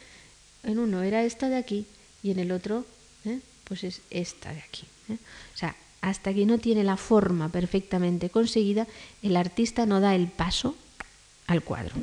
en 0.64 0.80
uno 0.80 1.04
era 1.04 1.24
esta 1.24 1.48
de 1.48 1.58
aquí 1.58 1.86
y 2.24 2.32
en 2.32 2.40
el 2.40 2.52
otro 2.52 2.86
¿eh? 3.26 3.40
pues 3.64 3.84
es 3.84 4.02
esta 4.10 4.52
de 4.52 4.60
aquí. 4.60 4.86
¿eh? 5.10 5.18
O 5.54 5.58
sea, 5.58 5.76
hasta 6.02 6.34
que 6.34 6.46
no 6.46 6.58
tiene 6.58 6.84
la 6.84 6.98
forma 6.98 7.50
perfectamente 7.50 8.30
conseguida, 8.30 8.88
el 9.22 9.38
artista 9.38 9.86
no 9.86 10.02
da 10.02 10.16
el 10.16 10.28
paso 10.28 10.76
al 11.48 11.62
cuadro 11.62 11.94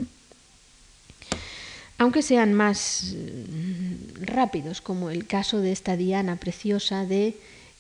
aunque 2.01 2.23
sean 2.23 2.55
más 2.55 3.15
mm, 3.15 4.25
rápidos, 4.25 4.81
como 4.81 5.11
el 5.11 5.27
caso 5.27 5.61
de 5.61 5.71
esta 5.71 5.99
Diana 5.99 6.37
preciosa 6.37 7.05
de 7.05 7.37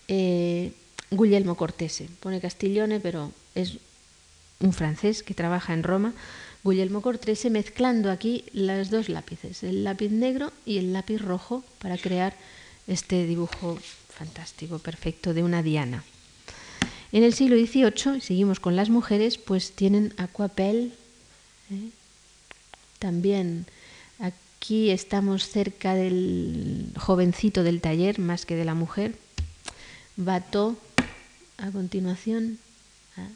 eh, 0.08 0.72
Guglielmo 1.10 1.54
Cortese. 1.54 2.06
Pone 2.20 2.38
Castiglione, 2.38 3.00
pero 3.00 3.32
es 3.54 3.78
un 4.60 4.74
francés 4.74 5.22
que 5.22 5.32
trabaja 5.32 5.72
en 5.72 5.82
Roma, 5.82 6.12
Guglielmo 6.62 7.00
Cortese, 7.02 7.50
mezclando 7.50 8.10
aquí 8.10 8.44
los 8.52 8.90
dos 8.90 9.08
lápices, 9.08 9.62
el 9.62 9.84
lápiz 9.84 10.10
negro 10.10 10.52
y 10.66 10.78
el 10.78 10.92
lápiz 10.92 11.18
rojo, 11.18 11.64
para 11.78 11.96
crear 11.96 12.34
este 12.86 13.26
dibujo 13.26 13.78
fantástico, 14.08 14.78
perfecto, 14.78 15.32
de 15.34 15.42
una 15.42 15.62
Diana. 15.62 16.04
En 17.12 17.24
el 17.24 17.34
siglo 17.34 17.56
XVIII, 17.56 18.20
seguimos 18.20 18.60
con 18.60 18.76
las 18.76 18.90
mujeres, 18.90 19.38
pues 19.38 19.72
tienen 19.72 20.14
aquapel, 20.16 20.92
¿eh? 21.70 21.90
también 22.98 23.66
Aquí 24.60 24.90
estamos 24.90 25.48
cerca 25.48 25.94
del 25.94 26.92
jovencito 26.94 27.62
del 27.62 27.80
taller 27.80 28.18
más 28.18 28.44
que 28.44 28.56
de 28.56 28.66
la 28.66 28.74
mujer. 28.74 29.16
Bato, 30.16 30.76
a 31.56 31.70
continuación. 31.70 32.58
Ah. 33.16 33.26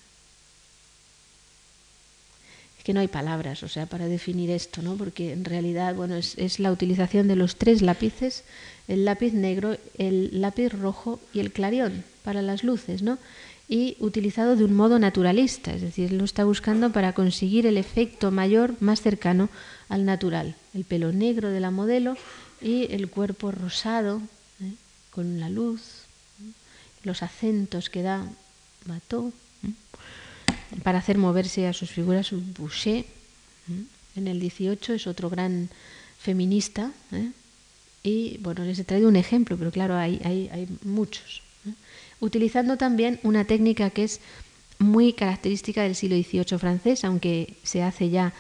Es 2.74 2.74
que 2.85 2.93
no 2.93 3.01
hay 3.01 3.09
palabras, 3.09 3.63
o 3.63 3.69
sea, 3.69 3.87
para 3.87 4.07
definir 4.07 4.51
esto, 4.51 4.83
¿no? 4.83 4.95
Porque 4.95 5.33
en 5.33 5.45
realidad, 5.45 5.95
bueno, 5.95 6.17
es, 6.17 6.61
la 6.61 6.71
utilización 6.71 7.27
de 7.27 7.35
los 7.35 7.57
tres 7.57 7.81
lápices, 7.81 8.45
el 8.87 9.07
lápiz 9.07 9.33
negro, 9.33 9.79
el 9.97 10.41
lápiz 10.41 10.69
rojo 10.69 11.19
y 11.33 11.41
el 11.41 11.51
clarión 11.51 12.05
para 12.23 12.43
las 12.43 12.63
luces, 12.63 13.03
¿no? 13.03 13.19
y 13.67 13.97
utilizado 13.99 14.57
de 14.57 14.65
un 14.65 14.75
modo 14.75 14.99
naturalista, 14.99 15.73
es 15.73 15.81
decir, 15.81 16.13
lo 16.13 16.25
está 16.25 16.45
buscando 16.45 16.93
para 16.93 17.15
conseguir 17.15 17.65
el 17.65 17.79
efecto 17.79 18.31
mayor 18.31 18.75
más 18.81 19.01
cercano 19.01 19.49
al 19.89 20.05
natural. 20.05 20.55
El 20.75 20.85
pelo 20.85 21.13
negro 21.13 21.49
de 21.49 21.61
la 21.61 21.71
modelo 21.71 22.19
y 22.61 22.93
el 22.93 23.09
cuerpo 23.09 23.53
rosado, 23.53 24.21
¿eh? 24.61 24.75
con 25.11 25.41
la 25.41 25.49
luz, 25.49 25.81
¿eh? 26.43 26.53
los 27.05 27.23
acentos 27.23 27.89
que 27.89 28.03
da 28.03 28.27
¿eh? 28.27 29.31
Para 30.83 30.99
hacer 30.99 31.19
moverse 31.19 31.67
a 31.67 31.73
sus 31.73 31.91
figuras 31.91 32.31
Boucher. 32.33 33.05
En 34.17 34.29
el 34.29 34.41
18 34.41 34.95
es 34.95 35.07
otro 35.07 35.31
gran 35.31 35.69
feminista. 36.19 36.93
Y 38.03 38.39
bueno, 38.39 38.65
les 38.65 38.79
he 38.79 38.85
traído 38.85 39.09
un 39.09 39.17
ejemplo, 39.17 39.57
pero 39.57 39.71
claro, 39.71 39.97
hay, 39.97 40.21
hay, 40.25 40.49
hay 40.53 40.69
muchos 40.83 41.43
utilizando 42.21 42.77
también 42.77 43.21
una 43.23 43.45
técnica 43.45 43.91
que 43.91 44.05
es 44.05 44.21
muy 44.79 45.13
característica 45.13 45.83
del 45.83 45.95
siglo 45.95 46.17
XVIII 46.17 46.59
francés, 46.59 47.05
aunque 47.05 47.55
se 47.63 47.83
hace 47.83 48.11
ya 48.11 48.33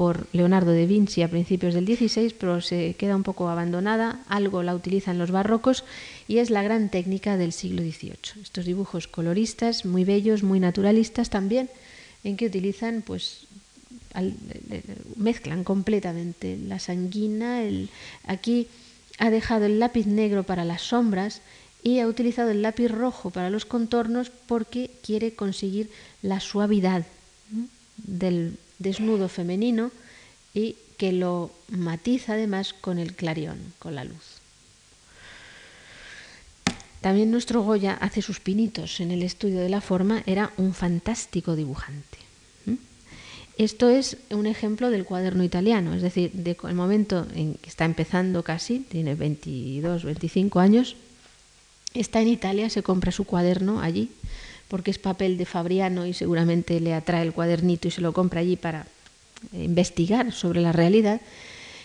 por 0.00 0.24
Leonardo 0.32 0.72
da 0.72 0.86
Vinci 0.88 1.20
a 1.20 1.28
principios 1.28 1.76
del 1.76 1.84
XVI, 1.84 2.32
pero 2.40 2.64
se 2.64 2.96
queda 2.96 3.20
un 3.20 3.22
poco 3.22 3.52
abandonada, 3.52 4.24
algo 4.32 4.62
la 4.62 4.74
utilizan 4.74 5.18
los 5.20 5.30
barrocos 5.30 5.84
y 6.26 6.38
es 6.38 6.48
la 6.48 6.62
gran 6.62 6.88
técnica 6.88 7.36
del 7.36 7.52
siglo 7.52 7.82
XVIII. 7.82 8.40
Estos 8.40 8.64
dibujos 8.64 9.08
coloristas, 9.08 9.84
muy 9.84 10.04
bellos, 10.04 10.42
muy 10.42 10.58
naturalistas 10.58 11.28
también, 11.28 11.68
en 12.24 12.38
que 12.38 12.46
utilizan, 12.46 13.02
pues, 13.04 13.44
mezclan 15.16 15.64
completamente 15.64 16.56
la 16.56 16.78
sanguina, 16.78 17.60
aquí 18.24 18.68
ha 19.18 19.28
dejado 19.28 19.66
el 19.66 19.80
lápiz 19.80 20.06
negro 20.06 20.44
para 20.44 20.64
las 20.64 20.80
sombras 20.80 21.42
y 21.82 21.98
ha 21.98 22.08
utilizado 22.08 22.48
el 22.52 22.62
lápiz 22.62 22.88
rojo 22.88 23.28
para 23.28 23.50
los 23.50 23.66
contornos 23.66 24.32
porque 24.48 24.90
quiere 25.04 25.34
conseguir 25.34 25.90
la 26.22 26.40
suavidad 26.40 27.04
del 27.98 28.56
desnudo 28.80 29.28
femenino 29.28 29.92
y 30.52 30.74
que 30.98 31.12
lo 31.12 31.52
matiza 31.68 32.32
además 32.32 32.72
con 32.72 32.98
el 32.98 33.14
clarión, 33.14 33.58
con 33.78 33.94
la 33.94 34.02
luz. 34.02 34.40
También 37.00 37.30
nuestro 37.30 37.62
Goya 37.62 37.94
hace 37.94 38.20
sus 38.20 38.40
pinitos 38.40 38.98
en 38.98 39.12
el 39.12 39.22
estudio 39.22 39.60
de 39.60 39.68
la 39.68 39.80
forma, 39.80 40.24
era 40.26 40.52
un 40.56 40.74
fantástico 40.74 41.54
dibujante. 41.54 42.18
Esto 43.56 43.88
es 43.90 44.16
un 44.30 44.46
ejemplo 44.46 44.90
del 44.90 45.04
cuaderno 45.04 45.44
italiano, 45.44 45.94
es 45.94 46.00
decir, 46.00 46.32
del 46.32 46.56
momento 46.74 47.26
en 47.34 47.54
que 47.54 47.68
está 47.68 47.84
empezando 47.84 48.42
casi, 48.42 48.80
tiene 48.80 49.14
22, 49.14 50.04
25 50.04 50.60
años, 50.60 50.96
Está 51.94 52.20
en 52.20 52.28
Italia, 52.28 52.70
se 52.70 52.84
compra 52.84 53.10
su 53.10 53.24
cuaderno 53.24 53.80
allí, 53.80 54.10
porque 54.70 54.92
es 54.92 54.98
papel 54.98 55.36
de 55.36 55.46
Fabriano 55.46 56.06
y 56.06 56.14
seguramente 56.14 56.78
le 56.78 56.94
atrae 56.94 57.22
el 57.22 57.32
cuadernito 57.32 57.88
y 57.88 57.90
se 57.90 58.00
lo 58.00 58.12
compra 58.12 58.40
allí 58.40 58.54
para 58.54 58.86
investigar 59.52 60.32
sobre 60.32 60.60
la 60.60 60.70
realidad. 60.70 61.20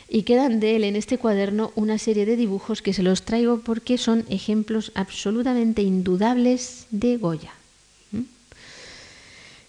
Y 0.08 0.22
quedan 0.22 0.60
de 0.60 0.76
él 0.76 0.84
en 0.84 0.96
este 0.96 1.18
cuaderno 1.18 1.72
una 1.74 1.98
serie 1.98 2.28
de 2.28 2.36
dibujos 2.36 2.84
que 2.84 2.94
se 2.94 3.02
los 3.02 3.24
traigo 3.24 3.62
porque 3.62 3.98
son 3.98 4.24
ejemplos 4.30 4.92
absolutamente 4.94 5.82
indudables 5.82 6.86
de 6.92 7.18
Goya, 7.18 7.54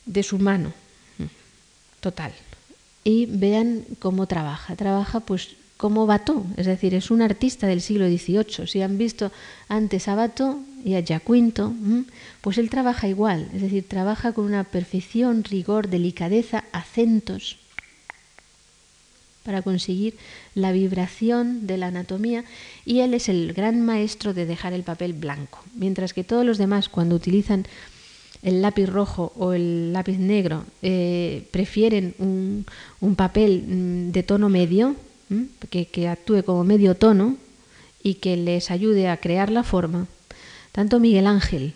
de 0.04 0.22
su 0.22 0.38
mano, 0.38 0.74
total. 2.00 2.32
Y 3.02 3.24
vean 3.24 3.84
cómo 3.98 4.26
trabaja. 4.26 4.76
Trabaja 4.76 5.20
pues 5.20 5.56
como 5.78 6.04
Bato, 6.04 6.44
es 6.58 6.66
decir, 6.66 6.92
es 6.94 7.10
un 7.10 7.22
artista 7.22 7.66
del 7.66 7.80
siglo 7.80 8.06
XVIII. 8.06 8.66
Si 8.66 8.82
han 8.82 8.98
visto 8.98 9.32
antes 9.68 10.06
a 10.08 10.16
Bato 10.16 10.60
y 10.86 10.94
a 10.94 11.04
Jaquinto, 11.04 11.74
pues 12.40 12.58
él 12.58 12.70
trabaja 12.70 13.08
igual, 13.08 13.50
es 13.52 13.60
decir, 13.60 13.84
trabaja 13.88 14.32
con 14.32 14.44
una 14.44 14.62
perfección, 14.62 15.42
rigor, 15.42 15.88
delicadeza, 15.88 16.62
acentos, 16.70 17.58
para 19.42 19.62
conseguir 19.62 20.14
la 20.54 20.70
vibración 20.70 21.66
de 21.66 21.76
la 21.76 21.88
anatomía 21.88 22.44
y 22.84 23.00
él 23.00 23.14
es 23.14 23.28
el 23.28 23.52
gran 23.52 23.84
maestro 23.84 24.32
de 24.32 24.46
dejar 24.46 24.72
el 24.74 24.84
papel 24.84 25.12
blanco, 25.12 25.58
mientras 25.74 26.14
que 26.14 26.22
todos 26.22 26.46
los 26.46 26.56
demás 26.56 26.88
cuando 26.88 27.16
utilizan 27.16 27.66
el 28.42 28.62
lápiz 28.62 28.86
rojo 28.86 29.32
o 29.36 29.54
el 29.54 29.92
lápiz 29.92 30.18
negro 30.18 30.64
eh, 30.82 31.48
prefieren 31.50 32.14
un, 32.18 32.64
un 33.00 33.16
papel 33.16 33.64
mm, 33.66 34.12
de 34.12 34.22
tono 34.22 34.48
medio, 34.48 34.94
que, 35.68 36.08
actúe 36.08 36.44
como 36.44 36.62
medio 36.62 36.94
tono 36.94 37.36
y 38.04 38.14
que 38.14 38.36
les 38.36 38.70
ayude 38.70 39.08
a 39.08 39.16
crear 39.16 39.50
la 39.50 39.64
forma, 39.64 40.06
tanto 40.76 41.00
Miguel 41.00 41.26
Ángel 41.26 41.72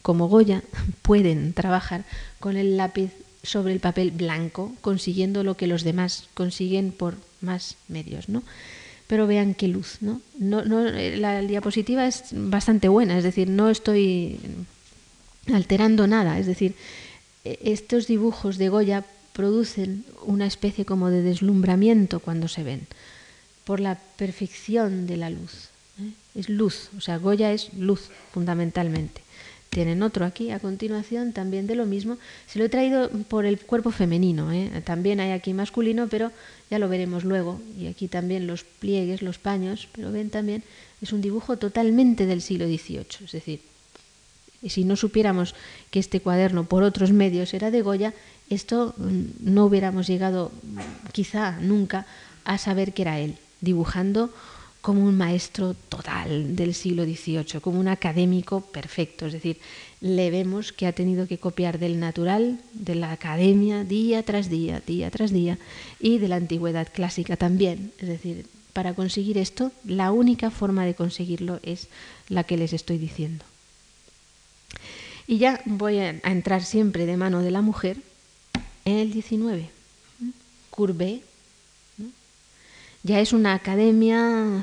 como 0.00 0.26
Goya 0.26 0.62
pueden 1.02 1.52
trabajar 1.52 2.04
con 2.40 2.56
el 2.56 2.78
lápiz 2.78 3.12
sobre 3.42 3.74
el 3.74 3.80
papel 3.80 4.10
blanco, 4.10 4.72
consiguiendo 4.80 5.44
lo 5.44 5.56
que 5.56 5.66
los 5.66 5.84
demás 5.84 6.28
consiguen 6.32 6.92
por 6.92 7.16
más 7.42 7.76
medios, 7.88 8.28
¿no? 8.30 8.42
Pero 9.06 9.26
vean 9.26 9.52
qué 9.52 9.68
luz, 9.68 9.98
¿no? 10.00 10.22
no 10.38 10.62
la 10.62 11.42
diapositiva 11.42 12.06
es 12.06 12.24
bastante 12.32 12.88
buena, 12.88 13.18
es 13.18 13.24
decir, 13.24 13.50
no 13.50 13.68
estoy 13.68 14.40
alterando 15.52 16.06
nada, 16.06 16.38
es 16.38 16.46
decir, 16.46 16.74
e, 17.44 17.58
estos 17.64 18.06
dibujos 18.06 18.56
de 18.56 18.70
Goya 18.70 19.04
producen 19.34 20.06
una 20.24 20.46
especie 20.46 20.86
como 20.86 21.10
de 21.10 21.20
deslumbramiento 21.20 22.20
cuando 22.20 22.48
se 22.48 22.62
ven, 22.62 22.86
por 23.64 23.80
la 23.80 23.98
perfección 24.16 25.06
de 25.06 25.16
la 25.18 25.28
luz. 25.28 25.71
Es 26.34 26.48
luz, 26.48 26.88
o 26.96 27.00
sea, 27.00 27.18
Goya 27.18 27.52
es 27.52 27.72
luz 27.74 28.08
fundamentalmente. 28.32 29.22
Tienen 29.70 30.02
otro 30.02 30.26
aquí 30.26 30.50
a 30.50 30.58
continuación 30.58 31.32
también 31.32 31.66
de 31.66 31.74
lo 31.74 31.86
mismo. 31.86 32.18
Se 32.46 32.58
lo 32.58 32.66
he 32.66 32.68
traído 32.68 33.08
por 33.08 33.46
el 33.46 33.58
cuerpo 33.58 33.90
femenino, 33.90 34.52
¿eh? 34.52 34.70
también 34.84 35.18
hay 35.18 35.30
aquí 35.30 35.54
masculino, 35.54 36.08
pero 36.08 36.30
ya 36.70 36.78
lo 36.78 36.90
veremos 36.90 37.24
luego. 37.24 37.58
Y 37.78 37.86
aquí 37.86 38.06
también 38.06 38.46
los 38.46 38.64
pliegues, 38.64 39.22
los 39.22 39.38
paños, 39.38 39.88
pero 39.92 40.12
ven 40.12 40.28
también, 40.28 40.62
es 41.00 41.12
un 41.12 41.22
dibujo 41.22 41.56
totalmente 41.56 42.26
del 42.26 42.42
siglo 42.42 42.66
XVIII, 42.66 43.24
es 43.24 43.32
decir, 43.32 43.60
si 44.68 44.84
no 44.84 44.96
supiéramos 44.96 45.54
que 45.90 45.98
este 45.98 46.20
cuaderno 46.20 46.64
por 46.64 46.82
otros 46.82 47.12
medios 47.12 47.54
era 47.54 47.70
de 47.70 47.82
Goya, 47.82 48.14
esto 48.50 48.94
mm, 48.96 49.22
no 49.40 49.66
hubiéramos 49.66 50.06
llegado 50.06 50.52
quizá 51.12 51.58
nunca 51.60 52.06
a 52.44 52.58
saber 52.58 52.92
que 52.92 53.02
era 53.02 53.18
él, 53.18 53.36
dibujando 53.60 54.30
como 54.82 55.04
un 55.04 55.16
maestro 55.16 55.74
total 55.88 56.56
del 56.56 56.74
siglo 56.74 57.04
XVIII, 57.04 57.60
como 57.60 57.78
un 57.78 57.86
académico 57.86 58.60
perfecto. 58.60 59.26
Es 59.26 59.32
decir, 59.32 59.58
le 60.00 60.30
vemos 60.30 60.72
que 60.72 60.88
ha 60.88 60.92
tenido 60.92 61.28
que 61.28 61.38
copiar 61.38 61.78
del 61.78 62.00
natural, 62.00 62.58
de 62.74 62.96
la 62.96 63.12
academia, 63.12 63.84
día 63.84 64.24
tras 64.24 64.50
día, 64.50 64.82
día 64.84 65.10
tras 65.10 65.30
día, 65.32 65.56
y 66.00 66.18
de 66.18 66.26
la 66.26 66.36
antigüedad 66.36 66.88
clásica 66.92 67.36
también. 67.36 67.92
Es 68.00 68.08
decir, 68.08 68.46
para 68.72 68.94
conseguir 68.94 69.38
esto, 69.38 69.70
la 69.84 70.10
única 70.10 70.50
forma 70.50 70.84
de 70.84 70.94
conseguirlo 70.94 71.60
es 71.62 71.86
la 72.28 72.42
que 72.42 72.56
les 72.56 72.72
estoy 72.72 72.98
diciendo. 72.98 73.44
Y 75.28 75.38
ya 75.38 75.62
voy 75.64 75.98
a 75.98 76.10
entrar 76.24 76.64
siempre 76.64 77.06
de 77.06 77.16
mano 77.16 77.40
de 77.40 77.52
la 77.52 77.62
mujer, 77.62 77.98
en 78.84 78.98
el 78.98 79.12
19. 79.12 79.70
Courbet 80.70 81.22
ya 83.02 83.20
es 83.20 83.32
una 83.32 83.54
academia 83.54 84.62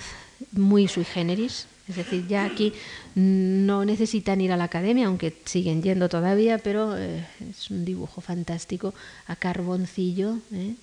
muy 0.51 0.87
sui 0.87 1.05
generis, 1.05 1.67
es 1.87 1.95
decir, 1.95 2.27
ya 2.27 2.45
aquí 2.45 2.73
no 3.15 3.83
necesitan 3.83 4.41
ir 4.41 4.51
a 4.51 4.57
la 4.57 4.65
academia, 4.65 5.07
aunque 5.07 5.35
siguen 5.45 5.81
yendo 5.81 6.07
todavía, 6.07 6.59
pero 6.59 6.95
eh, 6.97 7.25
es 7.49 7.71
un 7.71 7.83
dibujo 7.83 8.21
fantástico 8.21 8.93
a 9.27 9.35
carboncillo, 9.35 10.37
eh, 10.53 10.75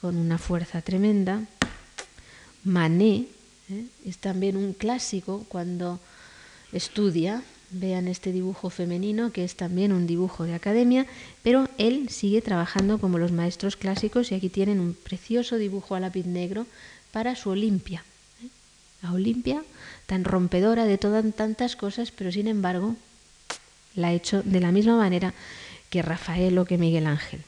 con 0.00 0.16
una 0.16 0.36
fuerza 0.36 0.82
tremenda. 0.82 1.40
Manet 2.64 3.28
eh, 3.70 3.86
es 4.04 4.18
también 4.18 4.56
un 4.56 4.74
clásico 4.74 5.44
cuando 5.48 6.00
estudia 6.72 7.42
Vean 7.72 8.06
este 8.06 8.32
dibujo 8.32 8.68
femenino, 8.68 9.32
que 9.32 9.44
es 9.44 9.56
también 9.56 9.92
un 9.92 10.06
dibujo 10.06 10.44
de 10.44 10.54
academia, 10.54 11.06
pero 11.42 11.68
él 11.78 12.10
sigue 12.10 12.42
trabajando 12.42 12.98
como 12.98 13.18
los 13.18 13.32
maestros 13.32 13.76
clásicos 13.76 14.30
y 14.30 14.34
aquí 14.34 14.50
tienen 14.50 14.78
un 14.78 14.94
precioso 14.94 15.56
dibujo 15.56 15.94
a 15.94 16.00
lápiz 16.00 16.26
negro 16.26 16.66
para 17.12 17.34
su 17.34 17.50
Olimpia. 17.50 18.04
¿eh? 18.42 18.48
La 19.02 19.12
Olimpia, 19.12 19.62
tan 20.06 20.24
rompedora 20.24 20.84
de 20.84 20.98
todas 20.98 21.24
tantas 21.34 21.74
cosas, 21.76 22.10
pero 22.10 22.30
sin 22.30 22.46
embargo 22.46 22.94
la 23.94 24.08
ha 24.08 24.12
hecho 24.12 24.42
de 24.42 24.60
la 24.60 24.72
misma 24.72 24.96
manera 24.96 25.32
que 25.90 26.02
Rafael 26.02 26.58
o 26.58 26.64
que 26.64 26.78
Miguel 26.78 27.06
Ángel. 27.06 27.40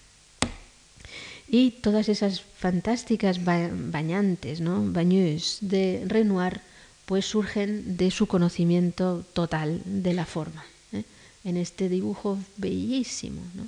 Y 1.49 1.71
todas 1.71 2.09
esas 2.09 2.41
fantásticas 2.41 3.45
bañantes, 3.45 4.61
¿no? 4.61 4.83
bañues 4.91 5.59
de 5.61 6.03
Renoir, 6.07 6.61
pues 7.07 7.27
surgen 7.27 7.97
de 7.97 8.11
su 8.11 8.27
conocimiento 8.27 9.25
total 9.33 9.83
de 9.85 10.15
la 10.15 10.27
forma. 10.27 10.65
¿eh? 10.93 11.05
En 11.45 11.57
este 11.57 11.89
dibujo 11.89 12.39
bellísimo, 12.57 13.43
¿no? 13.55 13.67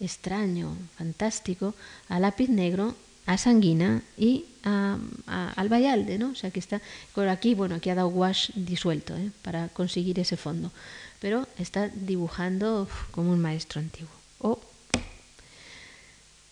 extraño, 0.00 0.76
fantástico, 0.96 1.74
a 2.08 2.18
lápiz 2.18 2.48
negro, 2.48 2.94
a 3.26 3.36
sanguina 3.36 4.02
y 4.16 4.46
a, 4.64 4.98
al 5.26 5.68
bayalde, 5.68 6.18
¿no? 6.18 6.30
O 6.30 6.34
sea 6.34 6.50
que 6.50 6.58
está 6.58 6.80
por 7.14 7.28
aquí, 7.28 7.54
bueno, 7.54 7.74
aquí 7.74 7.90
ha 7.90 7.94
dado 7.94 8.08
wash 8.08 8.50
disuelto 8.54 9.14
¿eh? 9.16 9.30
para 9.42 9.68
conseguir 9.68 10.18
ese 10.18 10.36
fondo, 10.36 10.72
pero 11.20 11.46
está 11.58 11.88
dibujando 11.88 12.88
como 13.10 13.30
un 13.30 13.40
maestro 13.40 13.80
antiguo. 13.80 14.10
O 14.38 14.58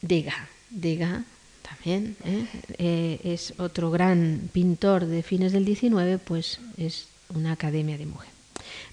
Degas, 0.02 0.36
Degas 0.70 1.24
también 1.68 2.16
¿eh? 2.24 2.46
Eh, 2.78 3.20
es 3.24 3.54
otro 3.58 3.90
gran 3.90 4.48
pintor 4.52 5.06
de 5.06 5.22
fines 5.22 5.52
del 5.52 5.64
19, 5.64 6.18
pues 6.18 6.60
es 6.76 7.08
una 7.34 7.52
academia 7.52 7.98
de 7.98 8.06
mujer. 8.06 8.28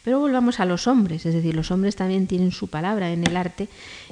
Pero 0.04 0.20
volvamos 0.20 0.60
a 0.60 0.66
los 0.66 0.88
hombres, 0.88 1.26
es 1.26 1.34
decir, 1.34 1.56
los 1.56 1.72
hombres 1.72 1.96
también 1.96 2.28
tienen 2.28 2.52
su 2.52 2.68
palabra 2.68 3.12
en 3.12 3.26
el 3.26 3.36
arte 3.36 3.68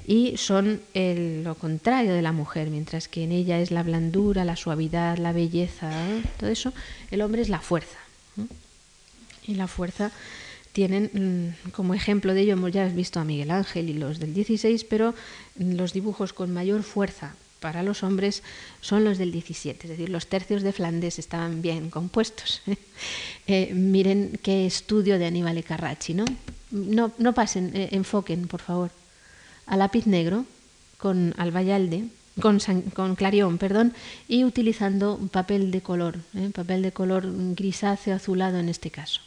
y 0.08 0.36
son 0.38 0.82
lo 0.96 1.56
contrario 1.56 2.14
de 2.14 2.22
la 2.22 2.32
mujer, 2.32 2.70
mientras 2.70 3.08
que 3.08 3.24
en 3.24 3.32
ella 3.32 3.60
es 3.60 3.70
la 3.70 3.84
blandura, 3.84 4.44
la 4.44 4.56
suavidad, 4.56 5.18
la 5.18 5.34
belleza, 5.34 5.92
¿eh? 6.10 6.24
todo 6.40 6.50
eso, 6.50 6.74
el 7.12 7.22
hombre 7.22 7.44
es 7.44 7.50
la 7.50 7.60
fuerza. 7.60 7.98
Y 9.46 9.56
la 9.56 9.68
fuerza 9.68 10.12
tienen 10.72 11.12
mm, 11.14 11.70
como 11.70 11.94
ejemplo 11.94 12.34
de 12.34 12.42
ello, 12.42 12.68
ya 12.70 12.88
visto 12.88 13.20
a 13.20 13.24
Miguel 13.24 13.52
Ángel 13.52 13.90
y 13.90 13.94
los 13.94 14.20
del 14.20 14.34
16, 14.34 14.86
pero 14.86 15.14
los 15.58 15.94
dibujos 15.94 16.34
con 16.34 16.52
mayor 16.52 16.82
fuerza 16.82 17.36
para 17.64 17.82
los 17.82 18.04
hombres 18.04 18.44
son 18.82 19.06
los 19.06 19.18
del 19.18 19.32
17, 19.32 19.88
es 19.88 19.90
decir, 19.92 20.10
los 20.10 20.28
tercios 20.28 20.64
de 20.64 20.74
Flandes 20.74 21.18
estaban 21.18 21.62
bien 21.62 21.90
compuestos. 21.90 22.62
Eh, 23.46 23.74
miren 23.74 24.40
qué 24.42 24.66
estudio 24.66 25.20
de 25.20 25.26
Aníbal 25.26 25.62
Carracci, 25.66 26.14
¿no? 26.14 26.24
No, 26.72 27.12
no 27.18 27.34
pasen, 27.34 27.76
eh, 27.76 27.90
enfoquen, 27.92 28.48
por 28.48 28.62
favor, 28.62 28.90
a 29.66 29.76
lápiz 29.76 30.08
negro 30.08 30.46
con 30.98 31.34
albayalde, 31.38 32.06
con, 32.40 32.60
con 32.94 33.16
clarión, 33.16 33.58
perdón, 33.58 33.92
y 34.30 34.46
utilizando 34.46 35.20
papel 35.30 35.72
de 35.72 35.82
color, 35.82 36.20
¿eh? 36.36 36.52
papel 36.56 36.84
de 36.84 36.94
color 36.94 37.28
grisáceo 37.54 38.16
azulado 38.16 38.60
en 38.60 38.70
este 38.70 38.90
caso. 38.92 39.20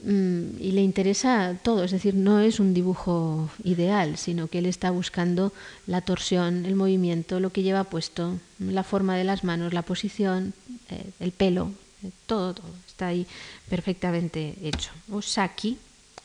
Mm, 0.00 0.60
y 0.60 0.72
le 0.72 0.82
interesa 0.82 1.56
todo, 1.62 1.82
es 1.82 1.90
decir, 1.90 2.14
no 2.14 2.38
es 2.38 2.60
un 2.60 2.72
dibujo 2.72 3.50
ideal, 3.64 4.16
sino 4.16 4.46
que 4.46 4.58
él 4.58 4.66
está 4.66 4.90
buscando 4.92 5.52
la 5.88 6.02
torsión, 6.02 6.66
el 6.66 6.76
movimiento, 6.76 7.40
lo 7.40 7.50
que 7.50 7.64
lleva 7.64 7.82
puesto, 7.82 8.38
la 8.60 8.84
forma 8.84 9.16
de 9.16 9.24
las 9.24 9.42
manos, 9.42 9.72
la 9.72 9.82
posición, 9.82 10.54
eh, 10.90 11.10
el 11.18 11.32
pelo, 11.32 11.72
eh, 12.04 12.10
todo, 12.26 12.54
todo 12.54 12.66
está 12.86 13.08
ahí 13.08 13.26
perfectamente 13.68 14.54
hecho. 14.62 14.90
O 15.10 15.20
Saki, 15.20 15.78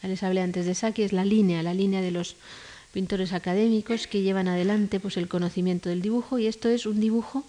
les 0.04 0.22
hablé 0.22 0.42
antes 0.42 0.68
de 0.68 0.76
Saki, 0.76 1.02
es 1.02 1.14
la 1.14 1.26
línea, 1.26 1.64
la 1.64 1.74
línea 1.74 2.02
de 2.02 2.12
los 2.12 2.36
pintores 2.92 3.34
académicos 3.34 4.06
que 4.06 4.22
llevan 4.22 4.48
adelante 4.48 5.00
pues 5.00 5.18
el 5.18 5.28
conocimiento 5.28 5.90
del 5.90 6.04
dibujo 6.04 6.38
y 6.38 6.46
esto 6.46 6.70
es 6.70 6.86
un 6.86 7.00
dibujo 7.00 7.44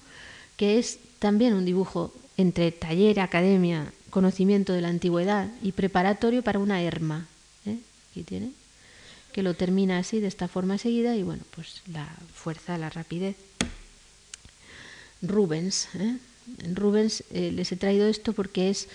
que 0.57 0.79
es 0.79 0.99
también 1.19 1.53
un 1.53 1.67
dibujo 1.67 2.15
entre 2.39 2.73
taller, 2.73 3.21
academia 3.21 3.93
conocimiento 4.15 4.73
de 4.73 4.81
la 4.81 4.91
antigüedad 4.91 5.49
y 5.61 5.73
preparatorio 5.73 6.43
para 6.43 6.61
una 6.61 6.81
herma. 6.81 7.27
¿eh? 7.67 7.79
Aquí 8.13 8.23
tiene, 8.23 8.53
que 9.33 9.43
lo 9.43 9.55
termina 9.55 9.99
así, 9.99 10.21
de 10.21 10.29
esta 10.29 10.47
forma 10.47 10.79
seguida, 10.79 11.17
y 11.17 11.25
bueno, 11.25 11.43
pues 11.53 11.83
la 11.93 12.07
fuerza, 12.33 12.79
la 12.79 12.91
rapidez. 12.91 13.35
Rubens, 15.21 15.89
¿eh? 15.95 16.17
Rubens 16.73 17.25
eh, 17.33 17.51
les 17.51 17.73
he 17.73 17.77
traído 17.77 18.07
esto 18.07 18.33
porque 18.35 18.71
es 18.71 18.87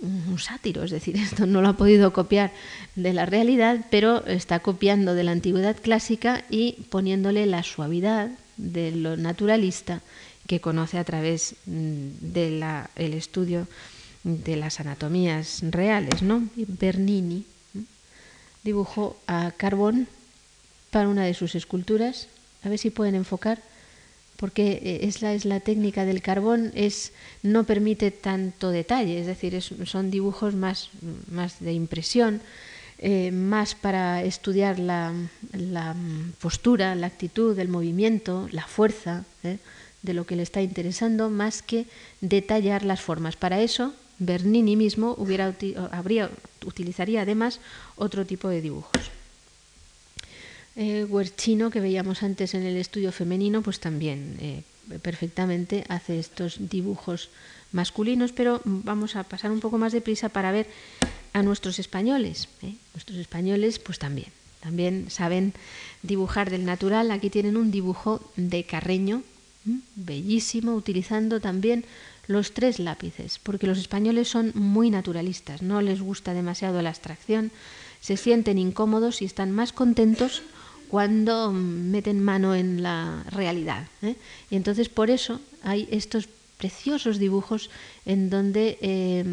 un 0.00 0.38
sátiro, 0.38 0.84
es 0.84 0.90
decir, 0.90 1.16
esto 1.28 1.44
no 1.44 1.60
lo 1.60 1.68
ha 1.68 1.76
podido 1.76 2.14
copiar 2.14 2.50
de 2.96 3.12
la 3.12 3.26
realidad, 3.26 3.84
pero 3.90 4.24
está 4.24 4.60
copiando 4.60 5.12
de 5.12 5.24
la 5.24 5.32
antigüedad 5.32 5.76
clásica 5.76 6.44
y 6.48 6.86
poniéndole 6.88 7.44
la 7.44 7.62
suavidad 7.62 8.30
de 8.56 8.92
lo 8.92 9.18
naturalista 9.18 10.00
que 10.46 10.62
conoce 10.62 10.96
a 10.96 11.04
través 11.04 11.56
mm, 11.66 12.08
del 12.32 12.64
estudio 12.96 13.66
de 14.24 14.56
las 14.56 14.80
anatomías 14.80 15.60
reales, 15.62 16.22
¿no? 16.22 16.48
Bernini 16.56 17.44
dibujó 18.62 19.16
a 19.26 19.52
carbón 19.56 20.06
para 20.90 21.08
una 21.08 21.24
de 21.24 21.34
sus 21.34 21.54
esculturas. 21.54 22.28
A 22.64 22.68
ver 22.68 22.78
si 22.78 22.90
pueden 22.90 23.16
enfocar, 23.16 23.60
porque 24.36 24.80
eh, 24.82 25.00
es 25.02 25.22
la, 25.22 25.34
es 25.34 25.44
la 25.44 25.60
técnica 25.60 26.04
del 26.04 26.22
carbón, 26.22 26.70
es, 26.74 27.12
no 27.42 27.64
permite 27.64 28.10
tanto 28.10 28.70
detalle, 28.70 29.20
es 29.20 29.26
decir, 29.26 29.60
son 29.62 30.10
dibujos 30.10 30.54
más, 30.54 30.90
más 31.30 31.58
de 31.58 31.72
impresión, 31.72 32.40
eh, 32.98 33.32
más 33.32 33.74
para 33.74 34.22
estudiar 34.22 34.78
la, 34.78 35.12
la, 35.52 35.96
postura, 36.40 36.94
la 36.94 37.08
actitud, 37.08 37.58
el 37.58 37.68
movimiento, 37.68 38.48
la 38.52 38.66
fuerza 38.66 39.24
¿eh? 39.42 39.58
de 40.02 40.14
lo 40.14 40.24
que 40.24 40.36
le 40.36 40.44
está 40.44 40.62
interesando, 40.62 41.30
más 41.30 41.62
que 41.62 41.86
detallar 42.20 42.84
las 42.84 43.00
formas. 43.00 43.34
Para 43.34 43.60
eso 43.60 43.92
Bernini 44.24 44.76
mismo 44.76 45.14
hubiera, 45.18 45.54
habría, 45.90 46.30
utilizaría 46.64 47.22
además 47.22 47.60
otro 47.96 48.24
tipo 48.24 48.48
de 48.48 48.60
dibujos. 48.60 49.10
Eh, 50.76 51.06
Guerchino, 51.08 51.70
que 51.70 51.80
veíamos 51.80 52.22
antes 52.22 52.54
en 52.54 52.62
el 52.62 52.76
estudio 52.76 53.12
femenino, 53.12 53.60
pues 53.60 53.78
también 53.78 54.36
eh, 54.40 54.62
perfectamente 55.02 55.84
hace 55.88 56.18
estos 56.18 56.56
dibujos 56.70 57.28
masculinos, 57.72 58.32
pero 58.32 58.60
vamos 58.64 59.16
a 59.16 59.24
pasar 59.24 59.50
un 59.50 59.60
poco 59.60 59.76
más 59.76 59.92
deprisa 59.92 60.28
para 60.28 60.52
ver 60.52 60.66
a 61.32 61.42
nuestros 61.42 61.78
españoles. 61.78 62.48
¿eh? 62.62 62.74
Nuestros 62.94 63.18
españoles, 63.18 63.78
pues 63.78 63.98
también, 63.98 64.28
también 64.60 65.10
saben 65.10 65.52
dibujar 66.02 66.50
del 66.50 66.64
natural. 66.64 67.10
Aquí 67.10 67.28
tienen 67.28 67.56
un 67.56 67.70
dibujo 67.70 68.22
de 68.36 68.64
Carreño, 68.64 69.22
bellísimo, 69.96 70.74
utilizando 70.74 71.40
también 71.40 71.84
los 72.32 72.52
tres 72.52 72.78
lápices, 72.78 73.38
porque 73.38 73.66
los 73.66 73.78
españoles 73.78 74.28
son 74.28 74.52
muy 74.54 74.90
naturalistas, 74.90 75.62
no 75.62 75.80
les 75.80 76.00
gusta 76.00 76.34
demasiado 76.34 76.82
la 76.82 76.88
abstracción, 76.88 77.52
se 78.00 78.16
sienten 78.16 78.58
incómodos 78.58 79.22
y 79.22 79.24
están 79.26 79.52
más 79.52 79.72
contentos 79.72 80.42
cuando 80.88 81.52
meten 81.52 82.22
mano 82.22 82.54
en 82.54 82.82
la 82.82 83.24
realidad. 83.30 83.86
¿eh? 84.02 84.16
Y 84.50 84.56
entonces 84.56 84.88
por 84.88 85.10
eso 85.10 85.40
hay 85.62 85.88
estos 85.90 86.28
preciosos 86.58 87.18
dibujos 87.18 87.70
en 88.06 88.30
donde 88.30 88.78
eh, 88.82 89.24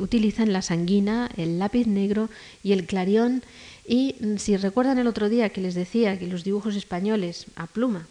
utilizan 0.00 0.52
la 0.52 0.62
sanguina, 0.62 1.30
el 1.36 1.58
lápiz 1.58 1.86
negro 1.86 2.28
y 2.62 2.72
el 2.72 2.86
clarión. 2.86 3.42
Y 3.86 4.16
si 4.38 4.56
recuerdan 4.56 4.98
el 4.98 5.06
otro 5.06 5.28
día 5.28 5.50
que 5.50 5.60
les 5.60 5.74
decía 5.74 6.18
que 6.18 6.26
los 6.26 6.44
dibujos 6.44 6.76
españoles 6.76 7.46
a 7.56 7.66
pluma 7.66 8.06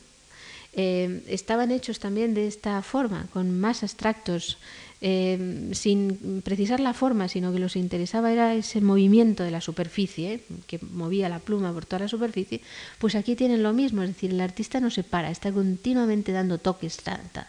eh, 0.75 1.23
estaban 1.27 1.71
hechos 1.71 1.99
también 1.99 2.33
de 2.33 2.47
esta 2.47 2.81
forma, 2.81 3.27
con 3.31 3.57
más 3.59 3.83
abstractos, 3.83 4.57
eh, 5.01 5.69
sin 5.73 6.41
precisar 6.43 6.79
la 6.79 6.93
forma, 6.93 7.27
sino 7.27 7.53
que 7.53 7.59
los 7.59 7.75
interesaba 7.75 8.31
era 8.31 8.53
ese 8.55 8.81
movimiento 8.81 9.43
de 9.43 9.51
la 9.51 9.61
superficie, 9.61 10.41
que 10.67 10.79
movía 10.91 11.29
la 11.29 11.39
pluma 11.39 11.71
por 11.73 11.85
toda 11.85 11.99
la 11.99 12.07
superficie, 12.07 12.61
pues 12.99 13.15
aquí 13.15 13.35
tienen 13.35 13.63
lo 13.63 13.71
mismo, 13.71 14.03
es 14.03 14.09
decir, 14.09 14.31
el 14.31 14.41
artista 14.41 14.79
no 14.79 14.89
se 14.89 15.03
para, 15.03 15.31
está 15.31 15.51
continuamente 15.51 16.31
dando 16.31 16.57
toques, 16.57 16.97
ta, 16.97 17.19
ta, 17.31 17.47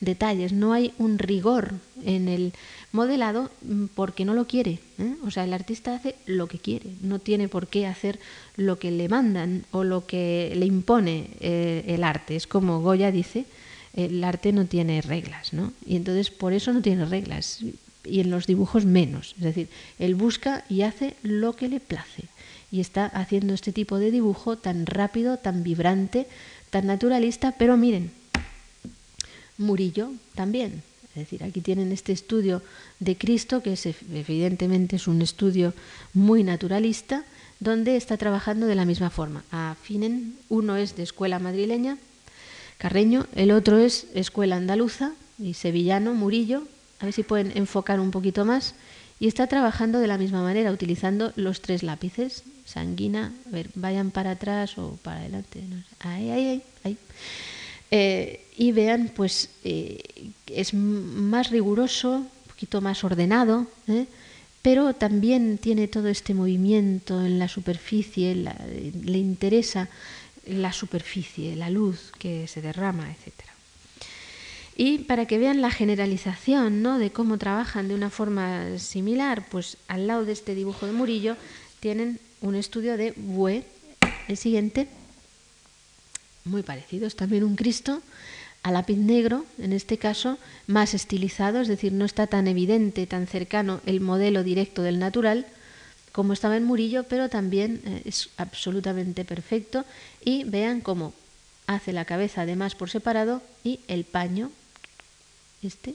detalles, 0.00 0.52
no 0.52 0.72
hay 0.72 0.92
un 0.98 1.18
rigor 1.18 1.74
en 2.04 2.28
el 2.28 2.52
modelado 2.92 3.50
mm, 3.62 3.86
porque 3.94 4.24
no 4.24 4.34
lo 4.34 4.46
quiere. 4.46 4.80
¿eh? 4.98 5.14
O 5.24 5.30
sea, 5.30 5.44
el 5.44 5.52
artista 5.52 5.94
hace 5.94 6.16
lo 6.26 6.46
que 6.46 6.58
quiere, 6.58 6.90
no 7.02 7.18
tiene 7.18 7.48
por 7.48 7.68
qué 7.68 7.86
hacer 7.86 8.18
lo 8.56 8.78
que 8.78 8.90
le 8.90 9.08
mandan 9.08 9.64
o 9.70 9.84
lo 9.84 10.06
que 10.06 10.52
le 10.56 10.66
impone 10.66 11.30
eh, 11.40 11.84
el 11.88 12.04
arte. 12.04 12.36
Es 12.36 12.46
como 12.46 12.80
Goya 12.80 13.10
dice, 13.12 13.46
el 13.94 14.22
arte 14.24 14.52
no 14.52 14.66
tiene 14.66 15.00
reglas, 15.00 15.52
¿no? 15.52 15.72
Y 15.86 15.96
entonces 15.96 16.30
por 16.30 16.52
eso 16.52 16.72
no 16.72 16.82
tiene 16.82 17.04
reglas. 17.04 17.60
Y 18.04 18.20
en 18.20 18.30
los 18.30 18.46
dibujos 18.46 18.84
menos. 18.84 19.34
Es 19.38 19.44
decir, 19.44 19.68
él 19.98 20.14
busca 20.14 20.64
y 20.68 20.82
hace 20.82 21.14
lo 21.22 21.54
que 21.54 21.68
le 21.68 21.80
place. 21.80 22.24
Y 22.70 22.80
está 22.80 23.06
haciendo 23.06 23.54
este 23.54 23.72
tipo 23.72 23.98
de 23.98 24.10
dibujo 24.10 24.56
tan 24.56 24.86
rápido, 24.86 25.38
tan 25.38 25.62
vibrante, 25.62 26.26
tan 26.70 26.86
naturalista, 26.86 27.54
pero 27.58 27.76
miren, 27.76 28.10
Murillo 29.58 30.12
también. 30.34 30.82
Es 31.10 31.24
decir, 31.24 31.42
aquí 31.42 31.60
tienen 31.60 31.92
este 31.92 32.12
estudio 32.12 32.62
de 33.00 33.16
Cristo, 33.16 33.62
que 33.62 33.72
es, 33.72 33.86
evidentemente 33.86 34.96
es 34.96 35.08
un 35.08 35.20
estudio 35.20 35.74
muy 36.14 36.44
naturalista, 36.44 37.24
donde 37.60 37.96
está 37.96 38.16
trabajando 38.16 38.66
de 38.66 38.76
la 38.76 38.84
misma 38.84 39.10
forma. 39.10 39.42
Afinen, 39.50 40.36
uno 40.48 40.76
es 40.76 40.96
de 40.96 41.02
escuela 41.02 41.38
madrileña, 41.38 41.98
Carreño, 42.78 43.26
el 43.34 43.50
otro 43.50 43.78
es 43.78 44.06
escuela 44.14 44.54
andaluza 44.54 45.12
y 45.36 45.54
sevillano, 45.54 46.14
Murillo, 46.14 46.62
a 47.00 47.06
ver 47.06 47.12
si 47.12 47.24
pueden 47.24 47.50
enfocar 47.56 47.98
un 47.98 48.12
poquito 48.12 48.44
más, 48.44 48.76
y 49.18 49.26
está 49.26 49.48
trabajando 49.48 49.98
de 49.98 50.06
la 50.06 50.16
misma 50.16 50.42
manera, 50.42 50.70
utilizando 50.70 51.32
los 51.34 51.60
tres 51.60 51.82
lápices, 51.82 52.44
sanguina, 52.64 53.32
a 53.48 53.50
ver, 53.50 53.70
vayan 53.74 54.12
para 54.12 54.32
atrás 54.32 54.78
o 54.78 54.96
para 55.02 55.20
adelante, 55.20 55.64
ahí, 55.98 56.30
ahí, 56.30 56.46
ahí, 56.46 56.62
ahí. 56.84 56.98
Eh, 57.90 58.44
y 58.56 58.72
vean, 58.72 59.12
pues 59.14 59.50
eh, 59.64 59.98
es 60.46 60.74
más 60.74 61.50
riguroso, 61.50 62.16
un 62.16 62.28
poquito 62.48 62.80
más 62.80 63.04
ordenado, 63.04 63.66
¿eh? 63.86 64.06
pero 64.62 64.92
también 64.94 65.58
tiene 65.58 65.88
todo 65.88 66.08
este 66.08 66.34
movimiento 66.34 67.24
en 67.24 67.38
la 67.38 67.48
superficie, 67.48 68.34
le 68.34 69.18
interesa 69.18 69.88
la 70.46 70.72
superficie, 70.72 71.56
la 71.56 71.70
luz 71.70 72.12
que 72.18 72.48
se 72.48 72.60
derrama, 72.60 73.10
etc. 73.10 73.34
Y 74.76 74.98
para 74.98 75.26
que 75.26 75.38
vean 75.38 75.60
la 75.60 75.70
generalización 75.70 76.82
¿no? 76.82 76.98
de 76.98 77.10
cómo 77.10 77.38
trabajan 77.38 77.88
de 77.88 77.94
una 77.94 78.10
forma 78.10 78.78
similar, 78.78 79.46
pues 79.48 79.76
al 79.88 80.06
lado 80.06 80.24
de 80.24 80.32
este 80.32 80.54
dibujo 80.54 80.86
de 80.86 80.92
Murillo 80.92 81.36
tienen 81.80 82.20
un 82.40 82.54
estudio 82.54 82.96
de 82.96 83.12
Bue, 83.16 83.64
el 84.28 84.36
siguiente, 84.36 84.88
muy 86.44 86.62
parecido, 86.62 87.06
es 87.06 87.16
también 87.16 87.44
un 87.44 87.56
Cristo 87.56 88.02
a 88.62 88.72
lápiz 88.72 88.96
negro, 88.96 89.46
en 89.58 89.72
este 89.72 89.98
caso 89.98 90.38
más 90.66 90.94
estilizado, 90.94 91.60
es 91.60 91.68
decir, 91.68 91.92
no 91.92 92.04
está 92.04 92.26
tan 92.26 92.48
evidente, 92.48 93.06
tan 93.06 93.26
cercano 93.26 93.80
el 93.86 94.00
modelo 94.00 94.42
directo 94.42 94.82
del 94.82 94.98
natural 94.98 95.46
como 96.12 96.32
estaba 96.32 96.56
en 96.56 96.64
Murillo, 96.64 97.04
pero 97.04 97.28
también 97.28 97.80
eh, 97.84 98.02
es 98.04 98.30
absolutamente 98.36 99.24
perfecto 99.24 99.84
y 100.24 100.42
vean 100.44 100.80
cómo 100.80 101.14
hace 101.68 101.92
la 101.92 102.04
cabeza 102.04 102.42
además 102.42 102.74
por 102.74 102.90
separado 102.90 103.40
y 103.62 103.80
el 103.86 104.04
paño, 104.04 104.50
este, 105.62 105.94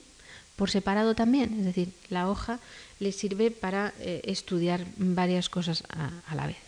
por 0.55 0.69
separado 0.69 1.13
también, 1.13 1.59
es 1.59 1.65
decir, 1.65 1.89
la 2.09 2.29
hoja 2.29 2.59
le 2.99 3.11
sirve 3.11 3.51
para 3.51 3.93
eh, 3.99 4.21
estudiar 4.23 4.85
varias 4.95 5.49
cosas 5.49 5.83
a 5.89 6.35
la 6.35 6.47
vez. 6.47 6.62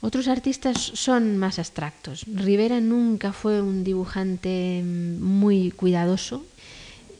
Otros 0.00 0.28
artistas 0.28 0.76
son 0.78 1.38
más 1.38 1.58
abstractos. 1.58 2.24
Rivera 2.26 2.80
nunca 2.80 3.32
fue 3.32 3.62
un 3.62 3.82
dibujante 3.82 4.82
muy 4.84 5.70
cuidadoso. 5.70 6.44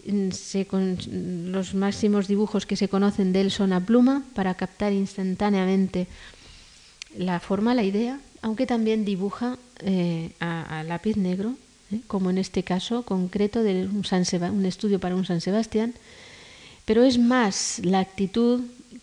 los 0.06 1.74
máximos 1.74 2.28
dibujos 2.28 2.66
que 2.66 2.76
se 2.76 2.88
conocen 2.88 3.32
de 3.32 3.40
él 3.40 3.50
son 3.50 3.72
a 3.72 3.80
pluma 3.80 4.22
para 4.34 4.54
captar 4.54 4.92
instantáneamente 4.92 6.06
la 7.16 7.40
forma, 7.40 7.74
la 7.74 7.82
idea, 7.82 8.20
aunque 8.42 8.66
también 8.66 9.04
dibuja 9.04 9.58
eh, 9.80 10.32
a, 10.38 10.84
lápiz 10.86 11.16
negro, 11.16 11.54
¿eh? 11.90 12.00
como 12.06 12.30
en 12.30 12.38
este 12.38 12.62
caso 12.62 13.02
concreto 13.02 13.62
de 13.62 13.88
un, 13.88 14.04
un 14.52 14.66
estudio 14.66 15.00
para 15.00 15.16
un 15.16 15.24
San 15.24 15.40
Sebastián, 15.40 15.94
pero 16.84 17.02
es 17.02 17.18
más 17.18 17.80
la 17.82 18.00
actitud 18.00 18.60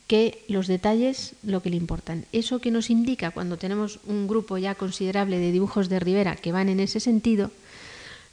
que 0.07 0.43
los 0.47 0.67
detalles 0.67 1.33
lo 1.43 1.61
que 1.61 1.69
le 1.69 1.77
importan. 1.77 2.25
Eso 2.31 2.59
que 2.59 2.71
nos 2.71 2.89
indica 2.89 3.31
cuando 3.31 3.57
tenemos 3.57 3.99
un 4.05 4.27
grupo 4.27 4.57
ya 4.57 4.75
considerable 4.75 5.39
de 5.39 5.51
dibujos 5.51 5.89
de 5.89 5.99
Rivera 5.99 6.35
que 6.35 6.51
van 6.51 6.69
en 6.69 6.79
ese 6.79 6.99
sentido, 6.99 7.51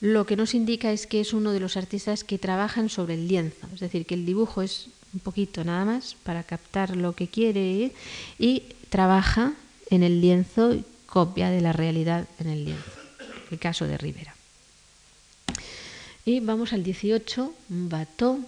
lo 0.00 0.26
que 0.26 0.36
nos 0.36 0.54
indica 0.54 0.92
es 0.92 1.06
que 1.06 1.20
es 1.20 1.32
uno 1.32 1.52
de 1.52 1.60
los 1.60 1.76
artistas 1.76 2.24
que 2.24 2.38
trabajan 2.38 2.88
sobre 2.88 3.14
el 3.14 3.28
lienzo, 3.28 3.68
es 3.74 3.80
decir, 3.80 4.06
que 4.06 4.14
el 4.14 4.24
dibujo 4.24 4.62
es 4.62 4.88
un 5.12 5.20
poquito 5.20 5.64
nada 5.64 5.84
más 5.84 6.16
para 6.22 6.42
captar 6.42 6.96
lo 6.96 7.14
que 7.14 7.28
quiere 7.28 7.92
y 8.38 8.62
trabaja 8.88 9.52
en 9.90 10.02
el 10.02 10.20
lienzo, 10.20 10.76
copia 11.06 11.50
de 11.50 11.60
la 11.60 11.72
realidad 11.72 12.26
en 12.38 12.48
el 12.48 12.64
lienzo, 12.64 12.90
el 13.50 13.58
caso 13.58 13.86
de 13.86 13.98
Rivera. 13.98 14.34
Y 16.24 16.40
vamos 16.40 16.72
al 16.72 16.82
18, 16.82 17.52
Bateau, 17.68 18.40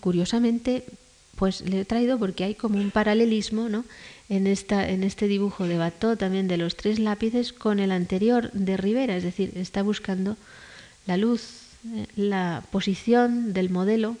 curiosamente 0.00 0.84
pues 1.36 1.60
le 1.62 1.80
he 1.80 1.84
traído 1.84 2.18
porque 2.18 2.44
hay 2.44 2.54
como 2.54 2.78
un 2.78 2.90
paralelismo 2.90 3.68
¿no? 3.68 3.84
en, 4.28 4.46
esta, 4.46 4.88
en 4.88 5.04
este 5.04 5.28
dibujo 5.28 5.66
de 5.66 5.78
Bateau 5.78 6.16
también 6.16 6.48
de 6.48 6.56
los 6.56 6.76
tres 6.76 6.98
lápices 6.98 7.52
con 7.52 7.78
el 7.78 7.92
anterior 7.92 8.50
de 8.52 8.76
Rivera, 8.76 9.16
es 9.16 9.24
decir, 9.24 9.52
está 9.56 9.82
buscando 9.82 10.36
la 11.06 11.16
luz, 11.16 11.42
eh, 11.94 12.06
la 12.16 12.62
posición 12.70 13.52
del 13.52 13.70
modelo, 13.70 14.16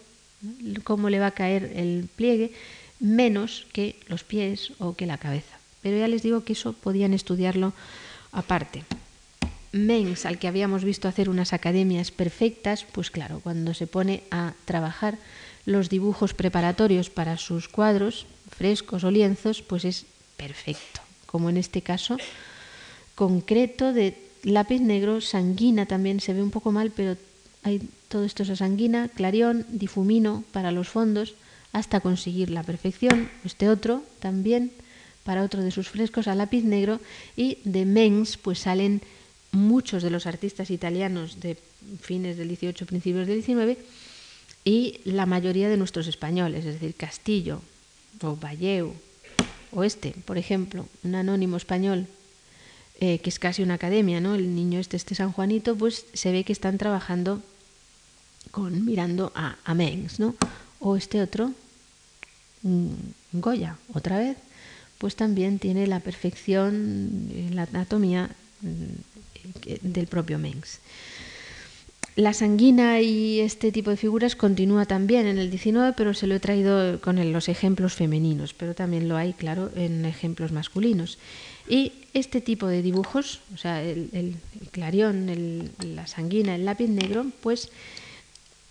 cómo 0.82 1.08
le 1.10 1.18
va 1.18 1.28
a 1.28 1.30
caer 1.30 1.72
el 1.74 2.08
pliegue, 2.14 2.52
menos 3.00 3.66
que 3.72 3.96
los 4.08 4.24
pies 4.24 4.72
o 4.78 4.94
que 4.94 5.06
la 5.06 5.18
cabeza. 5.18 5.58
Pero 5.82 5.96
ya 5.98 6.08
les 6.08 6.22
digo 6.22 6.44
que 6.44 6.54
eso 6.54 6.72
podían 6.72 7.14
estudiarlo 7.14 7.72
aparte. 8.32 8.84
Mengs, 9.72 10.24
al 10.24 10.38
que 10.38 10.48
habíamos 10.48 10.84
visto 10.84 11.08
hacer 11.08 11.28
unas 11.28 11.52
academias 11.52 12.10
perfectas, 12.10 12.84
pues 12.92 13.10
claro, 13.10 13.40
cuando 13.42 13.74
se 13.74 13.86
pone 13.86 14.22
a 14.30 14.54
trabajar 14.66 15.18
los 15.66 15.88
dibujos 15.88 16.34
preparatorios 16.34 17.10
para 17.10 17.36
sus 17.36 17.68
cuadros, 17.68 18.26
frescos 18.50 19.04
o 19.04 19.10
lienzos, 19.10 19.62
pues 19.62 19.84
es 19.84 20.06
perfecto, 20.36 21.00
como 21.26 21.50
en 21.50 21.56
este 21.56 21.82
caso 21.82 22.16
concreto 23.14 23.92
de 23.92 24.18
lápiz 24.42 24.80
negro, 24.80 25.20
sanguina 25.20 25.86
también 25.86 26.20
se 26.20 26.34
ve 26.34 26.42
un 26.42 26.50
poco 26.50 26.72
mal, 26.72 26.90
pero 26.90 27.16
hay 27.62 27.80
todo 28.08 28.24
esto 28.24 28.44
es 28.44 28.58
sanguina, 28.58 29.08
clarión, 29.08 29.66
difumino 29.70 30.44
para 30.52 30.70
los 30.70 30.88
fondos, 30.88 31.34
hasta 31.72 31.98
conseguir 31.98 32.50
la 32.50 32.62
perfección. 32.62 33.28
Este 33.44 33.68
otro 33.68 34.04
también 34.20 34.70
para 35.24 35.42
otro 35.42 35.62
de 35.62 35.72
sus 35.72 35.88
frescos 35.88 36.28
a 36.28 36.36
lápiz 36.36 36.62
negro 36.62 37.00
y 37.36 37.58
de 37.64 37.84
Mengs 37.84 38.36
pues 38.36 38.60
salen 38.60 39.02
muchos 39.50 40.04
de 40.04 40.10
los 40.10 40.26
artistas 40.26 40.70
italianos 40.70 41.40
de 41.40 41.58
fines 42.00 42.36
del 42.36 42.48
18, 42.48 42.86
principios 42.86 43.26
del 43.26 43.36
19 43.36 43.78
y 44.64 45.00
la 45.04 45.26
mayoría 45.26 45.68
de 45.68 45.76
nuestros 45.76 46.06
españoles, 46.06 46.64
es 46.64 46.74
decir, 46.74 46.94
Castillo 46.94 47.60
o 48.22 48.36
Valleu 48.36 48.94
o 49.72 49.84
este, 49.84 50.14
por 50.24 50.38
ejemplo, 50.38 50.86
un 51.02 51.14
anónimo 51.14 51.56
español 51.56 52.06
eh, 53.00 53.18
que 53.18 53.28
es 53.28 53.38
casi 53.38 53.62
una 53.62 53.74
academia, 53.74 54.20
¿no? 54.20 54.36
El 54.36 54.54
niño 54.54 54.78
este, 54.78 54.96
este 54.96 55.14
San 55.16 55.32
Juanito, 55.32 55.76
pues 55.76 56.06
se 56.12 56.30
ve 56.30 56.44
que 56.44 56.52
están 56.52 56.78
trabajando 56.78 57.42
con 58.52 58.84
mirando 58.84 59.32
a, 59.34 59.56
a 59.64 59.74
Mengs, 59.74 60.20
¿no? 60.20 60.36
O 60.78 60.96
este 60.96 61.20
otro, 61.20 61.52
Goya, 63.32 63.76
otra 63.92 64.18
vez, 64.18 64.36
pues 64.98 65.16
también 65.16 65.58
tiene 65.58 65.86
la 65.86 66.00
perfección 66.00 67.30
la 67.50 67.64
anatomía 67.64 68.30
mm, 68.62 69.82
del 69.82 70.06
propio 70.06 70.38
Mengs. 70.38 70.78
La 72.16 72.32
sanguina 72.32 73.00
y 73.00 73.40
este 73.40 73.72
tipo 73.72 73.90
de 73.90 73.96
figuras 73.96 74.36
continúa 74.36 74.86
también 74.86 75.26
en 75.26 75.38
el 75.38 75.50
19, 75.50 75.94
pero 75.96 76.14
se 76.14 76.28
lo 76.28 76.36
he 76.36 76.40
traído 76.40 77.00
con 77.00 77.32
los 77.32 77.48
ejemplos 77.48 77.94
femeninos, 77.94 78.54
pero 78.54 78.72
también 78.72 79.08
lo 79.08 79.16
hay, 79.16 79.32
claro, 79.32 79.72
en 79.74 80.04
ejemplos 80.04 80.52
masculinos. 80.52 81.18
Y 81.68 81.92
este 82.12 82.40
tipo 82.40 82.68
de 82.68 82.82
dibujos, 82.82 83.40
o 83.52 83.58
sea, 83.58 83.82
el, 83.82 84.36
clarión, 84.70 85.72
la 85.80 86.06
sanguina, 86.06 86.54
el 86.54 86.64
lápiz 86.64 86.86
negro, 86.86 87.26
pues 87.42 87.70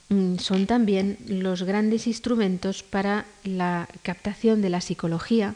mm, 0.07 0.37
son 0.37 0.65
también 0.65 1.17
los 1.27 1.63
grandes 1.63 2.07
instrumentos 2.07 2.81
para 2.81 3.25
la 3.43 3.89
captación 4.03 4.61
de 4.61 4.69
la 4.69 4.79
psicología, 4.79 5.53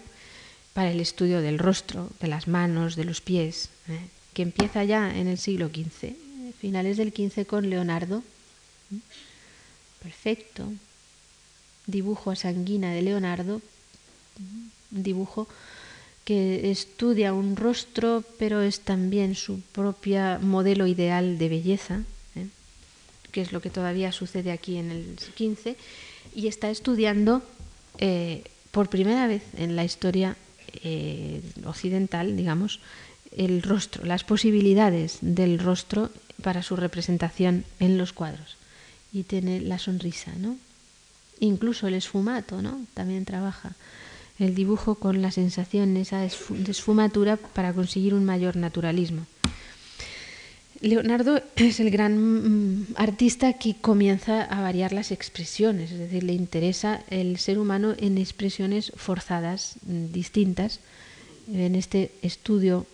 para 0.74 0.92
el 0.92 1.00
estudio 1.00 1.40
del 1.40 1.58
rostro, 1.58 2.10
de 2.20 2.28
las 2.28 2.50
manos, 2.50 2.98
de 2.98 3.06
los 3.06 3.22
pies, 3.22 3.70
¿eh? 3.88 4.02
que 4.34 4.42
empieza 4.42 4.84
ya 4.84 5.18
en 5.18 5.28
el 5.28 5.38
siglo 5.38 5.70
XV 5.70 6.27
finales 6.60 6.98
del 6.98 7.14
15 7.14 7.46
con 7.46 7.70
Leonardo. 7.70 8.24
Perfecto. 10.02 10.72
Dibujo 11.86 12.32
a 12.32 12.36
sanguina 12.36 12.92
de 12.92 13.02
Leonardo. 13.02 13.62
Dibujo 14.92 15.48
que 16.28 16.72
estudia 16.72 17.34
un 17.34 17.56
rostro, 17.56 18.22
pero 18.38 18.62
es 18.62 18.82
también 18.82 19.34
su 19.34 19.62
propia 19.72 20.40
modelo 20.40 20.86
ideal 20.86 21.38
de 21.38 21.48
belleza, 21.48 22.04
¿eh? 22.36 22.48
que 23.32 23.40
es 23.40 23.54
lo 23.54 23.62
que 23.62 23.70
todavía 23.70 24.12
sucede 24.12 24.52
aquí 24.52 24.76
en 24.76 24.92
el 24.92 25.18
15, 25.36 25.78
y 26.36 26.48
está 26.48 26.70
estudiando 26.70 27.42
eh, 28.00 28.44
por 28.72 28.90
primera 28.90 29.26
vez 29.28 29.42
en 29.56 29.78
la 29.78 29.86
historia 29.86 30.36
eh, 30.84 31.42
occidental, 31.64 32.36
digamos, 32.36 32.82
el 33.38 33.62
rostro, 33.62 34.04
las 34.04 34.24
posibilidades 34.24 35.20
del 35.22 35.60
rostro 35.60 36.10
para 36.42 36.64
su 36.64 36.76
representación 36.76 37.64
en 37.80 37.98
los 37.98 38.14
cuadros. 38.14 38.58
Y 39.14 39.24
tiene 39.24 39.62
la 39.62 39.80
sonrisa, 39.80 40.34
¿no? 40.38 40.58
Incluso 41.40 41.88
el 41.88 41.94
esfumato, 41.94 42.62
¿no? 42.62 42.82
También 42.94 43.26
trabaja 43.26 43.74
el 44.40 44.54
dibujo 44.54 44.96
con 44.96 45.22
la 45.22 45.32
sensación, 45.32 45.98
esa 45.98 46.22
de 46.22 46.72
esfumatura 46.72 47.38
para 47.38 47.74
conseguir 47.74 48.14
un 48.14 48.26
mayor 48.26 48.56
naturalismo. 48.56 49.26
Leonardo 50.80 51.42
es 51.56 51.80
el 51.80 51.90
gran 51.90 52.18
mm, 52.18 52.88
artista 52.98 53.54
que 53.54 53.76
comienza 53.76 54.44
a 54.44 54.62
variar 54.62 54.94
las 54.94 55.12
expresiones, 55.12 55.92
es 55.92 56.00
decir, 56.00 56.24
le 56.24 56.34
interesa 56.34 57.02
el 57.10 57.38
ser 57.38 57.58
humano 57.58 57.96
en 57.98 58.18
expresiones 58.18 58.92
forzadas, 58.96 59.78
mm, 59.86 60.12
distintas. 60.12 60.80
En 61.52 61.76
este 61.76 62.12
estudio 62.22 62.86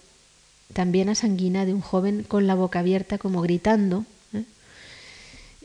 también 0.74 1.10
a 1.10 1.16
sanguina 1.16 1.66
de 1.66 1.74
un 1.74 1.82
joven 1.82 2.24
con 2.24 2.48
la 2.48 2.56
boca 2.56 2.80
abierta 2.80 3.18
como 3.18 3.42
gritando. 3.42 4.06
¿eh? 4.34 4.44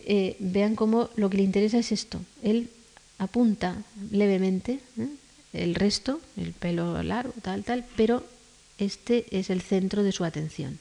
Eh, 0.05 0.37
vean 0.39 0.77
cómo 0.77 1.11
lo 1.17 1.31
que 1.31 1.39
le 1.39 1.43
interesa 1.43 1.79
es 1.79 1.93
esto. 1.93 2.21
Él 2.43 2.71
apunta 3.19 3.83
levemente 4.11 4.81
¿eh? 4.99 5.09
el 5.53 5.75
resto, 5.75 6.21
el 6.37 6.53
pelo 6.53 7.03
largo, 7.03 7.33
tal, 7.43 7.65
tal, 7.65 7.85
pero 7.97 8.25
este 8.79 9.27
es 9.31 9.51
el 9.51 9.63
centro 9.63 10.03
de 10.03 10.13
su 10.13 10.25
atención. 10.25 10.79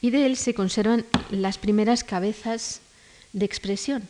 Y 0.00 0.10
de 0.10 0.26
él 0.26 0.36
se 0.36 0.52
conservan 0.52 1.06
las 1.30 1.56
primeras 1.56 2.04
cabezas 2.04 2.80
de 3.32 3.46
expresión, 3.46 4.02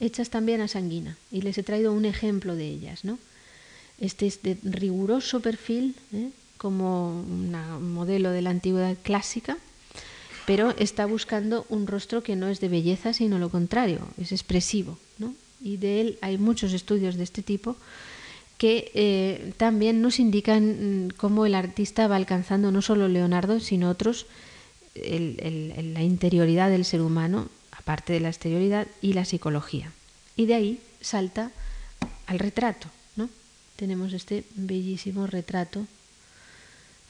hechas 0.00 0.30
también 0.30 0.62
a 0.62 0.68
sanguina. 0.68 1.18
Y 1.30 1.42
les 1.42 1.58
he 1.58 1.62
traído 1.62 1.92
un 1.92 2.06
ejemplo 2.06 2.56
de 2.56 2.66
ellas. 2.66 3.04
¿no? 3.04 3.18
Este 4.00 4.26
es 4.26 4.42
de 4.42 4.56
riguroso 4.62 5.40
perfil. 5.40 5.94
Como 6.58 7.20
un 7.22 7.92
modelo 7.94 8.30
de 8.30 8.42
la 8.42 8.50
antigüedad 8.50 8.96
clásica, 9.02 9.56
pero 10.46 10.74
está 10.78 11.06
buscando 11.06 11.66
un 11.68 11.86
rostro 11.86 12.22
que 12.22 12.36
no 12.36 12.48
es 12.48 12.60
de 12.60 12.68
belleza, 12.68 13.12
sino 13.12 13.38
lo 13.38 13.50
contrario, 13.50 14.00
es 14.20 14.32
expresivo. 14.32 14.98
¿no? 15.18 15.34
Y 15.62 15.76
de 15.76 16.00
él 16.00 16.18
hay 16.20 16.38
muchos 16.38 16.72
estudios 16.72 17.16
de 17.16 17.24
este 17.24 17.42
tipo 17.42 17.76
que 18.56 18.90
eh, 18.94 19.52
también 19.56 20.02
nos 20.02 20.18
indican 20.18 21.06
mm, 21.06 21.10
cómo 21.16 21.46
el 21.46 21.54
artista 21.54 22.08
va 22.08 22.16
alcanzando 22.16 22.72
no 22.72 22.82
solo 22.82 23.08
Leonardo, 23.08 23.60
sino 23.60 23.88
otros, 23.88 24.26
la 24.96 26.02
interioridad 26.02 26.70
del 26.70 26.84
ser 26.84 27.02
humano, 27.02 27.48
aparte 27.70 28.12
de 28.14 28.20
la 28.20 28.28
exterioridad, 28.28 28.88
y 29.00 29.12
la 29.12 29.24
psicología. 29.24 29.92
Y 30.34 30.46
de 30.46 30.54
ahí 30.54 30.80
salta 31.00 31.52
al 32.26 32.40
retrato. 32.40 32.88
¿no? 33.16 33.28
Tenemos 33.76 34.12
este 34.12 34.44
bellísimo 34.56 35.28
retrato 35.28 35.86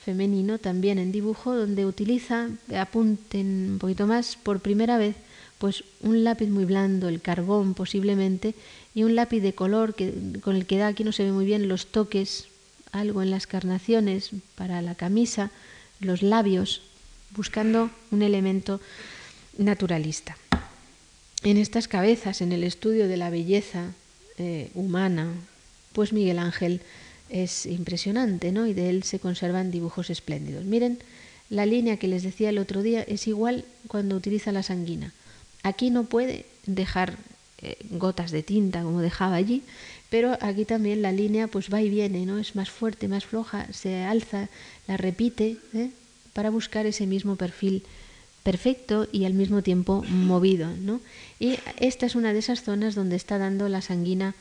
femenino 0.09 0.57
también 0.57 0.99
en 0.99 1.13
dibujo, 1.13 1.55
donde 1.55 1.85
utiliza, 1.85 2.49
apunten 2.75 3.73
un 3.73 3.79
poquito 3.79 4.07
más, 4.07 4.37
por 4.37 4.61
primera 4.61 4.97
vez, 4.97 5.15
pues 5.59 5.85
un 6.01 6.25
lápiz 6.25 6.49
muy 6.49 6.65
blando, 6.65 7.11
el 7.11 7.21
carbón 7.21 7.75
posiblemente, 7.75 8.55
y 8.95 9.03
un 9.05 9.15
lápiz 9.15 9.43
de 9.43 9.53
color 9.53 9.95
que, 9.95 10.15
con 10.41 10.57
el 10.57 10.65
que 10.65 10.79
da, 10.79 10.87
aquí 10.87 11.05
no 11.05 11.13
se 11.13 11.25
ve 11.25 11.33
muy 11.33 11.45
bien, 11.45 11.69
los 11.69 11.89
toques, 11.89 12.47
algo 12.91 13.21
en 13.21 13.31
las 13.31 13.47
carnaciones 13.47 14.31
para 14.55 14.81
la 14.81 14.95
camisa, 14.95 15.51
los 16.01 16.23
labios, 16.23 16.81
buscando 17.37 17.91
un 18.11 18.23
elemento 18.23 18.81
naturalista. 19.59 20.39
En 21.43 21.59
estas 21.59 21.87
cabezas, 21.87 22.41
en 22.41 22.53
el 22.53 22.65
estudio 22.65 23.09
de 23.09 23.19
la 23.19 23.29
belleza 23.29 23.93
eh, 24.39 24.71
humana, 24.73 25.35
pues 25.93 26.15
Miguel 26.15 26.39
Ángel 26.39 26.81
es 27.31 27.67
impresionante, 27.67 28.53
¿no? 28.53 28.67
Y 28.67 28.75
de 28.75 28.91
él 28.91 29.03
se 29.03 29.19
conservan 29.19 29.71
dibujos 29.71 30.11
espléndidos. 30.11 30.65
Miren, 30.65 30.99
la 31.51 31.67
línea 31.67 31.97
que 31.97 32.09
les 32.09 32.23
decía 32.23 32.51
el 32.51 32.59
otro 32.59 32.83
día 32.83 33.03
es 33.03 33.27
igual 33.27 33.65
cuando 33.87 34.17
utiliza 34.17 34.53
la 34.53 34.63
sanguina. 34.63 35.13
Aquí 35.63 35.91
no 35.91 36.05
puede 36.05 36.47
dejar 36.67 37.17
eh, 37.61 37.77
gotas 37.91 38.31
de 38.31 38.43
tinta 38.43 38.83
como 38.83 39.01
dejaba 39.01 39.37
allí, 39.37 39.63
pero 40.11 40.37
aquí 40.41 40.65
también 40.65 41.03
la 41.03 41.13
línea 41.13 41.49
pues 41.49 41.73
va 41.73 41.83
y 41.83 41.89
viene, 41.89 42.27
¿no? 42.27 42.39
Es 42.39 42.55
más 42.55 42.71
fuerte, 42.71 43.09
más 43.09 43.25
floja, 43.25 43.67
se 43.73 44.05
alza, 44.05 44.49
la 44.87 44.97
repite, 44.97 45.57
¿eh? 45.75 45.91
para 46.33 46.51
buscar 46.51 46.87
ese 46.87 47.07
mismo 47.07 47.37
perfil 47.37 47.83
perfecto 48.45 49.09
y 49.11 49.25
al 49.25 49.35
mismo 49.35 49.63
tiempo 49.63 50.05
movido, 50.09 50.69
¿no? 50.77 51.01
Y 51.41 51.59
esta 51.81 52.07
es 52.07 52.15
una 52.15 52.33
de 52.33 52.39
esas 52.39 52.63
zonas 52.63 52.95
donde 52.95 53.17
está 53.17 53.39
dando 53.39 53.69
la 53.69 53.83
sanguina 53.83 54.35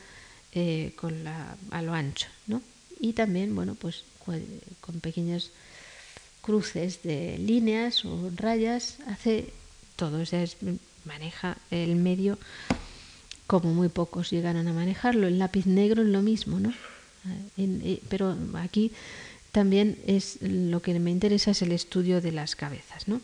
eh, 0.52 0.92
con 0.96 1.26
a 1.26 1.82
lo 1.82 1.92
ancho, 1.94 2.28
¿no? 2.46 2.62
Y 3.00 3.12
también, 3.12 3.54
bueno, 3.54 3.74
pues 3.74 4.04
con 4.80 5.00
pequeñas 5.00 5.50
cruces 6.42 7.02
de 7.02 7.38
líneas 7.38 8.04
o 8.04 8.30
rayas 8.36 8.98
hace 9.06 9.52
todo, 9.96 10.20
o 10.20 10.26
sea, 10.26 10.44
maneja 11.04 11.56
el 11.70 11.96
medio 11.96 12.38
como 13.46 13.72
muy 13.72 13.88
pocos 13.88 14.30
llegaron 14.30 14.68
a 14.68 14.72
manejarlo. 14.72 15.26
El 15.26 15.38
lápiz 15.38 15.66
negro 15.66 16.02
es 16.02 16.08
lo 16.08 16.22
mismo, 16.22 16.60
¿no? 16.60 16.72
Eh, 17.56 18.00
pero 18.08 18.36
aquí 18.54 18.92
también 19.52 19.98
es 20.06 20.38
lo 20.40 20.80
que 20.82 20.98
me 20.98 21.10
interesa 21.10 21.50
es 21.50 21.62
el 21.62 21.72
estudio 21.72 22.20
de 22.20 22.32
las 22.32 22.54
cabezas, 22.54 23.08
¿no? 23.08 23.20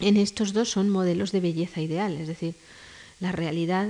En 0.00 0.16
estos 0.16 0.52
dos 0.52 0.70
son 0.70 0.90
modelos 0.90 1.32
de 1.32 1.40
belleza 1.40 1.80
ideal, 1.80 2.14
es 2.14 2.28
decir, 2.28 2.54
la 3.20 3.32
realidad 3.32 3.88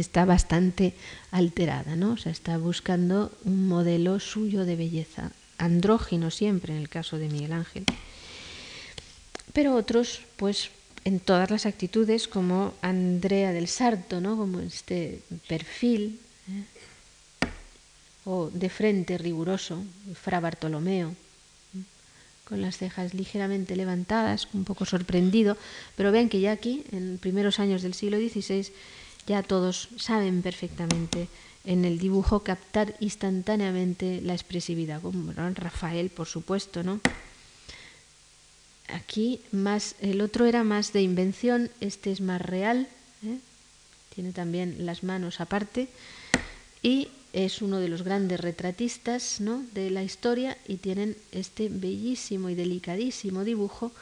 está 0.00 0.24
bastante 0.24 0.94
alterada, 1.30 1.96
¿no? 1.96 2.12
O 2.12 2.16
sea, 2.16 2.32
está 2.32 2.58
buscando 2.58 3.32
un 3.44 3.68
modelo 3.68 4.20
suyo 4.20 4.64
de 4.64 4.76
belleza, 4.76 5.32
andrógino 5.58 6.30
siempre 6.30 6.74
en 6.74 6.80
el 6.80 6.88
caso 6.88 7.18
de 7.18 7.28
Miguel 7.28 7.52
Ángel. 7.52 7.84
Pero 9.52 9.74
otros, 9.74 10.20
pues 10.36 10.70
en 11.04 11.20
todas 11.20 11.50
las 11.50 11.66
actitudes, 11.66 12.28
como 12.28 12.74
Andrea 12.82 13.52
del 13.52 13.68
Sarto, 13.68 14.20
¿no? 14.20 14.36
como 14.36 14.60
este 14.60 15.22
perfil, 15.48 16.20
¿eh? 16.48 17.48
o 18.24 18.50
de 18.52 18.68
frente 18.68 19.16
riguroso, 19.16 19.82
Fra 20.14 20.38
Bartolomeo, 20.38 21.10
¿eh? 21.10 21.82
con 22.44 22.60
las 22.60 22.76
cejas 22.76 23.14
ligeramente 23.14 23.74
levantadas, 23.74 24.48
un 24.52 24.64
poco 24.64 24.84
sorprendido, 24.84 25.56
pero 25.96 26.12
vean 26.12 26.28
que 26.28 26.40
ya 26.40 26.52
aquí, 26.52 26.84
en 26.92 27.16
primeros 27.18 27.58
años 27.58 27.80
del 27.80 27.94
siglo 27.94 28.18
XVI, 28.18 28.68
ya 29.28 29.42
todos 29.42 29.90
saben 29.98 30.42
perfectamente 30.42 31.28
en 31.64 31.84
el 31.84 31.98
dibujo 31.98 32.40
captar 32.40 32.94
instantáneamente 32.98 34.22
la 34.22 34.32
expresividad, 34.32 35.02
como 35.02 35.32
Rafael, 35.32 36.08
por 36.08 36.26
supuesto, 36.26 36.82
¿no? 36.82 37.00
Aquí 38.88 39.40
más, 39.52 39.94
el 40.00 40.22
otro 40.22 40.46
era 40.46 40.64
más 40.64 40.94
de 40.94 41.02
invención, 41.02 41.70
este 41.80 42.10
es 42.10 42.22
más 42.22 42.40
real, 42.40 42.88
¿eh? 43.22 43.38
tiene 44.14 44.32
también 44.32 44.86
las 44.86 45.02
manos 45.02 45.42
aparte 45.42 45.88
y 46.82 47.08
es 47.34 47.60
uno 47.60 47.80
de 47.80 47.88
los 47.88 48.02
grandes 48.02 48.40
retratistas 48.40 49.42
¿no? 49.42 49.62
de 49.74 49.90
la 49.90 50.02
historia 50.02 50.56
y 50.66 50.76
tienen 50.76 51.16
este 51.32 51.68
bellísimo 51.68 52.48
y 52.48 52.54
delicadísimo 52.54 53.44
dibujo 53.44 53.92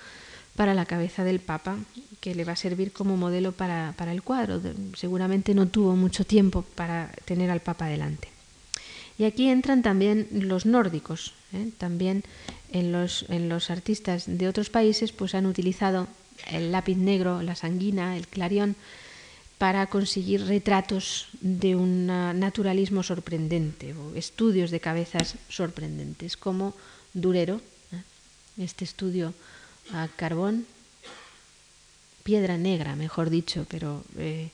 para 0.57 0.75
la 0.75 0.87
cabeza 0.87 1.23
del 1.23 1.41
Papa, 1.41 1.77
que 2.21 2.35
le 2.35 2.45
va 2.45 2.53
a 2.53 2.57
servir 2.57 2.93
como 2.93 3.17
modelo 3.17 3.53
para, 3.53 3.95
el 4.11 4.23
cuadro. 4.23 4.61
Seguramente 4.97 5.55
no 5.55 5.69
tuvo 5.69 5.95
mucho 5.95 6.25
tiempo 6.25 6.63
para 6.75 7.13
tener 7.25 7.51
al 7.51 7.61
Papa 7.61 7.87
delante. 7.87 8.29
Y 9.19 9.25
aquí 9.25 9.49
entran 9.49 9.83
también 9.83 10.29
los 10.33 10.67
nórdicos, 10.67 11.33
¿eh? 11.53 11.71
también 11.79 12.25
en 12.73 12.93
los, 12.93 13.25
en 13.29 13.49
los 13.49 13.71
artistas 13.71 14.25
de 14.27 14.49
otros 14.49 14.69
países 14.69 15.13
pues 15.13 15.35
han 15.35 15.47
utilizado 15.47 16.07
el 16.51 16.73
lápiz 16.73 16.97
negro, 16.97 17.41
la 17.43 17.55
sanguina, 17.55 18.17
el 18.17 18.29
clarión, 18.29 18.77
para 19.57 19.87
conseguir 19.87 20.45
retratos 20.45 21.29
de 21.41 21.77
un 21.77 22.07
naturalismo 22.07 23.03
sorprendente 23.03 23.95
o 23.95 24.15
estudios 24.15 24.71
de 24.71 24.81
cabezas 24.81 25.37
sorprendentes, 25.49 26.37
como 26.37 26.75
Durero, 27.15 27.63
¿eh? 27.93 28.03
este 28.63 28.85
estudio 28.85 29.33
a 29.93 30.09
carbón, 30.09 30.67
piedra 32.23 32.57
negra, 32.57 32.97
mejor 32.97 33.31
dicho, 33.31 33.67
pero 33.69 34.03
eh, 34.17 34.51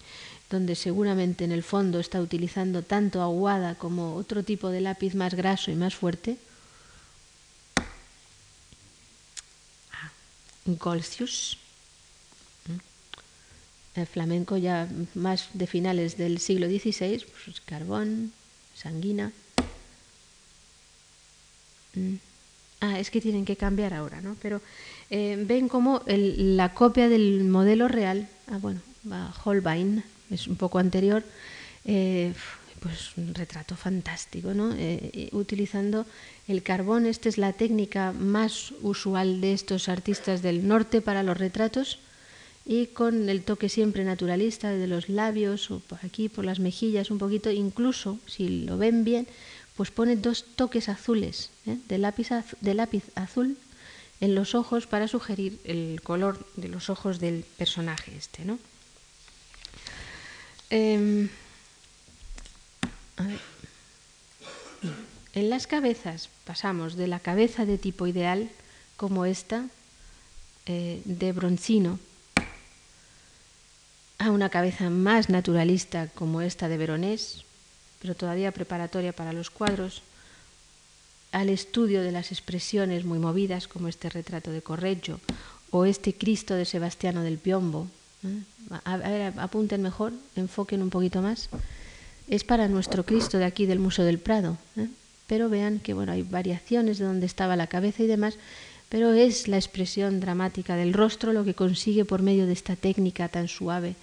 donde 0.50 0.74
seguramente 0.74 1.44
en 1.44 1.52
el 1.52 1.62
fondo 1.62 1.98
está 2.00 2.20
utilizando 2.20 2.82
tanto 2.82 3.22
aguada 3.22 3.74
como 3.74 4.16
otro 4.16 4.42
tipo 4.42 4.68
de 4.68 4.80
lápiz 4.82 5.14
más 5.14 5.34
graso 5.34 5.70
y 5.70 5.74
más 5.74 5.94
fuerte, 5.94 6.36
Golcius, 10.64 11.58
el 13.94 14.06
flamenco 14.06 14.56
ya 14.56 14.88
más 15.14 15.48
de 15.52 15.66
finales 15.66 16.16
del 16.16 16.38
siglo 16.38 16.66
XVI, 16.66 17.24
pues 17.44 17.60
carbón, 17.60 18.32
sanguina. 18.74 19.32
Mm. 21.94 22.31
Ah, 22.82 22.98
es 22.98 23.12
que 23.12 23.20
tienen 23.20 23.44
que 23.44 23.54
cambiar 23.54 23.94
ahora, 23.94 24.20
¿no? 24.20 24.36
Pero 24.42 24.60
eh, 25.08 25.40
ven 25.46 25.68
como 25.68 26.02
la 26.06 26.74
copia 26.74 27.08
del 27.08 27.44
modelo 27.44 27.86
real, 27.86 28.28
ah, 28.48 28.58
bueno, 28.58 28.80
Holbein, 29.44 30.02
es 30.30 30.48
un 30.48 30.56
poco 30.56 30.80
anterior, 30.80 31.22
eh, 31.84 32.32
pues 32.80 33.16
un 33.16 33.34
retrato 33.34 33.76
fantástico, 33.76 34.52
¿no? 34.52 34.74
Eh, 34.76 35.28
utilizando 35.30 36.06
el 36.48 36.64
carbón, 36.64 37.06
esta 37.06 37.28
es 37.28 37.38
la 37.38 37.52
técnica 37.52 38.10
más 38.10 38.74
usual 38.82 39.40
de 39.40 39.52
estos 39.52 39.88
artistas 39.88 40.42
del 40.42 40.66
norte 40.66 41.00
para 41.00 41.22
los 41.22 41.38
retratos 41.38 42.00
y 42.66 42.86
con 42.86 43.28
el 43.28 43.44
toque 43.44 43.68
siempre 43.68 44.02
naturalista 44.02 44.70
de 44.70 44.88
los 44.88 45.08
labios 45.08 45.70
o 45.70 45.78
por 45.78 46.00
aquí, 46.04 46.28
por 46.28 46.44
las 46.44 46.58
mejillas 46.58 47.12
un 47.12 47.18
poquito, 47.18 47.52
incluso 47.52 48.18
si 48.26 48.64
lo 48.64 48.76
ven 48.76 49.04
bien, 49.04 49.28
pues 49.82 49.90
pone 49.90 50.14
dos 50.14 50.44
toques 50.54 50.88
azules 50.88 51.50
¿eh? 51.66 51.76
de, 51.88 51.98
lápiz 51.98 52.28
de 52.60 52.74
lápiz 52.74 53.02
azul 53.16 53.58
en 54.20 54.36
los 54.36 54.54
ojos 54.54 54.86
para 54.86 55.08
sugerir 55.08 55.58
el 55.64 56.00
color 56.04 56.46
de 56.54 56.68
los 56.68 56.88
ojos 56.88 57.18
del 57.18 57.42
personaje 57.58 58.14
este, 58.16 58.44
¿no? 58.44 58.60
Em, 60.70 61.28
en 65.34 65.50
las 65.50 65.66
cabezas 65.66 66.28
pasamos 66.44 66.94
de 66.94 67.08
la 67.08 67.18
cabeza 67.18 67.66
de 67.66 67.76
tipo 67.76 68.06
ideal, 68.06 68.50
como 68.96 69.24
esta, 69.24 69.66
eh, 70.66 71.02
de 71.04 71.32
Broncino, 71.32 71.98
a 74.18 74.30
una 74.30 74.48
cabeza 74.48 74.90
más 74.90 75.28
naturalista 75.28 76.06
como 76.14 76.40
esta 76.40 76.68
de 76.68 76.76
Veronés, 76.76 77.44
pero 78.02 78.16
todavía 78.16 78.50
preparatoria 78.50 79.12
para 79.12 79.32
los 79.32 79.48
cuadros, 79.48 80.02
al 81.30 81.48
estudio 81.48 82.02
de 82.02 82.10
las 82.10 82.32
expresiones 82.32 83.04
muy 83.04 83.20
movidas 83.20 83.68
como 83.68 83.86
este 83.86 84.10
retrato 84.10 84.50
de 84.50 84.60
Correggio, 84.60 85.20
o 85.70 85.86
este 85.86 86.12
Cristo 86.12 86.54
de 86.54 86.66
Sebastiano 86.66 87.22
del 87.22 87.38
Piombo. 87.38 87.86
¿eh? 88.26 88.42
A, 88.84 88.96
ver, 88.98 89.32
apunten 89.38 89.80
mejor, 89.80 90.12
enfoquen 90.36 90.82
un 90.82 90.90
poquito 90.90 91.22
más. 91.22 91.48
Es 92.28 92.44
para 92.44 92.68
nuestro 92.68 93.06
Cristo 93.06 93.38
de 93.38 93.46
aquí 93.46 93.66
del 93.66 93.78
Museo 93.78 94.04
del 94.04 94.18
Prado. 94.18 94.58
¿eh? 94.76 94.88
Pero 95.28 95.48
vean 95.48 95.78
que 95.78 95.94
bueno, 95.94 96.12
hay 96.12 96.22
variaciones 96.22 96.98
de 96.98 97.06
donde 97.06 97.26
estaba 97.26 97.56
la 97.56 97.68
cabeza 97.68 98.02
y 98.02 98.06
demás, 98.06 98.36
pero 98.88 99.14
es 99.14 99.48
la 99.48 99.56
expresión 99.56 100.20
dramática 100.20 100.76
del 100.76 100.92
rostro 100.92 101.32
lo 101.32 101.44
que 101.44 101.54
consigue 101.54 102.04
por 102.04 102.20
medio 102.20 102.46
de 102.46 102.52
esta 102.52 102.76
técnica 102.76 103.28
tan 103.28 103.48
suave 103.48 103.94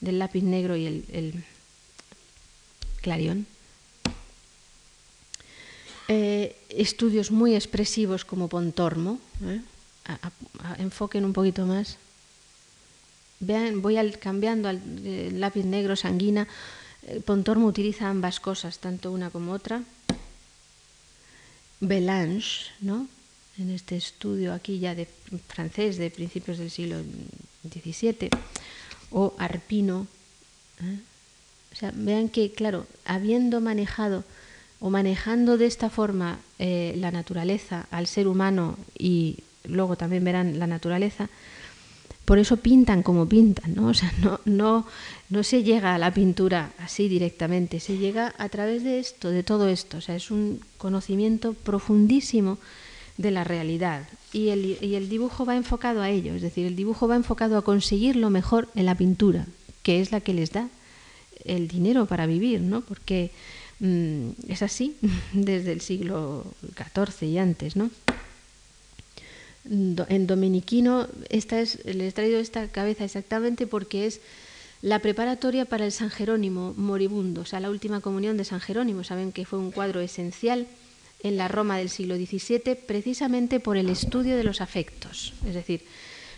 del 0.00 0.18
lápiz 0.18 0.42
negro 0.42 0.76
y 0.76 0.86
el, 0.86 1.44
clarión. 3.00 3.46
Eh, 6.08 6.56
estudios 6.70 7.30
muy 7.30 7.54
expresivos 7.54 8.24
como 8.24 8.48
Pontormo, 8.48 9.18
enfoquen 10.78 11.24
un 11.24 11.32
poquito 11.32 11.66
más. 11.66 11.98
Vean, 13.38 13.80
voy 13.80 13.96
cambiando 14.20 14.68
al 14.68 14.80
lápiz 15.40 15.64
negro 15.64 15.96
sanguina. 15.96 16.48
Eh, 17.06 17.20
Pontormo 17.20 17.66
utiliza 17.66 18.08
ambas 18.08 18.40
cosas, 18.40 18.78
tanto 18.78 19.12
una 19.12 19.30
como 19.30 19.52
otra. 19.52 19.82
Belange, 21.80 22.66
¿no? 22.80 23.06
en 23.60 23.70
este 23.70 23.96
estudio 23.96 24.54
aquí 24.54 24.78
ya 24.78 24.94
de 24.94 25.06
francés 25.48 25.98
de 25.98 26.10
principios 26.10 26.58
del 26.58 26.70
siglo 26.70 27.02
XVII, 27.68 28.30
o 29.10 29.34
Arpino. 29.38 30.06
¿eh? 30.82 30.98
O 31.72 31.76
sea, 31.76 31.92
vean 31.94 32.28
que, 32.28 32.52
claro, 32.52 32.86
habiendo 33.04 33.60
manejado 33.60 34.24
o 34.80 34.90
manejando 34.90 35.58
de 35.58 35.66
esta 35.66 35.90
forma 35.90 36.38
eh, 36.58 36.94
la 36.96 37.10
naturaleza 37.10 37.86
al 37.90 38.06
ser 38.06 38.26
humano 38.26 38.76
y 38.98 39.38
luego 39.64 39.96
también 39.96 40.24
verán 40.24 40.58
la 40.58 40.66
naturaleza, 40.66 41.28
por 42.24 42.38
eso 42.38 42.56
pintan 42.56 43.02
como 43.02 43.28
pintan, 43.28 43.74
¿no? 43.74 43.88
O 43.88 43.94
sea, 43.94 44.12
no, 44.22 44.40
no, 44.44 44.86
no 45.28 45.42
se 45.42 45.62
llega 45.62 45.94
a 45.94 45.98
la 45.98 46.12
pintura 46.12 46.72
así 46.78 47.08
directamente, 47.08 47.80
se 47.80 47.98
llega 47.98 48.34
a 48.38 48.48
través 48.48 48.84
de 48.84 49.00
esto, 49.00 49.30
de 49.30 49.42
todo 49.42 49.68
esto. 49.68 49.98
O 49.98 50.00
sea, 50.00 50.16
es 50.16 50.30
un 50.30 50.60
conocimiento 50.78 51.54
profundísimo 51.54 52.58
de 53.18 53.30
la 53.30 53.44
realidad. 53.44 54.08
Y 54.32 54.48
el, 54.48 54.78
y 54.80 54.94
el 54.94 55.08
dibujo 55.08 55.44
va 55.44 55.56
enfocado 55.56 56.00
a 56.02 56.08
ello, 56.08 56.34
es 56.34 56.42
decir, 56.42 56.66
el 56.66 56.76
dibujo 56.76 57.06
va 57.06 57.16
enfocado 57.16 57.58
a 57.58 57.62
conseguir 57.62 58.16
lo 58.16 58.30
mejor 58.30 58.68
en 58.74 58.86
la 58.86 58.94
pintura, 58.94 59.46
que 59.82 60.00
es 60.00 60.12
la 60.12 60.20
que 60.20 60.32
les 60.32 60.52
da 60.52 60.68
el 61.44 61.68
dinero 61.68 62.06
para 62.06 62.26
vivir, 62.26 62.60
¿no? 62.60 62.80
Porque 62.82 63.30
mm, 63.80 64.30
es 64.48 64.62
así 64.62 64.96
desde 65.32 65.72
el 65.72 65.80
siglo 65.80 66.44
XIV 66.76 67.28
y 67.28 67.38
antes, 67.38 67.76
¿no? 67.76 67.90
en 69.62 70.26
dominiquino, 70.26 71.06
esta 71.28 71.60
es, 71.60 71.84
les 71.84 72.08
he 72.08 72.12
traído 72.12 72.40
esta 72.40 72.66
cabeza 72.68 73.04
exactamente 73.04 73.66
porque 73.66 74.06
es 74.06 74.20
la 74.82 75.00
preparatoria 75.00 75.66
para 75.66 75.84
el 75.84 75.92
San 75.92 76.10
Jerónimo 76.10 76.72
moribundo, 76.76 77.42
o 77.42 77.44
sea, 77.44 77.60
la 77.60 77.70
última 77.70 78.00
comunión 78.00 78.36
de 78.36 78.44
San 78.44 78.60
Jerónimo. 78.60 79.04
Saben 79.04 79.32
que 79.32 79.44
fue 79.44 79.58
un 79.58 79.70
cuadro 79.70 80.00
esencial 80.00 80.66
en 81.22 81.36
la 81.36 81.48
Roma 81.48 81.76
del 81.76 81.90
siglo 81.90 82.16
XVII 82.16 82.76
precisamente 82.86 83.60
por 83.60 83.76
el 83.76 83.90
estudio 83.90 84.36
de 84.36 84.44
los 84.44 84.62
afectos. 84.62 85.34
Es 85.46 85.54
decir, 85.54 85.84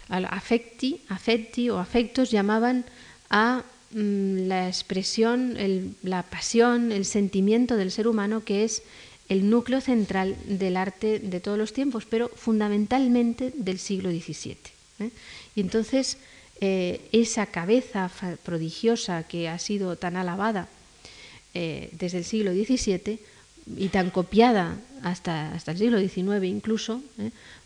afecti, 0.09 1.01
afecti 1.09 1.71
o 1.71 1.79
afectos 1.79 2.31
llamaban 2.31 2.85
a 3.31 3.63
la 3.95 4.69
expresión, 4.69 5.57
la 6.03 6.23
pasión, 6.23 6.93
el 6.93 7.05
sentimiento 7.05 7.77
del 7.77 7.91
ser 7.91 8.09
humano 8.09 8.45
que 8.45 8.65
es 8.65 8.83
el 9.29 9.49
núcleo 9.49 9.81
central 9.81 10.37
del 10.47 10.77
arte 10.77 11.19
de 11.19 11.41
todos 11.41 11.59
los 11.59 11.73
tiempos, 11.73 12.05
pero 12.05 12.29
fundamentalmente 12.29 13.53
del 13.57 13.79
siglo 13.79 14.11
XVII. 14.11 14.57
¿eh? 15.01 15.11
Y 15.55 15.61
entonces 15.61 16.19
eh, 16.61 17.01
esa 17.13 17.47
cabeza 17.47 18.11
prodigiosa 18.43 19.25
que 19.25 19.49
ha 19.49 19.59
sido 19.59 19.97
tan 19.97 20.17
alabada 20.17 20.69
eh, 21.55 21.91
desde 21.93 22.19
el 22.19 22.25
siglo 22.25 22.53
XVII 22.53 23.19
y 23.77 23.89
tan 23.89 24.11
copiada 24.11 24.77
hasta, 25.03 25.53
hasta 25.55 25.73
el 25.73 25.79
siglo 25.79 25.99
XIX 25.99 26.45
incluso, 26.45 27.03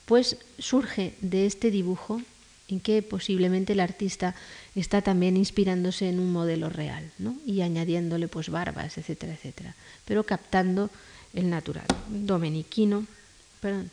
pues 0.04 0.36
surge 0.58 1.14
de 1.20 1.46
este 1.46 1.70
dibujo 1.70 2.20
en 2.68 2.80
que 2.80 3.02
posiblemente 3.02 3.74
el 3.74 3.80
artista 3.80 4.34
está 4.74 5.02
también 5.02 5.36
inspirándose 5.36 6.08
en 6.08 6.18
un 6.18 6.32
modelo 6.32 6.68
real 6.68 7.12
¿no? 7.18 7.36
y 7.46 7.60
añadiéndole 7.60 8.28
pues 8.28 8.48
barbas, 8.48 8.98
etcétera, 8.98 9.34
etcétera, 9.34 9.74
pero 10.04 10.24
captando 10.24 10.90
el 11.34 11.48
natural. 11.50 11.86
Domeniquino, 12.08 13.06
perdón, 13.60 13.90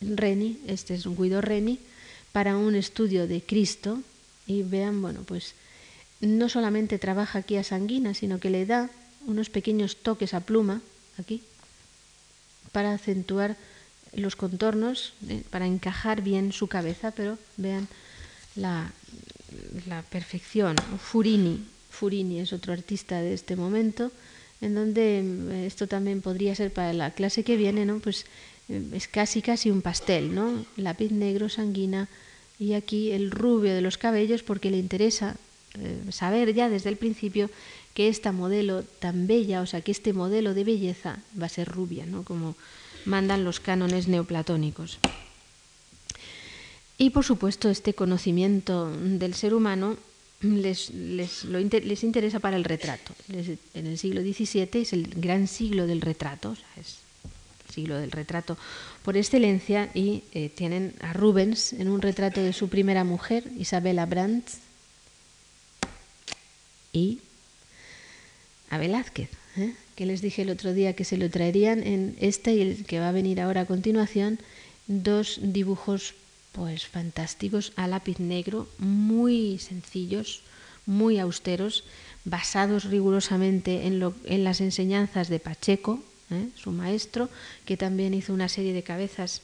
Reni, 0.00 0.58
este 0.66 0.94
es 0.94 1.06
un 1.06 1.16
Guido 1.16 1.40
Reni, 1.40 1.78
para 2.32 2.56
un 2.56 2.74
estudio 2.74 3.26
de 3.26 3.42
Cristo. 3.42 4.00
Y 4.46 4.62
vean, 4.62 5.00
bueno, 5.00 5.22
pues 5.24 5.54
no 6.20 6.48
solamente 6.48 6.98
trabaja 6.98 7.40
aquí 7.40 7.56
a 7.56 7.64
Sanguina, 7.64 8.14
sino 8.14 8.40
que 8.40 8.50
le 8.50 8.66
da 8.66 8.90
unos 9.26 9.50
pequeños 9.50 9.96
toques 9.96 10.34
a 10.34 10.40
pluma, 10.40 10.80
aquí, 11.18 11.42
para 12.72 12.92
acentuar 12.92 13.56
los 14.14 14.36
contornos, 14.36 15.14
eh, 15.28 15.42
para 15.50 15.66
encajar 15.66 16.22
bien 16.22 16.52
su 16.52 16.66
cabeza, 16.66 17.10
pero 17.12 17.38
vean 17.56 17.88
la, 18.56 18.92
perfección. 20.10 20.76
Furini, 20.98 21.64
Furini 21.90 22.40
es 22.40 22.52
otro 22.52 22.72
artista 22.72 23.20
de 23.20 23.34
este 23.34 23.56
momento, 23.56 24.10
en 24.60 24.74
donde 24.74 25.20
eh, 25.20 25.66
esto 25.66 25.86
también 25.86 26.20
podría 26.20 26.54
ser 26.54 26.72
para 26.72 26.92
la 26.92 27.10
clase 27.10 27.44
que 27.44 27.56
viene, 27.56 27.84
¿no? 27.84 27.98
Pues 27.98 28.26
eh, 28.68 28.82
es 28.92 29.08
casi 29.08 29.42
casi 29.42 29.70
un 29.70 29.82
pastel, 29.82 30.34
¿no? 30.34 30.64
Lápiz 30.76 31.10
negro, 31.10 31.48
sanguina 31.48 32.08
y 32.58 32.74
aquí 32.74 33.12
el 33.12 33.30
rubio 33.30 33.74
de 33.74 33.80
los 33.80 33.98
cabellos 33.98 34.42
porque 34.42 34.70
le 34.70 34.78
interesa 34.78 35.36
saber 36.10 36.52
ya 36.52 36.68
desde 36.68 36.90
el 36.90 36.98
principio 36.98 37.48
que 37.94 38.08
esta 38.08 38.30
modelo 38.30 38.82
tan 38.82 39.26
bella, 39.26 39.62
o 39.62 39.66
sea, 39.66 39.80
que 39.80 39.90
este 39.90 40.12
modelo 40.12 40.52
de 40.52 40.64
belleza 40.64 41.18
va 41.40 41.46
a 41.46 41.48
ser 41.48 41.66
rubia, 41.66 42.04
¿no? 42.04 42.24
Como 42.24 42.56
mandan 43.04 43.44
los 43.44 43.60
cánones 43.60 44.08
neoplatónicos. 44.08 44.98
Y 46.98 47.10
por 47.10 47.24
supuesto 47.24 47.68
este 47.68 47.94
conocimiento 47.94 48.90
del 48.90 49.34
ser 49.34 49.54
humano 49.54 49.96
les, 50.40 50.90
les, 50.90 51.44
les 51.44 52.04
interesa 52.04 52.40
para 52.40 52.56
el 52.56 52.64
retrato. 52.64 53.12
en 53.28 53.86
el 53.86 53.98
siglo 53.98 54.20
XVII 54.20 54.68
es 54.82 54.92
el 54.92 55.08
gran 55.16 55.46
siglo 55.46 55.86
del 55.86 56.00
retrato, 56.00 56.56
es 56.80 56.98
el 57.68 57.74
siglo 57.74 57.96
del 57.96 58.10
retrato 58.10 58.56
por 59.04 59.16
excelencia, 59.16 59.90
y 59.94 60.22
eh, 60.32 60.48
tienen 60.48 60.94
a 61.00 61.12
Rubens 61.12 61.72
en 61.72 61.88
un 61.88 62.02
retrato 62.02 62.40
de 62.40 62.52
su 62.52 62.68
primera 62.68 63.04
mujer, 63.04 63.44
Isabella 63.58 64.06
Brandt, 64.06 64.48
y 66.92 67.20
a 68.70 68.78
Velázquez, 68.78 69.30
¿eh? 69.56 69.74
Que 69.94 70.06
les 70.06 70.22
dije 70.22 70.42
el 70.42 70.50
otro 70.50 70.72
día 70.72 70.94
que 70.94 71.04
se 71.04 71.16
lo 71.16 71.28
traerían 71.30 71.82
en 71.82 72.16
este 72.20 72.54
y 72.54 72.60
el 72.60 72.84
que 72.84 73.00
va 73.00 73.08
a 73.08 73.12
venir 73.12 73.40
ahora 73.40 73.62
a 73.62 73.66
continuación, 73.66 74.38
dos 74.86 75.38
dibujos 75.42 76.14
pues 76.52 76.86
fantásticos 76.86 77.72
a 77.76 77.88
lápiz 77.88 78.18
negro, 78.18 78.68
muy 78.78 79.58
sencillos, 79.58 80.42
muy 80.86 81.18
austeros, 81.18 81.84
basados 82.24 82.84
rigurosamente 82.84 83.86
en, 83.86 83.98
lo, 83.98 84.14
en 84.24 84.44
las 84.44 84.60
enseñanzas 84.60 85.28
de 85.28 85.40
Pacheco, 85.40 86.02
¿eh? 86.30 86.48
su 86.56 86.70
maestro, 86.70 87.28
que 87.64 87.76
también 87.76 88.14
hizo 88.14 88.34
una 88.34 88.48
serie 88.48 88.72
de 88.72 88.82
cabezas, 88.82 89.42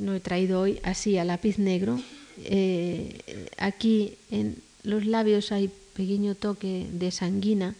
no 0.00 0.14
he 0.14 0.20
traído 0.20 0.60
hoy 0.60 0.80
así 0.82 1.16
a 1.16 1.24
lápiz 1.24 1.58
negro. 1.58 2.00
Eh, 2.38 3.46
aquí 3.56 4.14
en 4.30 4.56
los 4.82 5.06
labios 5.06 5.52
hay 5.52 5.70
pequeño 5.94 6.34
toque 6.34 6.86
de 6.92 7.10
sanguina. 7.10 7.76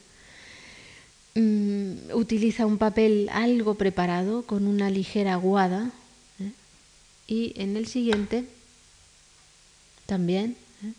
Mm, 1.35 2.11
utiliza 2.15 2.67
un 2.67 2.77
papel 2.77 3.29
algo 3.33 3.75
preparado 3.75 4.43
con 4.43 4.67
una 4.67 4.91
ligera 4.91 5.35
aguada 5.35 5.93
y 7.29 7.53
en 7.55 7.77
el 7.77 7.87
siguiente 7.87 8.47
también 10.07 10.57
¿eh? 10.83 10.93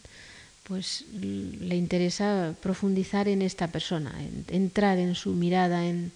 pues 0.64 1.04
le 1.12 1.76
interesa 1.76 2.56
profundizar 2.62 3.28
en 3.28 3.42
esta 3.42 3.68
persona, 3.68 4.16
entrar 4.48 5.00
en 5.00 5.16
su 5.16 5.34
mirada, 5.34 5.86
en, 5.86 6.14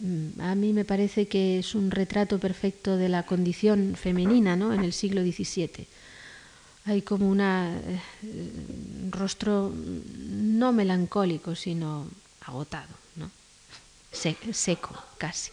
mm, 0.00 0.40
a 0.40 0.54
mí 0.54 0.72
me 0.72 0.86
parece 0.86 1.28
que 1.28 1.58
es 1.58 1.74
un 1.74 1.90
retrato 1.90 2.38
perfecto 2.38 2.96
de 2.96 3.10
la 3.10 3.24
condición 3.24 3.94
femenina 3.94 4.56
¿no? 4.56 4.72
en 4.72 4.84
el 4.84 4.94
siglo 4.94 5.20
XVII. 5.20 5.86
Hay 6.86 7.02
como 7.02 7.28
un 7.28 7.42
eh, 7.42 8.00
rostro 9.10 9.70
no 10.30 10.72
melancólico, 10.72 11.54
sino 11.54 12.06
agotado. 12.40 13.03
Seco 14.14 14.94
casi. 15.18 15.50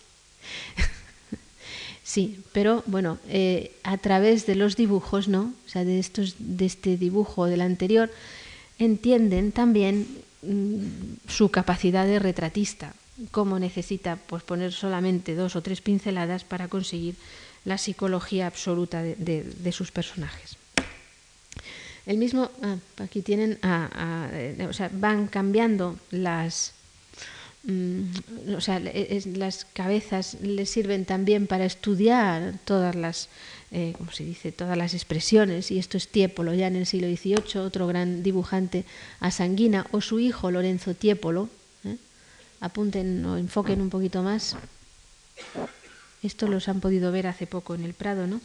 Sí, 2.03 2.43
pero 2.51 2.84
bueno, 2.88 3.20
eh, 3.30 3.72
a 3.84 3.97
través 3.97 4.45
de 4.45 4.55
los 4.55 4.76
dibujos, 4.76 5.30
¿no? 5.30 5.53
O 5.66 5.70
sea, 5.70 5.86
de, 5.86 5.97
estos, 5.97 6.36
de 6.39 6.66
este 6.66 6.97
dibujo 6.97 7.45
del 7.45 7.62
anterior, 7.62 8.12
entienden 8.80 9.53
también 9.53 10.05
mm, 10.41 11.30
su 11.30 11.51
capacidad 11.51 12.05
de 12.05 12.20
retratista, 12.20 12.93
cómo 13.32 13.59
necesita 13.59 14.18
pues, 14.18 14.43
poner 14.43 14.74
solamente 14.74 15.36
dos 15.36 15.55
o 15.55 15.62
tres 15.62 15.80
pinceladas 15.80 16.43
para 16.43 16.68
conseguir 16.68 17.16
la 17.64 17.78
psicología 17.78 18.47
absoluta 18.47 19.03
de, 19.03 19.72
sus 19.72 19.91
personajes. 19.91 20.57
El 22.05 22.18
mismo, 22.18 22.51
ah, 22.62 22.76
aquí 22.97 23.22
tienen, 23.22 23.59
eh, 23.64 24.68
o 24.68 24.74
sea, 24.74 24.89
van 24.91 25.28
cambiando 25.28 25.97
las, 26.09 26.74
o 27.68 28.62
sea, 28.62 28.80
las 28.80 29.66
cabezas 29.66 30.38
les 30.41 30.70
sirven 30.70 31.05
también 31.05 31.45
para 31.45 31.66
estudiar 31.66 32.55
todas 32.66 32.95
las, 32.95 33.30
eh, 33.72 33.93
como 33.97 34.12
se 34.12 34.24
dice, 34.24 34.51
todas 34.51 34.78
las 34.78 34.95
expresiones, 34.95 35.70
y 35.70 35.78
esto 35.78 35.97
es 35.97 36.07
Tiepolo 36.07 36.55
ya 36.55 36.68
en 36.68 36.76
el 36.76 36.88
siglo 36.88 37.07
XVIII, 37.07 37.62
otro 37.62 37.86
gran 37.86 38.24
dibujante 38.24 38.84
a 39.20 39.30
Sanguina, 39.30 39.86
o 39.91 40.01
su 40.01 40.20
hijo 40.20 40.49
Lorenzo 40.49 40.95
Tiepolo, 40.95 41.49
¿eh? 41.86 41.97
apunten 42.62 43.24
o 43.26 43.38
enfoquen 43.38 43.80
un 43.82 43.91
poquito 43.91 44.24
más. 44.24 44.55
Esto 46.24 46.47
los 46.47 46.68
han 46.68 46.82
podido 46.82 47.12
ver 47.12 47.28
hace 47.28 47.45
poco 47.45 47.76
en 47.76 47.84
el 47.84 47.93
Prado, 47.93 48.26
¿no? 48.26 48.41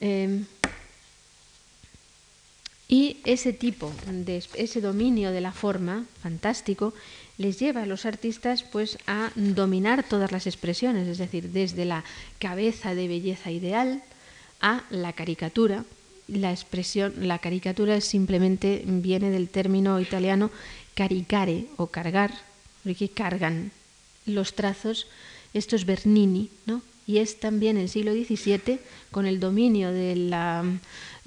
Em, 0.00 0.46
y 2.88 3.18
ese 3.24 3.52
tipo 3.52 3.92
de 4.06 4.42
ese 4.54 4.80
dominio 4.80 5.32
de 5.32 5.40
la 5.40 5.52
forma 5.52 6.04
fantástico 6.22 6.94
les 7.38 7.58
lleva 7.58 7.82
a 7.82 7.86
los 7.86 8.06
artistas 8.06 8.62
pues 8.62 8.98
a 9.06 9.30
dominar 9.34 10.02
todas 10.02 10.32
las 10.32 10.46
expresiones, 10.46 11.08
es 11.08 11.18
decir, 11.18 11.50
desde 11.50 11.84
la 11.84 12.04
cabeza 12.38 12.94
de 12.94 13.08
belleza 13.08 13.50
ideal 13.50 14.02
a 14.60 14.84
la 14.90 15.12
caricatura. 15.12 15.84
La 16.28 16.50
expresión, 16.50 17.14
la 17.28 17.38
caricatura 17.38 18.00
simplemente 18.00 18.82
viene 18.84 19.30
del 19.30 19.48
término 19.48 20.00
italiano 20.00 20.50
caricare 20.94 21.66
o 21.76 21.88
cargar, 21.88 22.32
porque 22.82 23.08
cargan 23.08 23.70
los 24.24 24.54
trazos 24.54 25.06
esto 25.56 25.74
es 25.74 25.86
Bernini, 25.86 26.50
¿no? 26.66 26.82
Y 27.06 27.18
es 27.18 27.40
también 27.40 27.78
el 27.78 27.88
siglo 27.88 28.12
XVII, 28.12 28.78
con 29.10 29.26
el 29.26 29.40
dominio 29.40 29.90
de, 29.90 30.14
la, 30.16 30.64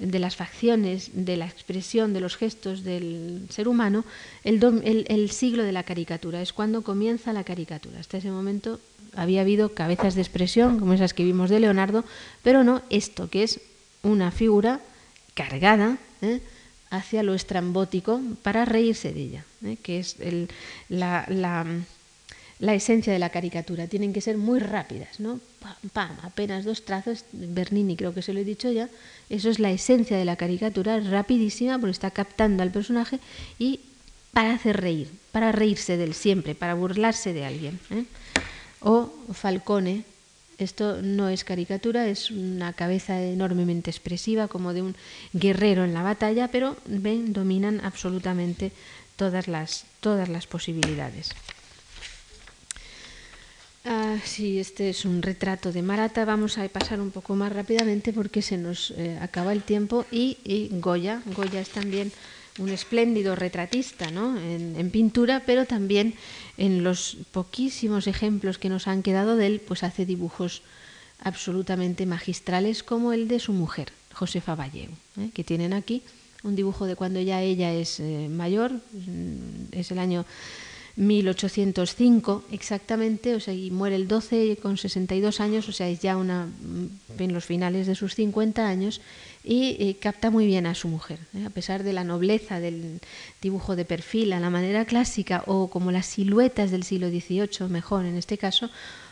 de 0.00 0.18
las 0.18 0.34
facciones, 0.34 1.10
de 1.12 1.36
la 1.36 1.46
expresión, 1.46 2.12
de 2.12 2.20
los 2.20 2.36
gestos 2.36 2.82
del 2.82 3.46
ser 3.50 3.68
humano, 3.68 4.04
el, 4.42 5.04
el, 5.08 5.30
siglo 5.30 5.62
de 5.62 5.72
la 5.72 5.82
caricatura. 5.82 6.40
Es 6.40 6.52
cuando 6.52 6.82
comienza 6.82 7.32
la 7.32 7.44
caricatura. 7.44 8.00
Hasta 8.00 8.18
ese 8.18 8.30
momento 8.30 8.80
había 9.14 9.42
habido 9.42 9.74
cabezas 9.74 10.14
de 10.14 10.22
expresión, 10.22 10.78
como 10.78 10.94
esas 10.94 11.14
que 11.14 11.24
vimos 11.24 11.50
de 11.50 11.60
Leonardo, 11.60 12.04
pero 12.42 12.64
no 12.64 12.82
esto, 12.90 13.28
que 13.28 13.42
es 13.42 13.60
una 14.02 14.30
figura 14.30 14.80
cargada 15.34 15.98
¿eh? 16.22 16.40
hacia 16.88 17.22
lo 17.22 17.34
estrambótico 17.34 18.20
para 18.42 18.64
reírse 18.64 19.12
de 19.12 19.20
ella, 19.20 19.44
¿eh? 19.64 19.76
que 19.82 19.98
es 19.98 20.16
el, 20.20 20.48
la 20.88 21.66
esencia 22.74 23.12
de 23.12 23.18
la 23.18 23.30
caricatura. 23.30 23.86
Tienen 23.86 24.12
que 24.12 24.20
ser 24.20 24.36
muy 24.36 24.60
rápidas, 24.60 25.18
¿no? 25.18 25.40
Pam, 25.60 25.74
pam, 25.92 26.16
apenas 26.22 26.64
dos 26.64 26.84
trazos. 26.84 27.24
Bernini, 27.32 27.96
creo 27.96 28.12
que 28.12 28.22
se 28.22 28.32
lo 28.32 28.40
he 28.40 28.44
dicho 28.44 28.70
ya. 28.70 28.88
Eso 29.30 29.48
es 29.48 29.58
la 29.58 29.70
esencia 29.70 30.16
de 30.16 30.24
la 30.24 30.36
caricatura, 30.36 31.00
rapidísima, 31.00 31.78
porque 31.78 31.92
está 31.92 32.10
captando 32.10 32.62
al 32.62 32.70
personaje 32.70 33.18
y 33.58 33.80
para 34.32 34.52
hacer 34.52 34.80
reír, 34.80 35.10
para 35.32 35.52
reírse 35.52 35.96
de 35.96 36.04
él 36.04 36.14
siempre, 36.14 36.54
para 36.54 36.74
burlarse 36.74 37.32
de 37.32 37.44
alguien. 37.44 37.80
¿eh? 37.90 38.04
O 38.80 39.10
Falcone, 39.32 40.04
esto 40.58 41.00
no 41.02 41.28
es 41.28 41.44
caricatura, 41.44 42.06
es 42.06 42.30
una 42.30 42.72
cabeza 42.74 43.22
enormemente 43.22 43.90
expresiva, 43.90 44.48
como 44.48 44.74
de 44.74 44.82
un 44.82 44.96
guerrero 45.32 45.84
en 45.84 45.94
la 45.94 46.02
batalla, 46.02 46.48
pero 46.48 46.76
ven, 46.86 47.32
dominan 47.32 47.80
absolutamente 47.82 48.72
todas 49.16 49.48
las, 49.48 49.84
todas 50.00 50.28
las 50.28 50.46
posibilidades. 50.46 51.30
Ah, 53.84 54.18
sí, 54.24 54.58
este 54.58 54.90
es 54.90 55.06
un 55.06 55.22
retrato 55.22 55.72
de 55.72 55.80
Marata. 55.80 56.24
Vamos 56.26 56.58
a 56.58 56.68
pasar 56.68 57.00
un 57.00 57.10
poco 57.10 57.34
más 57.34 57.52
rápidamente 57.52 58.12
porque 58.12 58.42
se 58.42 58.58
nos 58.58 58.90
eh, 58.92 59.18
acaba 59.20 59.52
el 59.52 59.62
tiempo. 59.62 60.04
Y, 60.10 60.68
Goya, 60.72 61.22
Goya 61.34 61.60
es 61.60 61.70
también 61.70 62.12
un 62.58 62.68
espléndido 62.68 63.36
retratista 63.36 64.10
¿no? 64.10 64.38
en, 64.38 64.90
pintura, 64.90 65.42
pero 65.46 65.64
también 65.64 66.14
en 66.58 66.84
los 66.84 67.16
poquísimos 67.32 68.06
ejemplos 68.06 68.58
que 68.58 68.68
nos 68.68 68.86
han 68.86 69.02
quedado 69.02 69.36
de 69.36 69.46
él, 69.46 69.62
pues 69.66 69.82
hace 69.82 70.04
dibujos 70.04 70.60
absolutamente 71.20 72.04
magistrales 72.04 72.82
como 72.82 73.14
el 73.14 73.28
de 73.28 73.38
su 73.38 73.54
mujer, 73.54 73.92
Josefa 74.12 74.56
Valleu, 74.56 74.90
¿eh? 75.18 75.30
que 75.32 75.44
tienen 75.44 75.72
aquí 75.72 76.02
un 76.42 76.56
dibujo 76.56 76.86
de 76.86 76.96
cuando 76.96 77.20
ya 77.20 77.40
ella 77.42 77.72
es 77.72 78.00
eh, 78.00 78.28
mayor, 78.30 78.72
mm, 78.72 79.72
es 79.72 79.90
el 79.90 79.98
año 79.98 80.24
1805 80.96 82.44
exactamente, 82.50 83.34
o 83.34 83.40
sea, 83.40 83.54
y 83.54 83.70
muere 83.70 83.96
el 83.96 84.08
12 84.08 84.58
con 84.60 84.76
62 84.76 85.40
años, 85.40 85.68
o 85.68 85.72
sea, 85.72 85.88
es 85.88 86.00
ya 86.00 86.16
una, 86.16 86.46
mm, 86.46 87.20
en 87.20 87.32
los 87.32 87.44
finales 87.44 87.86
de 87.86 87.94
sus 87.94 88.14
50 88.14 88.66
años, 88.66 89.00
y 89.42 89.76
eh, 89.80 89.96
capta 89.98 90.30
muy 90.30 90.46
bien 90.46 90.66
a 90.66 90.74
su 90.74 90.88
mujer, 90.88 91.18
¿eh? 91.34 91.46
a 91.46 91.50
pesar 91.50 91.82
de 91.82 91.92
la 91.92 92.04
nobleza 92.04 92.60
del 92.60 93.00
dibujo 93.40 93.74
de 93.74 93.84
perfil 93.84 94.32
a 94.32 94.40
la 94.40 94.50
manera 94.50 94.84
clásica 94.84 95.44
o 95.46 95.70
como 95.70 95.92
las 95.92 96.06
siluetas 96.06 96.70
del 96.70 96.82
siglo 96.82 97.08
XVIII, 97.08 97.68
mejor 97.70 98.04
en 98.04 98.16
este 98.16 98.36
caso, 98.36 98.70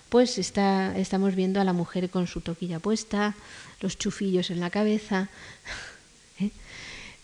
pues 0.08 0.38
está, 0.38 0.96
estamos 0.98 1.34
viendo 1.34 1.60
a 1.60 1.64
la 1.64 1.72
mujer 1.72 2.10
con 2.10 2.26
su 2.26 2.40
toquilla 2.40 2.78
puesta, 2.78 3.34
los 3.80 3.96
chufillos 3.98 4.50
en 4.50 4.60
la 4.60 4.70
cabeza, 4.70 5.28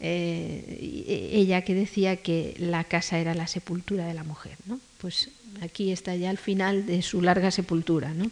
eh, 0.07 1.31
ella 1.33 1.63
que 1.63 1.75
decía 1.75 2.17
que 2.17 2.55
la 2.59 2.85
casa 2.85 3.19
era 3.19 3.35
la 3.35 3.47
sepultura 3.47 4.07
de 4.07 4.13
la 4.13 4.23
mujer. 4.23 4.59
¿no? 4.67 4.79
Pues 4.99 5.31
aquí 5.63 5.93
está 5.93 6.15
ya 6.15 6.31
el 6.31 6.37
final 6.37 6.85
de 6.85 7.01
su 7.01 7.23
larga 7.23 7.51
sepultura. 7.51 8.13
¿no? 8.13 8.31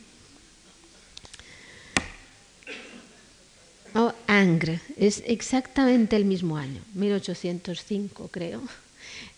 Oh, 3.95 4.13
Angre, 4.27 4.81
es 4.99 5.23
exactamente 5.27 6.17
el 6.17 6.27
mismo 6.27 6.59
año, 6.59 6.83
1805 6.95 8.29
creo. 8.29 8.63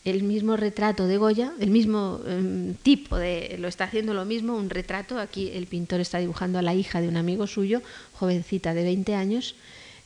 El 0.04 0.24
mismo 0.24 0.56
retrato 0.56 1.06
de 1.06 1.16
Goya, 1.16 1.52
el 1.60 1.70
mismo 1.70 2.20
em, 2.26 2.74
tipo 2.74 3.16
de, 3.16 3.56
lo 3.58 3.68
está 3.68 3.84
haciendo 3.84 4.12
lo 4.12 4.24
mismo, 4.24 4.56
un 4.56 4.70
retrato, 4.70 5.18
aquí 5.18 5.50
el 5.54 5.66
pintor 5.66 6.00
está 6.00 6.18
dibujando 6.18 6.58
a 6.58 6.62
la 6.62 6.74
hija 6.74 7.00
de 7.00 7.08
un 7.08 7.16
amigo 7.16 7.46
suyo, 7.46 7.80
jovencita 8.12 8.74
de 8.74 8.82
20 8.82 9.14
años, 9.14 9.54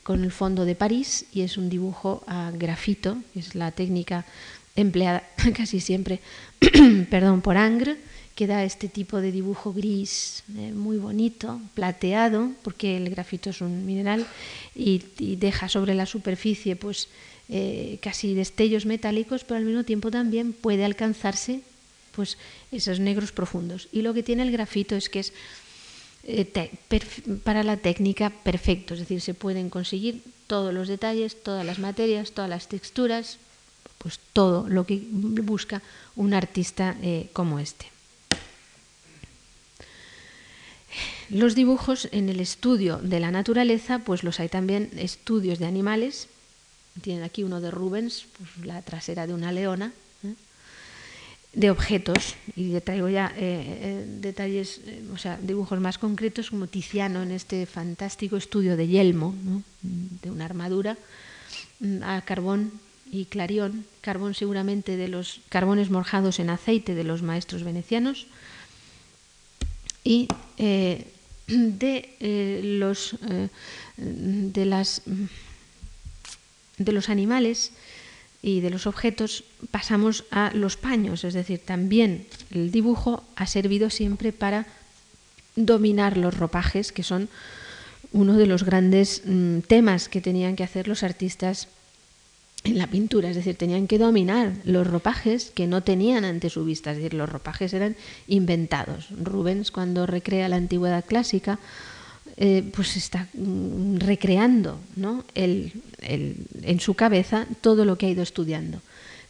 con 0.08 0.24
el 0.24 0.32
fondo 0.32 0.64
de 0.64 0.74
París 0.74 1.26
y 1.34 1.42
es 1.42 1.58
un 1.58 1.68
dibujo 1.68 2.24
a 2.26 2.50
grafito, 2.50 3.18
es 3.34 3.54
la 3.54 3.72
técnica 3.72 4.24
empleada 4.74 5.22
casi 5.54 5.80
siempre 5.80 6.20
perdón, 7.10 7.42
por 7.42 7.58
Angre, 7.58 7.98
que 8.34 8.46
da 8.46 8.64
este 8.64 8.88
tipo 8.88 9.20
de 9.20 9.32
dibujo 9.32 9.74
gris 9.74 10.44
eh, 10.56 10.72
muy 10.72 10.96
bonito, 10.96 11.60
plateado, 11.74 12.52
porque 12.62 12.96
el 12.96 13.10
grafito 13.10 13.50
es 13.50 13.60
un 13.60 13.84
mineral 13.84 14.26
y, 14.74 15.04
deja 15.36 15.68
sobre 15.68 15.92
la 15.92 16.06
superficie 16.06 16.74
pues 16.74 17.08
eh, 17.50 17.98
casi 18.00 18.32
destellos 18.32 18.86
metálicos, 18.86 19.44
pero 19.44 19.58
al 19.58 19.66
mismo 19.66 19.84
tiempo 19.84 20.10
también 20.10 20.54
puede 20.54 20.86
alcanzarse 20.86 21.60
pues 22.16 22.38
esos 22.72 22.98
negros 22.98 23.30
profundos. 23.30 23.88
Y 23.92 24.00
lo 24.00 24.14
que 24.14 24.22
tiene 24.22 24.42
el 24.42 24.52
grafito 24.52 24.96
es 24.96 25.10
que 25.10 25.20
es 25.20 25.34
eh, 26.30 26.68
para 27.42 27.62
la 27.62 27.78
técnica 27.78 28.28
perfecto, 28.28 28.92
es 28.92 29.00
decir, 29.00 29.22
se 29.22 29.32
pueden 29.32 29.70
conseguir 29.70 30.22
todos 30.46 30.74
los 30.74 30.86
detalles, 30.86 31.42
todas 31.42 31.64
las 31.64 31.78
materias, 31.78 32.32
todas 32.32 32.50
las 32.50 32.68
texturas, 32.68 33.38
pues 33.96 34.20
todo 34.34 34.68
lo 34.68 34.84
que 34.84 35.02
busca 35.10 35.80
un 36.16 36.34
artista 36.34 36.96
eh, 37.02 37.30
como 37.32 37.58
este. 37.58 37.86
Los 41.30 41.54
dibujos 41.54 42.08
en 42.12 42.28
el 42.28 42.40
estudio 42.40 42.98
de 42.98 43.20
la 43.20 43.30
naturaleza, 43.30 43.98
pues 43.98 44.22
los 44.22 44.38
hay 44.38 44.50
también 44.50 44.90
estudios 44.96 45.58
de 45.58 45.66
animales. 45.66 46.28
Tienen 47.00 47.22
aquí 47.22 47.42
uno 47.42 47.62
de 47.62 47.70
Rubens, 47.70 48.26
pues 48.36 48.66
la 48.66 48.82
trasera 48.82 49.26
de 49.26 49.32
una 49.32 49.52
leona, 49.52 49.92
de 51.58 51.72
objetos 51.72 52.36
y 52.54 52.78
traigo 52.80 53.08
ya 53.08 53.34
eh, 53.34 53.34
eh, 53.40 54.04
detalles, 54.20 54.80
eh, 54.86 55.02
o 55.12 55.18
sea, 55.18 55.36
dibujos 55.42 55.80
más 55.80 55.98
concretos 55.98 56.50
como 56.50 56.68
Tiziano 56.68 57.20
en 57.20 57.32
este 57.32 57.66
fantástico 57.66 58.36
estudio 58.36 58.76
de 58.76 58.86
yelmo, 58.86 59.34
de 59.82 60.30
una 60.30 60.44
armadura 60.44 60.96
mm, 61.80 62.02
a 62.04 62.22
carbón 62.22 62.70
y 63.10 63.24
clarión, 63.24 63.84
carbón 64.02 64.34
seguramente 64.34 64.96
de 64.96 65.08
los 65.08 65.40
carbones 65.48 65.90
morjados 65.90 66.38
en 66.38 66.50
aceite 66.50 66.94
de 66.94 67.02
los 67.02 67.22
maestros 67.22 67.64
venecianos 67.64 68.28
y 70.04 70.28
de 71.48 72.62
los 72.62 73.16
de 73.96 74.64
las 74.64 75.02
de 76.76 76.92
los 76.92 77.08
animales 77.08 77.72
y 78.42 78.60
de 78.60 78.70
los 78.70 78.86
objetos 78.86 79.44
pasamos 79.70 80.24
a 80.30 80.52
los 80.54 80.76
paños, 80.76 81.24
es 81.24 81.34
decir, 81.34 81.60
también 81.64 82.26
el 82.50 82.70
dibujo 82.70 83.24
ha 83.36 83.46
servido 83.46 83.90
siempre 83.90 84.32
para 84.32 84.66
dominar 85.56 86.16
los 86.16 86.36
ropajes, 86.36 86.92
que 86.92 87.02
son 87.02 87.28
uno 88.12 88.36
de 88.36 88.46
los 88.46 88.64
grandes 88.64 89.22
mm, 89.24 89.60
temas 89.60 90.08
que 90.08 90.20
tenían 90.20 90.56
que 90.56 90.64
hacer 90.64 90.88
los 90.88 91.02
artistas 91.02 91.68
en 92.64 92.78
la 92.78 92.86
pintura, 92.86 93.30
es 93.30 93.36
decir, 93.36 93.56
tenían 93.56 93.86
que 93.86 93.98
dominar 93.98 94.52
los 94.64 94.86
ropajes 94.86 95.50
que 95.50 95.66
no 95.66 95.82
tenían 95.82 96.24
ante 96.24 96.50
su 96.50 96.64
vista, 96.64 96.90
es 96.90 96.98
decir, 96.98 97.14
los 97.14 97.28
ropajes 97.28 97.72
eran 97.72 97.96
inventados. 98.26 99.08
Rubens, 99.10 99.70
cuando 99.70 100.06
recrea 100.06 100.48
la 100.48 100.56
antigüedad 100.56 101.04
clásica, 101.04 101.58
eh, 102.40 102.62
pues 102.72 102.96
está 102.96 103.26
mm, 103.34 103.96
recreando 103.96 104.78
¿no? 104.94 105.24
en 105.34 106.80
su 106.80 106.94
cabeza 106.94 107.46
todo 107.60 107.84
lo 107.84 107.98
que 107.98 108.06
ha 108.06 108.10
ido 108.10 108.22
estudiando. 108.22 108.80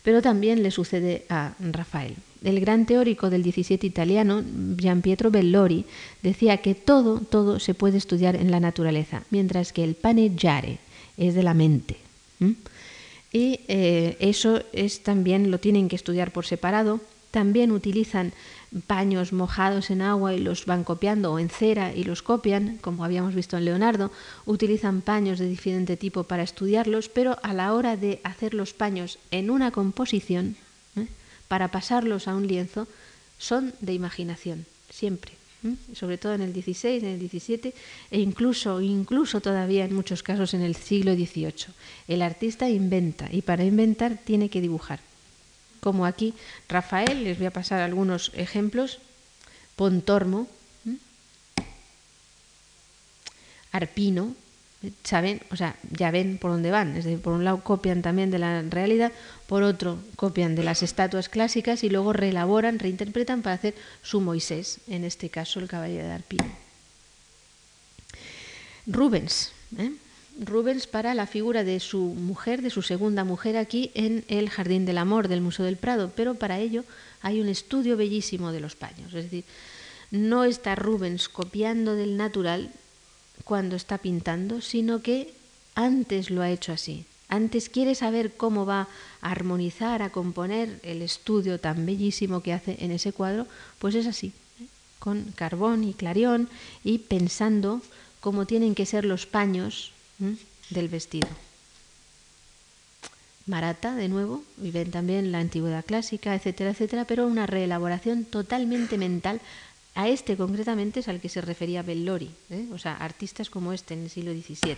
Pero 0.03 0.21
también 0.21 0.63
le 0.63 0.71
sucede 0.71 1.25
a 1.31 1.55
Rafael. 1.59 2.17
El 2.45 2.61
gran 2.61 2.87
teórico 2.87 3.31
del 3.31 3.43
17 3.43 3.87
italiano, 3.87 4.45
Gian 4.79 5.01
Pietro 5.03 5.31
Bellori, 5.31 5.87
decía 6.23 6.59
que 6.59 6.75
todo, 6.75 7.21
todo 7.21 7.59
se 7.59 7.75
puede 7.75 7.99
estudiar 7.99 8.37
en 8.37 8.51
la 8.51 8.61
naturaleza, 8.61 9.23
mientras 9.31 9.73
que 9.73 9.85
el 9.85 9.95
paneggiare 9.95 10.79
es 11.17 11.35
de 11.35 11.43
la 11.43 11.55
mente. 11.55 11.97
Y 13.33 13.61
eh, 13.69 14.17
eso 14.21 14.63
es 14.73 15.03
también 15.03 15.51
lo 15.51 15.59
tienen 15.59 15.89
que 15.89 15.97
estudiar 15.97 16.31
por 16.31 16.47
separado. 16.47 17.01
También 17.31 17.73
utilizan 17.73 18.33
paños 18.87 19.33
mojados 19.33 19.91
en 19.91 20.03
agua 20.03 20.35
y 20.35 20.39
los 20.39 20.67
van 20.67 20.85
copiando 20.85 21.33
o 21.33 21.39
en 21.39 21.49
cera 21.49 21.95
y 21.95 22.05
los 22.05 22.23
copian, 22.23 22.77
como 22.79 23.05
habíamos 23.05 23.35
visto 23.35 23.57
en 23.57 23.65
Leonardo, 23.65 24.11
utilizan 24.45 25.01
paños 25.01 25.39
de 25.39 25.49
diferente 25.49 25.97
tipo 25.97 26.25
para 26.25 26.43
estudiarlos, 26.43 27.09
pero 27.09 27.39
a 27.43 27.55
la 27.55 27.73
hora 27.73 27.97
de 27.97 28.21
hacer 28.25 28.55
los 28.55 28.75
paños 28.75 29.19
en 29.31 29.51
una 29.51 29.71
composición, 29.71 30.57
¿eh? 30.97 31.07
para 31.49 31.69
pasarlos 31.69 32.29
a 32.29 32.35
un 32.35 32.47
lienzo, 32.47 32.87
son 33.39 33.73
de 33.81 33.95
imaginación, 33.95 34.67
siempre. 34.91 35.33
¿eh? 35.65 35.75
Sobre 35.95 36.19
todo 36.19 36.35
en 36.35 36.43
el 36.43 36.53
16, 36.53 37.03
en 37.03 37.09
el 37.09 37.19
17 37.19 37.75
e 38.11 38.21
incluso, 38.21 38.81
incluso 38.83 39.41
todavía 39.41 39.85
en 39.85 39.95
muchos 39.95 40.23
casos 40.23 40.53
en 40.53 40.61
el 40.61 40.77
siglo 40.77 41.15
XVIII. 41.15 41.73
El 42.07 42.21
artista 42.21 42.69
inventa 42.69 43.29
y 43.33 43.43
para 43.43 43.65
inventar 43.65 44.19
tiene 44.23 44.51
que 44.51 44.61
dibujar 44.61 45.01
como 45.81 46.07
aquí 46.07 46.35
Rafael, 46.69 47.25
les 47.25 47.39
voy 47.39 47.47
a 47.47 47.53
pasar 47.53 47.81
algunos 47.81 48.33
ejemplos, 48.35 48.99
Pontormo, 49.77 50.49
Arpino, 53.73 54.35
saben, 55.03 55.41
o 55.51 55.57
sea, 55.57 55.77
ya 55.91 56.11
ven 56.11 56.39
por 56.39 56.51
dónde 56.53 56.71
van, 56.71 56.97
es 56.97 57.05
decir, 57.05 57.21
por 57.21 57.33
un 57.33 57.45
lado 57.45 57.63
copian 57.63 58.03
también 58.03 58.31
de 58.31 58.39
la 58.39 58.63
realidad, 58.63 59.13
por 59.47 59.63
otro 59.63 59.99
copian 60.17 60.55
de 60.55 60.63
las 60.63 60.83
estatuas 60.83 61.29
clásicas 61.29 61.83
y 61.85 61.91
luego 61.91 62.13
reelaboran, 62.13 62.79
reinterpretan 62.79 63.43
para 63.43 63.57
hacer 63.57 63.75
su 64.03 64.21
Moisés, 64.21 64.79
en 64.89 65.05
este 65.05 65.31
caso 65.31 65.61
el 65.61 65.69
caballero 65.69 66.07
de 66.07 66.13
Arpino. 66.13 66.47
Rubens, 68.87 69.53
¿eh? 69.77 69.93
Rubens 70.39 70.87
para 70.87 71.15
la 71.15 71.27
figura 71.27 71.65
de 71.65 71.81
su 71.81 71.99
mujer, 71.99 72.63
de 72.63 72.71
su 72.71 72.83
segunda 72.83 73.25
mujer 73.25 73.57
aquí 73.57 73.91
en 73.95 74.25
el 74.29 74.51
Jardín 74.51 74.87
del 74.87 74.99
Amor 74.99 75.29
del 75.29 75.41
Museo 75.41 75.65
del 75.65 75.77
Prado, 75.77 76.13
pero 76.15 76.35
para 76.35 76.59
ello 76.59 76.85
hay 77.23 77.41
un 77.41 77.49
estudio 77.49 77.97
bellísimo 77.97 78.53
de 78.53 78.61
los 78.61 78.77
paños. 78.77 79.13
Es 79.15 79.25
decir, 79.25 79.45
no 80.11 80.45
está 80.45 80.75
Rubens 80.77 81.29
copiando 81.29 81.97
del 81.97 82.17
natural 82.17 82.71
cuando 83.45 83.77
está 83.77 83.99
pintando, 83.99 84.61
sino 84.61 85.03
que 85.03 85.33
antes 85.75 86.31
lo 86.31 86.43
ha 86.43 86.51
hecho 86.51 86.73
así. 86.73 87.05
Antes 87.29 87.69
quiere 87.69 87.95
saber 87.95 88.37
cómo 88.37 88.65
va 88.65 88.89
a 89.21 89.31
armonizar, 89.31 90.03
a 90.03 90.11
componer 90.11 90.81
el 90.83 91.03
estudio 91.03 91.59
tan 91.59 91.85
bellísimo 91.85 92.43
que 92.43 92.55
hace 92.55 92.77
en 92.81 92.91
ese 92.91 93.13
cuadro, 93.13 93.47
pues 93.79 93.95
es 93.95 94.07
así, 94.07 94.33
¿eh? 94.61 94.67
con 94.99 95.25
carbón 95.35 95.85
y 95.85 95.93
clarión 95.93 96.49
y 96.85 96.99
pensando 96.99 97.83
cómo 98.21 98.47
tienen 98.47 98.75
que 98.75 98.87
ser 98.87 99.05
los 99.05 99.27
paños 99.27 99.93
del 100.71 100.89
vestido. 100.89 101.29
Marata, 103.47 103.95
de 103.95 104.09
nuevo, 104.09 104.45
y 104.63 104.71
ven 104.71 104.91
también 104.91 105.33
la 105.33 105.39
antigüedad 105.39 105.85
clásica, 105.85 106.35
etcétera, 106.35 106.71
etcétera, 106.71 107.05
pero 107.07 107.27
una 107.27 107.47
reelaboración 107.47 108.25
totalmente 108.25 108.99
mental. 108.99 109.41
A 109.95 110.09
este 110.09 110.37
concretamente 110.37 111.01
es 111.01 111.09
al 111.09 111.21
que 111.21 111.29
se 111.29 111.41
refería 111.41 111.83
Bellori, 111.83 112.31
¿eh? 112.51 112.67
o 112.73 112.79
sea, 112.79 112.97
artistas 112.97 113.51
como 113.51 113.73
este 113.73 113.95
en 113.95 114.05
el 114.05 114.11
siglo 114.11 114.33
XVII. 114.33 114.77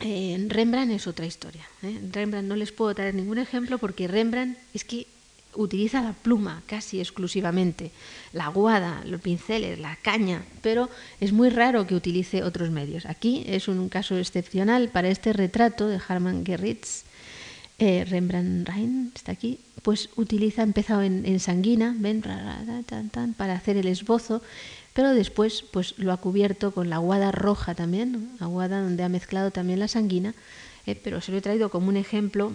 Eh, 0.00 0.46
Rembrandt 0.48 0.92
es 0.92 1.06
otra 1.06 1.24
historia. 1.24 1.66
¿eh? 1.82 2.00
Rembrandt 2.12 2.48
no 2.48 2.56
les 2.56 2.72
puedo 2.72 2.94
traer 2.94 3.14
ningún 3.14 3.38
ejemplo 3.38 3.78
porque 3.78 4.08
Rembrandt 4.08 4.58
es 4.74 4.84
que 4.84 5.06
utiliza 5.56 6.02
la 6.02 6.12
pluma 6.12 6.62
casi 6.66 7.00
exclusivamente, 7.00 7.90
la 8.32 8.46
aguada, 8.46 9.02
los 9.06 9.20
pinceles, 9.20 9.78
la 9.78 9.96
caña, 9.96 10.44
pero 10.62 10.90
es 11.20 11.32
muy 11.32 11.48
raro 11.48 11.86
que 11.86 11.94
utilice 11.94 12.42
otros 12.42 12.70
medios. 12.70 13.06
Aquí 13.06 13.44
es 13.46 13.68
un 13.68 13.88
caso 13.88 14.18
excepcional 14.18 14.88
para 14.88 15.08
este 15.08 15.32
retrato 15.32 15.88
de 15.88 16.00
Harman 16.06 16.44
Gerritz. 16.44 17.04
Eh, 17.78 18.04
Rembrandt 18.08 18.68
Rein 18.68 19.12
está 19.14 19.32
aquí, 19.32 19.58
pues 19.82 20.08
utiliza, 20.16 20.62
ha 20.62 20.64
empezado 20.64 21.02
en, 21.02 21.40
sanguina, 21.40 21.94
ven, 21.98 22.22
para 23.36 23.54
hacer 23.54 23.76
el 23.76 23.88
esbozo, 23.88 24.42
pero 24.92 25.12
después 25.12 25.64
pues 25.72 25.98
lo 25.98 26.12
ha 26.12 26.16
cubierto 26.18 26.70
con 26.70 26.88
la 26.88 26.96
aguada 26.96 27.32
roja 27.32 27.74
también, 27.74 28.30
aguada 28.38 28.80
donde 28.80 29.02
ha 29.02 29.08
mezclado 29.08 29.50
también 29.50 29.80
la 29.80 29.88
sanguina, 29.88 30.34
eh, 30.86 30.94
pero 30.94 31.20
se 31.20 31.32
lo 31.32 31.38
he 31.38 31.42
traído 31.42 31.68
como 31.68 31.88
un 31.88 31.96
ejemplo 31.96 32.52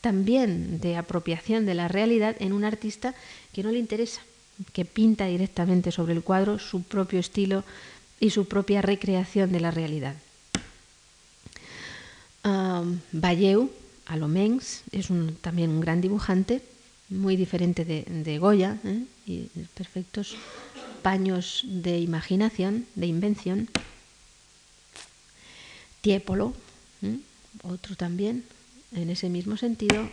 también 0.00 0.80
de 0.80 0.96
apropiación 0.96 1.66
de 1.66 1.74
la 1.74 1.88
realidad 1.88 2.36
en 2.40 2.52
un 2.52 2.64
artista 2.64 3.14
que 3.52 3.62
no 3.62 3.70
le 3.70 3.78
interesa, 3.78 4.20
que 4.72 4.84
pinta 4.84 5.26
directamente 5.26 5.92
sobre 5.92 6.12
el 6.12 6.22
cuadro 6.22 6.58
su 6.58 6.82
propio 6.82 7.20
estilo 7.20 7.64
y 8.20 8.30
su 8.30 8.46
propia 8.46 8.82
recreación 8.82 9.52
de 9.52 9.60
la 9.60 9.70
realidad. 9.70 10.14
Um, 12.44 13.00
Valleu, 13.12 13.70
Alomens, 14.06 14.82
es 14.92 15.08
también 15.40 15.70
un 15.70 15.80
gran 15.80 16.00
dibujante, 16.00 16.62
muy 17.10 17.36
diferente 17.36 17.84
de, 17.84 18.38
Goya, 18.38 18.78
¿eh? 18.84 19.04
y 19.26 19.48
perfectos 19.74 20.36
paños 21.02 21.64
de 21.66 21.98
imaginación, 21.98 22.86
de 22.94 23.06
invención. 23.06 23.68
Tiepolo, 26.00 26.54
¿eh? 27.02 27.18
otro 27.62 27.96
también, 27.96 28.44
en 28.92 29.10
ese 29.10 29.28
mismo 29.28 29.56
sentido, 29.56 30.08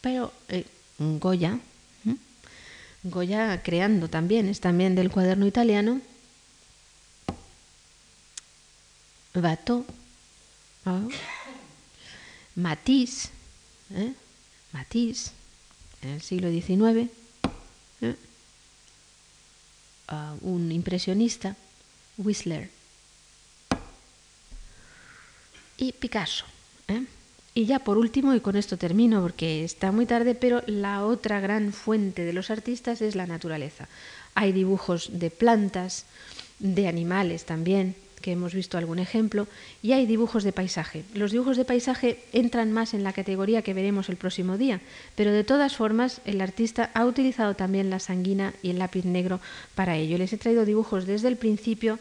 pero 0.00 0.32
eh, 0.48 0.64
Goya, 0.98 1.58
Goya 3.04 3.62
creando 3.62 4.08
también, 4.08 4.48
es 4.48 4.60
también 4.60 4.94
del 4.94 5.10
cuaderno 5.10 5.46
italiano, 5.46 6.00
Watteau, 9.34 9.84
Matisse, 12.54 13.30
¿eh? 13.94 14.12
Matisse, 14.72 15.30
en 16.02 16.10
el 16.10 16.22
siglo 16.22 16.50
XIX, 16.50 17.08
¿eh? 18.00 18.16
un 20.40 20.72
impresionista, 20.72 21.56
Whistler, 22.16 22.70
y 25.76 25.92
Picasso. 25.92 26.44
¿eh? 26.88 27.04
Y 27.58 27.66
ya 27.66 27.80
por 27.80 27.98
último, 27.98 28.36
y 28.36 28.40
con 28.40 28.54
esto 28.54 28.76
termino 28.76 29.20
porque 29.20 29.64
está 29.64 29.90
muy 29.90 30.06
tarde, 30.06 30.36
pero 30.36 30.62
la 30.68 31.04
otra 31.04 31.40
gran 31.40 31.72
fuente 31.72 32.24
de 32.24 32.32
los 32.32 32.52
artistas 32.52 33.02
es 33.02 33.16
la 33.16 33.26
naturaleza. 33.26 33.88
Hay 34.36 34.52
dibujos 34.52 35.10
de 35.18 35.28
plantas, 35.30 36.04
de 36.60 36.86
animales 36.86 37.46
también, 37.46 37.96
que 38.22 38.30
hemos 38.30 38.54
visto 38.54 38.78
algún 38.78 39.00
ejemplo, 39.00 39.48
y 39.82 39.90
hay 39.90 40.06
dibujos 40.06 40.44
de 40.44 40.52
paisaje. 40.52 41.02
Los 41.14 41.32
dibujos 41.32 41.56
de 41.56 41.64
paisaje 41.64 42.22
entran 42.32 42.70
más 42.70 42.94
en 42.94 43.02
la 43.02 43.12
categoría 43.12 43.62
que 43.62 43.74
veremos 43.74 44.08
el 44.08 44.18
próximo 44.18 44.56
día, 44.56 44.80
pero 45.16 45.32
de 45.32 45.42
todas 45.42 45.74
formas 45.74 46.20
el 46.26 46.40
artista 46.40 46.92
ha 46.94 47.06
utilizado 47.06 47.56
también 47.56 47.90
la 47.90 47.98
sanguina 47.98 48.54
y 48.62 48.70
el 48.70 48.78
lápiz 48.78 49.04
negro 49.04 49.40
para 49.74 49.96
ello. 49.96 50.16
Les 50.16 50.32
he 50.32 50.38
traído 50.38 50.64
dibujos 50.64 51.08
desde 51.08 51.26
el 51.26 51.36
principio. 51.36 51.98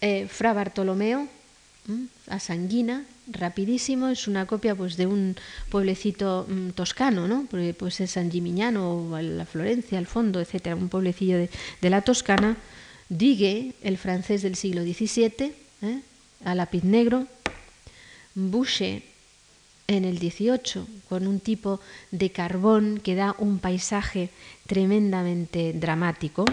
Eh, 0.00 0.28
Fra 0.28 0.52
Bartolomeo, 0.52 1.26
a 2.28 2.38
Sanguina, 2.38 3.04
rapidísimo, 3.30 4.08
es 4.08 4.28
una 4.28 4.46
copia 4.46 4.74
pues 4.74 4.96
de 4.96 5.06
un 5.06 5.36
pueblecito 5.70 6.46
mm, 6.48 6.70
toscano, 6.70 7.28
¿no? 7.28 7.46
Pues 7.50 8.00
es 8.00 8.10
San 8.12 8.30
Gimignano 8.30 9.10
o 9.10 9.20
la 9.20 9.46
Florencia, 9.46 9.98
al 9.98 10.06
fondo, 10.06 10.40
etcétera, 10.40 10.76
un 10.76 10.88
pueblecillo 10.88 11.38
de, 11.38 11.90
la 11.90 12.02
Toscana. 12.02 12.56
Digue, 13.08 13.72
el 13.82 13.96
francés 13.96 14.42
del 14.42 14.54
siglo 14.54 14.82
XVII, 14.82 15.52
¿eh? 15.82 16.00
a 16.44 16.54
lápiz 16.54 16.84
negro. 16.84 17.26
Boucher, 18.34 19.02
en 19.88 20.04
el 20.04 20.18
XVIII, 20.18 20.84
con 21.08 21.26
un 21.26 21.40
tipo 21.40 21.80
de 22.10 22.30
carbón 22.30 23.00
que 23.02 23.14
da 23.14 23.34
un 23.38 23.58
paisaje 23.58 24.28
tremendamente 24.66 25.72
dramático. 25.72 26.44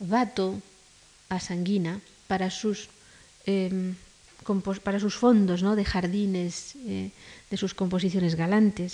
Vato, 0.00 0.58
a 1.28 1.38
Sanguina, 1.38 2.00
para 2.26 2.50
sus 2.50 2.88
em, 3.44 3.94
para 4.82 5.00
sus 5.00 5.14
fondos 5.14 5.62
¿no? 5.62 5.76
de 5.76 5.84
jardines, 5.84 6.74
eh, 6.86 7.10
de 7.50 7.56
sus 7.56 7.74
composiciones 7.74 8.34
galantes. 8.34 8.90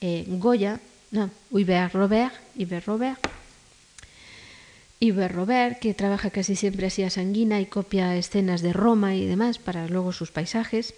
Eh, 0.00 0.24
Goya, 0.28 0.80
no, 1.10 1.30
Hubert 1.50 1.92
Robert, 1.94 2.34
Hubert 2.56 2.86
Robert, 2.86 3.18
Robert, 5.32 5.78
que 5.78 5.94
trabaja 5.94 6.30
casi 6.30 6.56
siempre 6.56 6.86
así 6.86 7.02
a 7.02 7.10
sanguina 7.10 7.60
y 7.60 7.66
copia 7.66 8.16
escenas 8.16 8.62
de 8.62 8.72
Roma 8.72 9.14
y 9.14 9.26
demás 9.26 9.58
para 9.58 9.86
luego 9.88 10.12
sus 10.12 10.30
paisajes. 10.30 10.94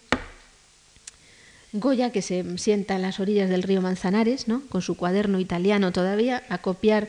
Goya, 1.72 2.12
que 2.12 2.20
se 2.20 2.58
sienta 2.58 2.96
en 2.96 3.02
las 3.02 3.18
orillas 3.18 3.48
del 3.48 3.62
río 3.62 3.80
Manzanares, 3.80 4.46
¿no? 4.46 4.62
con 4.68 4.82
su 4.82 4.96
cuaderno 4.96 5.40
italiano 5.40 5.90
todavía, 5.90 6.42
a 6.50 6.58
copiar 6.58 7.08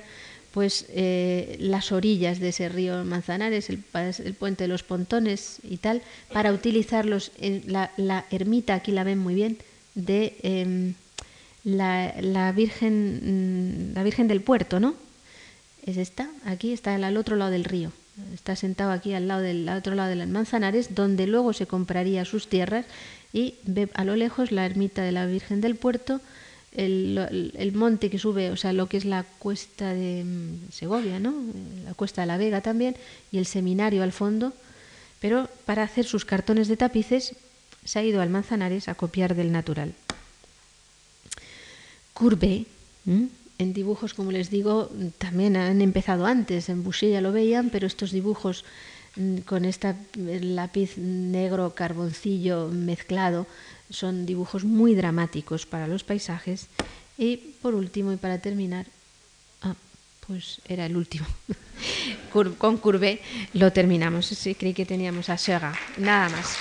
pues 0.53 0.85
eh, 0.89 1.57
las 1.59 1.91
orillas 1.91 2.39
de 2.39 2.49
ese 2.49 2.69
río 2.69 3.03
Manzanares, 3.03 3.71
el, 3.71 3.79
puente 3.79 4.65
de 4.65 4.67
los 4.67 4.83
pontones 4.83 5.57
y 5.63 5.77
tal, 5.77 6.03
para 6.31 6.53
utilizarlos 6.53 7.31
en 7.39 7.63
la, 7.65 8.25
ermita, 8.29 8.75
aquí 8.75 8.91
la 8.91 9.03
ven 9.03 9.17
muy 9.17 9.33
bien, 9.33 9.57
de 9.95 10.35
em, 10.43 10.93
la, 11.63 12.53
Virgen, 12.55 13.93
mm, 13.93 13.95
la 13.95 14.03
Virgen 14.03 14.27
del 14.27 14.41
Puerto, 14.41 14.79
¿no? 14.79 14.93
Es 15.87 15.97
esta, 15.97 16.29
aquí 16.45 16.71
está 16.71 16.93
al 16.93 17.17
otro 17.17 17.35
lado 17.35 17.49
del 17.49 17.65
río. 17.65 17.91
Está 18.31 18.55
sentado 18.55 18.91
aquí 18.91 19.15
al 19.15 19.27
lado 19.27 19.41
del 19.41 19.67
otro 19.69 19.95
lado 19.95 20.09
de 20.09 20.15
las 20.15 20.27
Manzanares, 20.27 20.93
donde 20.93 21.25
luego 21.25 21.53
se 21.53 21.65
compraría 21.65 22.25
sus 22.25 22.47
tierras 22.47 22.85
y 23.33 23.55
ve 23.63 23.89
a 23.95 24.05
lo 24.05 24.15
lejos 24.15 24.51
la 24.51 24.67
ermita 24.67 25.01
de 25.01 25.11
la 25.11 25.25
Virgen 25.25 25.61
del 25.61 25.75
Puerto, 25.75 26.21
el, 26.75 27.71
monte 27.75 28.09
que 28.09 28.19
sube, 28.19 28.51
o 28.51 28.57
sea, 28.57 28.73
lo 28.73 28.87
que 28.87 28.97
es 28.97 29.05
la 29.05 29.23
cuesta 29.23 29.93
de 29.93 30.23
mm, 30.23 30.71
Segovia, 30.71 31.19
¿no? 31.19 31.33
La 31.85 31.93
cuesta 31.93 32.21
de 32.21 32.27
la 32.27 32.37
Vega 32.37 32.61
también, 32.61 32.95
y 33.31 33.37
el 33.37 33.45
seminario 33.45 34.03
al 34.03 34.11
fondo. 34.11 34.53
Pero 35.19 35.47
para 35.65 35.83
hacer 35.83 36.05
sus 36.05 36.25
cartones 36.25 36.67
de 36.67 36.77
tapices 36.77 37.35
se 37.85 37.99
ha 37.99 38.03
ido 38.03 38.21
al 38.21 38.29
Manzanares 38.29 38.87
a 38.87 38.95
copiar 38.95 39.35
del 39.35 39.51
natural. 39.51 39.93
Curve, 42.13 42.65
en 43.05 43.73
dibujos, 43.73 44.13
como 44.13 44.31
les 44.31 44.49
digo, 44.49 44.89
también 45.17 45.55
han 45.55 45.81
empezado 45.81 46.25
antes. 46.25 46.69
En 46.69 46.83
Boucher 46.83 47.11
ya 47.11 47.21
lo 47.21 47.31
veían, 47.31 47.69
pero 47.69 47.87
estos 47.87 48.11
dibujos 48.11 48.65
mm, 49.15 49.37
con 49.39 49.65
este 49.65 49.95
lápiz 50.41 50.97
negro 50.97 51.73
carboncillo 51.75 52.67
mezclado 52.67 53.47
son 53.89 54.25
dibujos 54.25 54.63
muy 54.63 54.95
dramáticos 54.95 55.65
para 55.65 55.87
los 55.87 56.03
paisajes. 56.03 56.67
Y 57.17 57.37
por 57.61 57.75
último, 57.75 58.11
y 58.11 58.17
para 58.17 58.39
terminar, 58.39 58.87
ah, 59.61 59.75
pues 60.27 60.61
era 60.67 60.85
el 60.85 60.97
último. 60.97 61.25
Con 62.57 62.77
Courbet 62.77 63.21
lo 63.53 63.71
terminamos. 63.71 64.25
Sí, 64.25 64.55
creí 64.55 64.73
que 64.73 64.85
teníamos 64.85 65.29
a 65.29 65.37
Sega. 65.37 65.73
Nada 65.97 66.29
más. 66.29 66.57